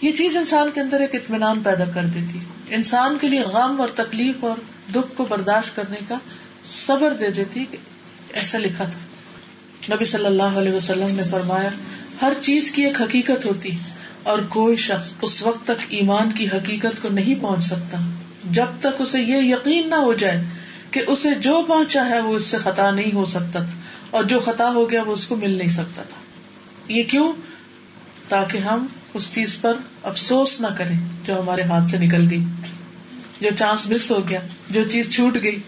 [0.00, 2.38] یہ چیز انسان کے اندر ایک اطمینان پیدا کر دیتی۔
[2.74, 4.56] انسان کے لیے غم اور تکلیف اور
[4.92, 6.14] دکھ کو برداشت کرنے کا
[6.64, 7.78] صبر دے دیتی کہ
[8.32, 11.70] ایسا لکھا تھا۔ نبی صلی اللہ علیہ وسلم نے فرمایا،
[12.22, 13.70] ہر چیز کی ایک حقیقت ہوتی
[14.22, 17.98] اور کوئی شخص اس وقت تک ایمان کی حقیقت کو نہیں پہنچ سکتا۔
[18.50, 20.44] جب تک اسے یہ یقین نہ ہو جائے
[20.90, 23.80] کہ اسے جو پہنچا ہے وہ اس سے خطا نہیں ہو سکتا تھا
[24.10, 26.20] اور جو خطا ہو گیا وہ اس کو مل نہیں سکتا تھا۔
[26.92, 27.32] یہ کیوں؟
[28.28, 32.44] تاکہ ہم اس چیز پر افسوس نہ کریں جو ہمارے ہاتھ سے نکل گئی،
[33.40, 34.40] جو چانس مس ہو گیا،
[34.70, 35.58] جو چیز چھوٹ گئی۔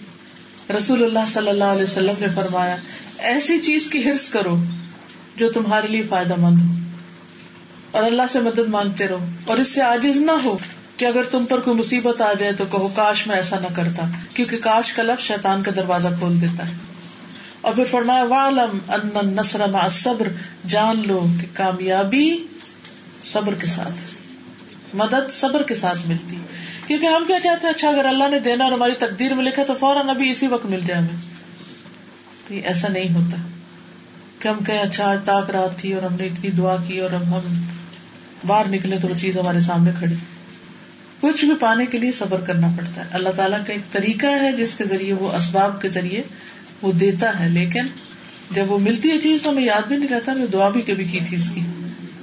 [0.77, 2.77] رسول اللہ صلی اللہ علیہ وسلم نے فرمایا،
[3.19, 4.57] ایسی چیز کی ہرس کرو
[5.37, 6.82] جو تمہارے لیے فائدہ مند ہو۔
[7.93, 10.59] اور اللہ سے مدد مانگتے رہو اور اس سے آجز نہ ہو
[10.97, 14.03] کہ اگر تم پر کوئی مصیبت آ جائے تو کہو کاش میں ایسا نہ کرتا،
[14.35, 16.73] کیونکہ کاش کا لفظ شیطان کا دروازہ کھول دیتا ہے۔
[17.61, 20.29] اور پھر فرمایا والم ان نسر مع صبر
[20.69, 22.39] جان لو کہ کامیابی
[23.23, 23.93] صبر کے ساتھ،
[24.95, 26.37] مدد صبر کے ساتھ ملتی۔
[26.87, 29.63] کیونکہ ہم کیا چاہتے ہیں اچھا اگر اللہ نے دینا اور ہماری تقدیر میں لکھا
[29.67, 31.21] تو فوراً ابھی اسی وقت مل جائے ہمیں۔
[32.49, 33.37] تو یہ ایسا نہیں ہوتا
[34.39, 37.11] کہ ہم کہیں اچھا آج تاک رات تھی اور ہم نے اتنی دعا کی اور
[37.11, 37.53] اب ہم
[38.47, 40.15] باہر نکلے تو وہ چیز ہمارے سامنے کھڑی۔
[41.21, 44.53] کچھ بھی پانے کے لیے صبر کرنا پڑتا ہے۔ اللہ تعالیٰ کا ایک طریقہ ہے
[44.53, 46.23] جس کے ذریعے وہ اسباب کے ذریعے
[46.83, 47.87] وہ دیتا ہے۔ لیکن
[48.51, 51.05] جب وہ ملتی ہے چیز تو ہمیں یاد بھی نہیں رہتا میں دعا بھی کبھی
[51.05, 51.61] کی تھی اس کی۔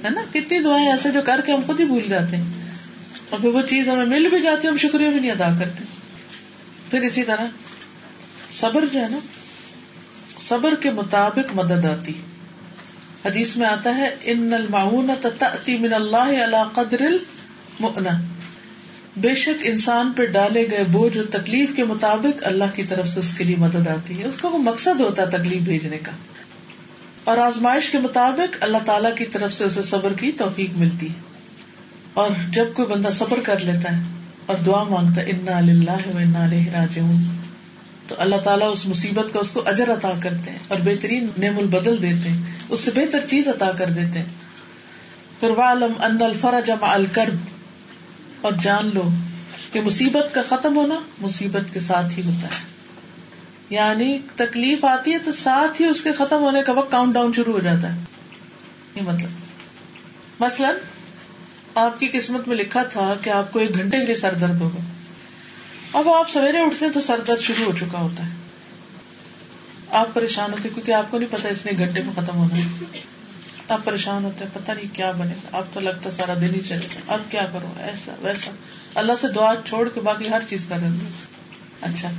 [0.04, 2.44] ہے نا؟ کتنی دعائیں ایسے جو کر کے ہم خود ہی بھول جاتے ہیں۔
[3.30, 5.84] اور پھر وہ چیز ہمیں مل بھی جاتی ہے، ہم شکریہ بھی نہیں ادا کرتے۔
[6.90, 7.44] پھر اسی طرح
[8.52, 9.18] صبر جو ہے نا،
[10.40, 12.12] صبر کے مطابق مدد آتی۔
[13.24, 18.08] حدیث میں آتا ہے ان المعون تأتی من اللہ علی قدر المؤنہ
[19.16, 23.20] بے شک انسان پہ ڈالے گئے بوجھ اور تکلیف کے مطابق اللہ کی طرف سے
[23.20, 26.12] اس کے لیے مدد آتی ہے۔ اس کا وہ مقصد ہوتا ہے تکلیف بھیجنے کا۔
[27.24, 31.20] اور آزمائش کے مطابق اللہ تعالیٰ کی طرف سے اسے صبر کی توفیق ملتی ہے۔
[32.14, 34.02] اور جب کوئی بندہ صبر کر لیتا ہے
[34.46, 37.39] اور دعا مانگتا ہے انا اللہ و انا راجعون.
[38.10, 41.58] تو اللہ تعالیٰ اس مصیبت کا اس کو اجر عطا کرتے ہیں اور بہترین نعم
[41.58, 44.26] البدل دیتے ہیں، اس سے بہتر چیز عطا کر دیتے ہیں۔
[45.40, 47.34] پھر وعلم ان الفرج مع الکرب
[48.40, 49.08] اور جان لو
[49.72, 52.64] کہ مصیبت کا ختم ہونا مصیبت کے ساتھ ہی ہوتا ہے۔
[53.70, 57.32] یعنی تکلیف آتی ہے تو ساتھ ہی اس کے ختم ہونے کا وقت کاؤنٹ ڈاؤن
[57.32, 58.00] شروع ہو جاتا ہے۔
[58.94, 59.30] یہ مطلب۔
[60.40, 60.74] مثلاً
[61.74, 64.60] آپ کی قسمت میں لکھا تھا کہ آپ کو ایک گھنٹے کے لیے سر درد
[64.60, 64.99] ہوگا۔
[65.92, 68.30] اب آپ سویرے اٹھتے ہیں تو سر درد شروع ہو چکا ہوتا ہے۔
[69.90, 73.00] آپ پریشان ہوتے کیونکہ آپ کو نہیں پتا اس نے گھنٹے میں ختم ہونا ہے۔
[73.68, 76.60] آپ پریشان ہوتے ہیں، پتا نہیں کیا بنے۔ گا آپ تو لگتا سارا دن ہی
[76.60, 78.50] چلے گا۔ اب کیا کرو ایسا، ویسا۔
[78.94, 81.10] اللہ سے دعا چھوڑ کے باقی ہر چیز کر رہے ہیں۔
[81.80, 82.10] اچھا۔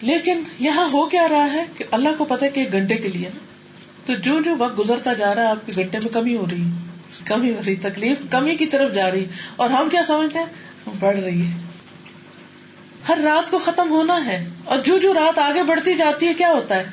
[0.00, 3.30] لیکن یہاں ہو کیا رہا ہے کہ اللہ کو پتا کہ ایک گھنٹے کے لیے
[4.04, 6.60] تو جو جو وقت گزرتا جا رہا ہے، آپ کے گھنٹے میں کمی ہو رہی
[6.60, 6.70] ہے۔
[7.24, 9.24] کمی ہو رہی، تکلیف کمی کی طرف جا رہی۔
[9.56, 10.46] اور ہم کیا سمجھتے ہیں؟
[10.98, 11.65] بڑھ رہی ہے۔
[13.08, 16.48] ہر رات کو ختم ہونا ہے اور جو جو رات آگے بڑھتی جاتی ہے، کیا
[16.48, 16.84] ہوتا ہے؟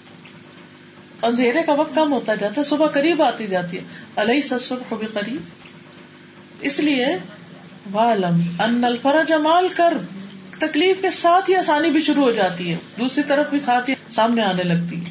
[1.22, 3.82] اندھیرے کا وقت کم ہوتا جاتا ہے، صبح قریب آتی جاتی ہے۔
[4.16, 5.42] علیہ سب قریب
[6.62, 7.06] اس لیے
[7.92, 9.94] والم ان الفرا جمال کر
[10.60, 13.96] تکلیف کے ساتھ ہی آسانی بھی شروع ہو جاتی ہے۔ دوسری طرف بھی ساتھ ہی
[14.12, 15.10] سامنے آنے لگتی ہے۔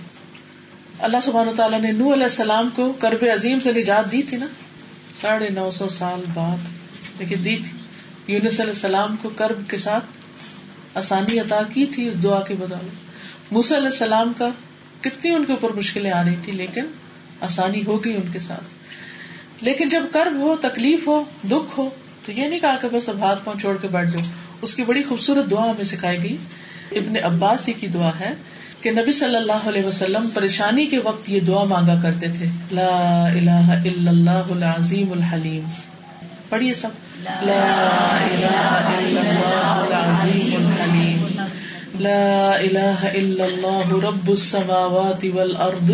[0.98, 4.46] اللہ سبحان تعالیٰ نے نو علیہ السلام کو کرب عظیم سے نجات دی تھی نا؟
[5.20, 6.56] ساڑھے نو سو سال بعد،
[7.18, 7.78] لیکن دی تھی۔
[8.34, 10.04] یونس علیہ السلام کو کرب کے ساتھ
[10.94, 14.48] آسانی عطا کی تھی اس دعا کے بدولت موسی علیہ السلام کا
[15.00, 16.84] کتنی ان کے اوپر مشکلیں آ رہی تھی، لیکن
[17.40, 18.64] آسانی ہو گئی ان کے ساتھ۔
[19.64, 21.90] لیکن جب کرب ہو، تکلیف ہو، دکھ ہو،
[22.26, 24.22] تو یہ نہیں کہا کہ بس اب ہاتھ پاؤں چھوڑ کے بیٹھ جاؤ۔
[24.62, 26.36] اس کی بڑی خوبصورت دعا ہمیں سکھائی گئی۔
[26.92, 28.34] ابن عباس ہی کی دعا ہے
[28.80, 33.24] کہ نبی صلی اللہ علیہ وسلم پریشانی کے وقت یہ دعا مانگا کرتے تھے۔ لا
[33.32, 35.64] الہ الا اللہ العظیم الحلیم۔
[36.52, 36.88] پڑھیے سب۔
[37.24, 38.62] لا الہ
[38.96, 41.42] الا اللہ العظیم الحلیم
[42.00, 45.90] لا الہ الا اللہ رب السماوات والارض۔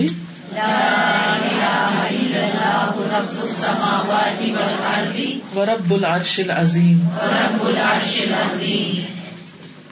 [5.57, 7.09] ورب العرش العظیم۔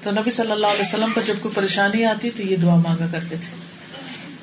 [0.02, 3.06] تو نبی صلی اللہ علیہ وسلم پر جب کوئی پریشانی آتی تو یہ دعا مانگا
[3.12, 3.65] کرتے تھے۔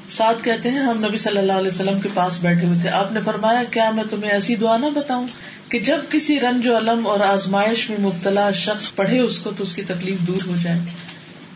[0.09, 3.11] ساتھ کہتے ہیں، ہم نبی صلی اللہ علیہ وسلم کے پاس بیٹھے ہوئے تھے۔ آپ
[3.11, 5.27] نے فرمایا، کیا میں تمہیں ایسی دعا نہ بتاؤں
[5.69, 9.63] کہ جب کسی رنج و علم اور آزمائش میں مبتلا شخص پڑھے اس کو تو
[9.63, 10.79] اس کی تکلیف دور ہو جائے؟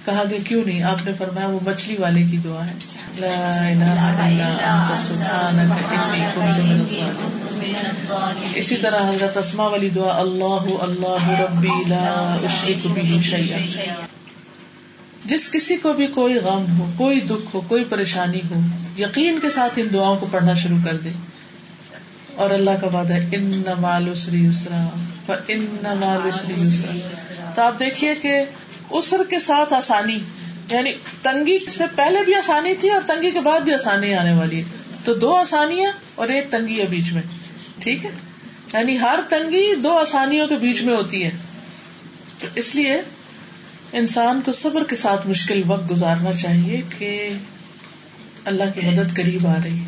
[0.05, 2.73] کہا گیا کیوں نہیں؟ آپ نے فرمایا، وہ مچھلی والے کی دعا ہے۔
[8.55, 13.57] اسی طرح حضرت اسما والی دعا، اللہ اللہ ربی لا اشرک بھی شیا
[15.25, 18.59] جس کسی کو بھی کوئی غم ہو، کوئی دکھ ہو، کوئی پریشانی ہو،
[18.97, 21.09] یقین کے ساتھ ان دعاؤں کو پڑھنا شروع کر دے۔
[22.35, 24.87] اور اللہ کا وعدہ ہے ان نمال اسری اسرا
[25.47, 26.95] ان نمال اسری اسرا
[27.55, 28.43] تو آپ دیکھیے کہ
[28.89, 30.19] اسر کے ساتھ آسانی
[30.71, 30.91] یعنی
[31.21, 34.63] تنگی سے پہلے بھی آسانی تھی اور تنگی کے بعد بھی آسانی آنے والی ہے۔
[35.03, 37.21] تو دو آسانیاں اور ایک تنگی ہے بیچ میں،
[37.79, 38.09] ٹھیک ہے؟
[38.73, 41.31] یعنی ہر تنگی دو آسانیوں کے بیچ میں ہوتی ہے۔
[42.39, 43.01] تو اس لیے
[43.93, 47.29] انسان کو صبر کے ساتھ مشکل وقت گزارنا چاہیے کہ
[48.45, 49.85] اللہ کی مدد قریب آ رہی ہے۔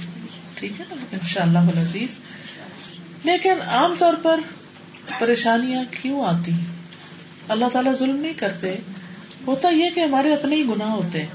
[0.53, 2.17] ٹھیک ہے ان شاء اللہ عزیز۔
[3.23, 4.39] لیکن عام طور پر
[5.19, 6.65] پریشانیاں کیوں آتی ہیں؟
[7.49, 8.75] اللہ تعالیٰ ظلم نہیں کرتے۔
[9.47, 11.27] ہوتا یہ کہ ہمارے اپنے ہی گناہ ہوتے ہیں۔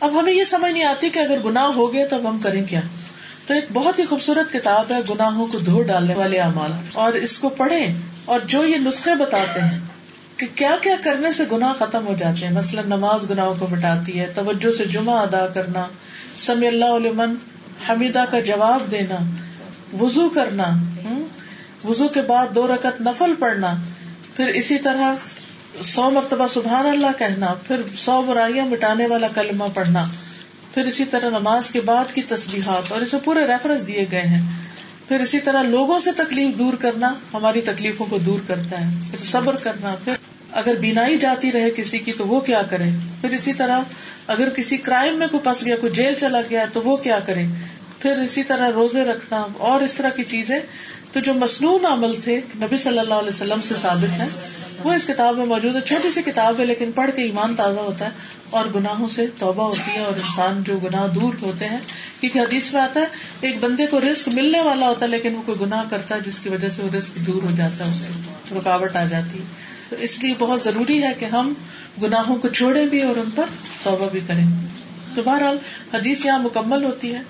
[0.00, 2.80] اب ہمیں یہ سمجھ نہیں آتی کہ اگر گناہ ہو گئے تو ہم کریں کیا؟
[3.46, 7.38] تو ایک بہت ہی خوبصورت کتاب ہے، گناہوں کو دھو ڈالنے والے اعمال۔ اور اس
[7.38, 9.80] کو پڑھیں اور جو یہ نسخے بتاتے ہیں
[10.38, 14.20] کہ کیا کیا کرنے سے گناہ ختم ہو جاتے ہیں؟ مثلاً نماز گناہوں کو مٹاتی
[14.20, 15.86] ہے، توجہ سے جمعہ ادا کرنا،
[16.38, 17.34] سمی اللہ علمن
[17.88, 19.16] حمیدہ کا جواب دینا،
[20.00, 20.68] وضو کرنا
[21.84, 23.74] وضو کے بعد دو رکت نفل پڑھنا،
[24.36, 25.14] پھر اسی طرح
[25.82, 30.04] سو مرتبہ سبحان اللہ کہنا، پھر سو برائیاں مٹانے والا کلمہ پڑھنا،
[30.74, 34.42] پھر اسی طرح نماز کے بعد کی تصویرات اور اسے پورے ریفرنس دیے گئے ہیں۔
[35.08, 39.24] پھر اسی طرح لوگوں سے تکلیف دور کرنا، ہماری تکلیفوں کو دور کرتا ہے، پھر
[39.24, 40.12] صبر کرنا، پھر
[40.52, 42.88] اگر بینائی جاتی رہے کسی کی تو وہ کیا کرے
[43.20, 43.80] پھر اسی طرح
[44.26, 47.46] اگر کسی کرائم میں کوئی پس گیا، کوئی جیل چلا گیا، تو وہ کیا کرے
[47.98, 50.60] پھر اسی طرح روزے رکھنا اور اس طرح کی چیزیں۔
[51.12, 54.26] تو جو مصنون عمل تھے، نبی صلی اللہ علیہ وسلم سے ثابت ہے
[54.84, 57.80] وہ اس کتاب میں موجود ہے۔ چھوٹی سی کتاب ہے، لیکن پڑھ کے ایمان تازہ
[57.80, 58.10] ہوتا ہے
[58.50, 61.78] اور گناہوں سے توبہ ہوتی ہے اور انسان جو گناہ دور ہوتے ہیں،
[62.20, 63.06] کیونکہ حدیث میں آتا ہے،
[63.40, 66.38] ایک بندے کو رسک ملنے والا ہوتا ہے، لیکن وہ کوئی گناہ کرتا ہے، جس
[66.38, 69.44] کی وجہ سے وہ رسک دور ہو جاتا ہے، اس سے رکاوٹ آ جاتی ہے۔
[69.88, 71.54] تو اس لیے بہت ضروری ہے کہ ہم
[72.02, 73.44] گناہوں کو چھوڑے بھی اور ان پر
[73.82, 74.46] توبہ بھی کریں۔
[75.14, 75.58] تو بہرحال
[75.94, 77.20] حدیث یہاں مکمل ہوتی ہے۔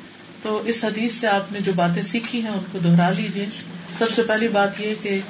[0.42, 3.46] تو اس حدیث سے آپ نے جو باتیں سیکھی ہیں ان کو دوہرا لیجیے
[3.98, 5.20] سب سے پہلی بات یہ کہ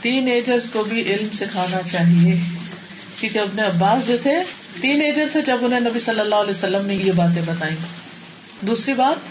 [0.00, 2.40] ٹین ایجرس کو بھی علم سکھانا چاہیے۔
[3.20, 4.34] کیونکہ اپنے عباس جو تھے
[4.80, 7.76] ٹین ایجر تھے جب انہیں نبی صلی اللہ علیہ وسلم نے یہ باتیں بتائی
[8.60, 9.28] دوسری بات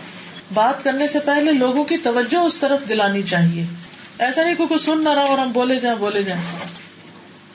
[0.54, 3.66] بات کرنے سے پہلے لوگوں کی توجہ اس طرف دلانی چاہیے۔
[4.20, 6.44] ایسا نہیں کوئی سن نہ رہا اور ہم بولے جائیں بولے جائیں۔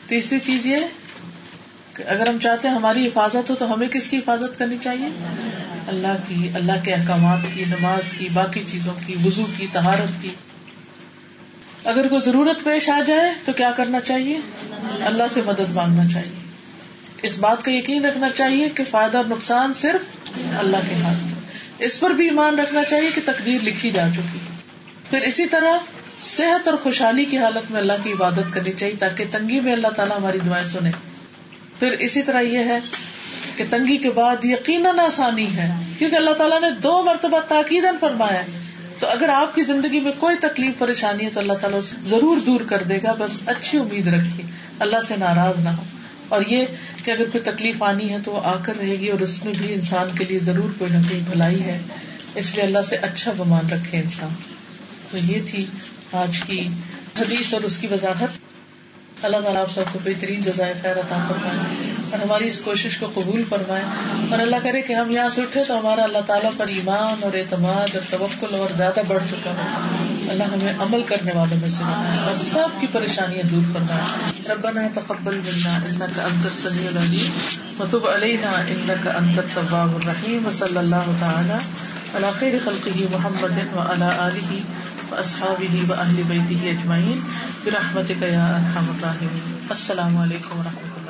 [0.06, 0.76] تیسری چیز یہ
[1.94, 5.08] کہ اگر ہم چاہتے ہیں ہماری حفاظت ہو تو ہمیں کس کی حفاظت کرنی چاہیے؟
[5.88, 10.28] اللہ کی، اللہ کے احکامات کی، نماز کی، باقی چیزوں کی وزو کی تہارت کی۔
[11.84, 14.40] اگر کوئی ضرورت پیش آ جائے تو کیا کرنا چاہیے؟
[15.00, 16.44] اللہ سے مدد مانگنا چاہیے۔
[17.22, 20.02] اس بات کا یقین رکھنا چاہیے کہ فائدہ اور نقصان صرف
[20.58, 21.34] اللہ کے ہاتھ۔
[21.78, 24.38] اس پر بھی ایمان رکھنا چاہیے کہ تقدیر لکھی جا چکی۔
[25.10, 25.72] پھر اسی طرح
[26.20, 29.88] صحت اور خوشحالی کی حالت میں اللہ کی عبادت کرنی چاہیے تاکہ تنگی میں اللہ
[29.88, 30.90] تعالیٰ ہماری دعائیں سنے
[31.78, 32.78] پھر اسی طرح یہ ہے
[33.56, 38.42] کہ تنگی کے بعد یقیناً آسانی ہے، کیونکہ اللہ تعالیٰ نے دو مرتبہ تاکید فرمایا
[38.98, 42.60] تو اگر آپ کی زندگی میں کوئی تکلیف، پریشانی ہے تو اللہ تعالیٰ ضرور دور
[42.60, 44.46] کر دے گا۔ بس اچھی امید رکھیے،
[44.78, 45.82] اللہ سے ناراض نہ ہو۔
[46.28, 46.64] اور یہ
[47.04, 49.52] کہ اگر کوئی تکلیف آنی ہے تو وہ آ کر رہے گی اور اس میں
[49.58, 51.78] بھی انسان کے لیے ضرور کوئی نہ کوئی بھلائی ہے۔
[52.34, 54.28] اس لیے اللہ سے اچھا گمان رکھے انسان۔
[55.10, 55.66] تو یہ تھی
[56.14, 56.68] آج کی
[57.20, 58.28] حدیث اور اس کی وضاحت
[59.22, 61.58] اللہ تعالیٰ آپ سب کو بہترین جزائے خیر عطا فرمائے
[62.10, 63.82] اور ہماری اس کوشش کو قبول فرمائے
[64.30, 67.34] اور اللہ کرے کہ ہم یہاں سے اٹھے تو ہمارا اللہ تعالیٰ پر ایمان اور
[67.34, 69.68] اعتماد اور توکل اور زیادہ بڑھ چکا ہے
[70.30, 74.80] اللہ ہمیں عمل کرنے والوں میں سے بنائے اور سب کی پریشانیاں دور فرمائے۔ ربنا
[74.94, 77.30] تقبل منا انك انت السميع العليم
[77.80, 81.58] وتب علينا انك انت التواب الرحيم وصلى الله تعالى
[82.14, 84.60] على خير خلقه محمد وعلى اله
[85.12, 87.18] اصحابہ و اہل بیتہ اجمعین
[87.64, 91.03] برحمتک یا ارحم الراحمین۔ السلام علیکم و رحمۃ اللہ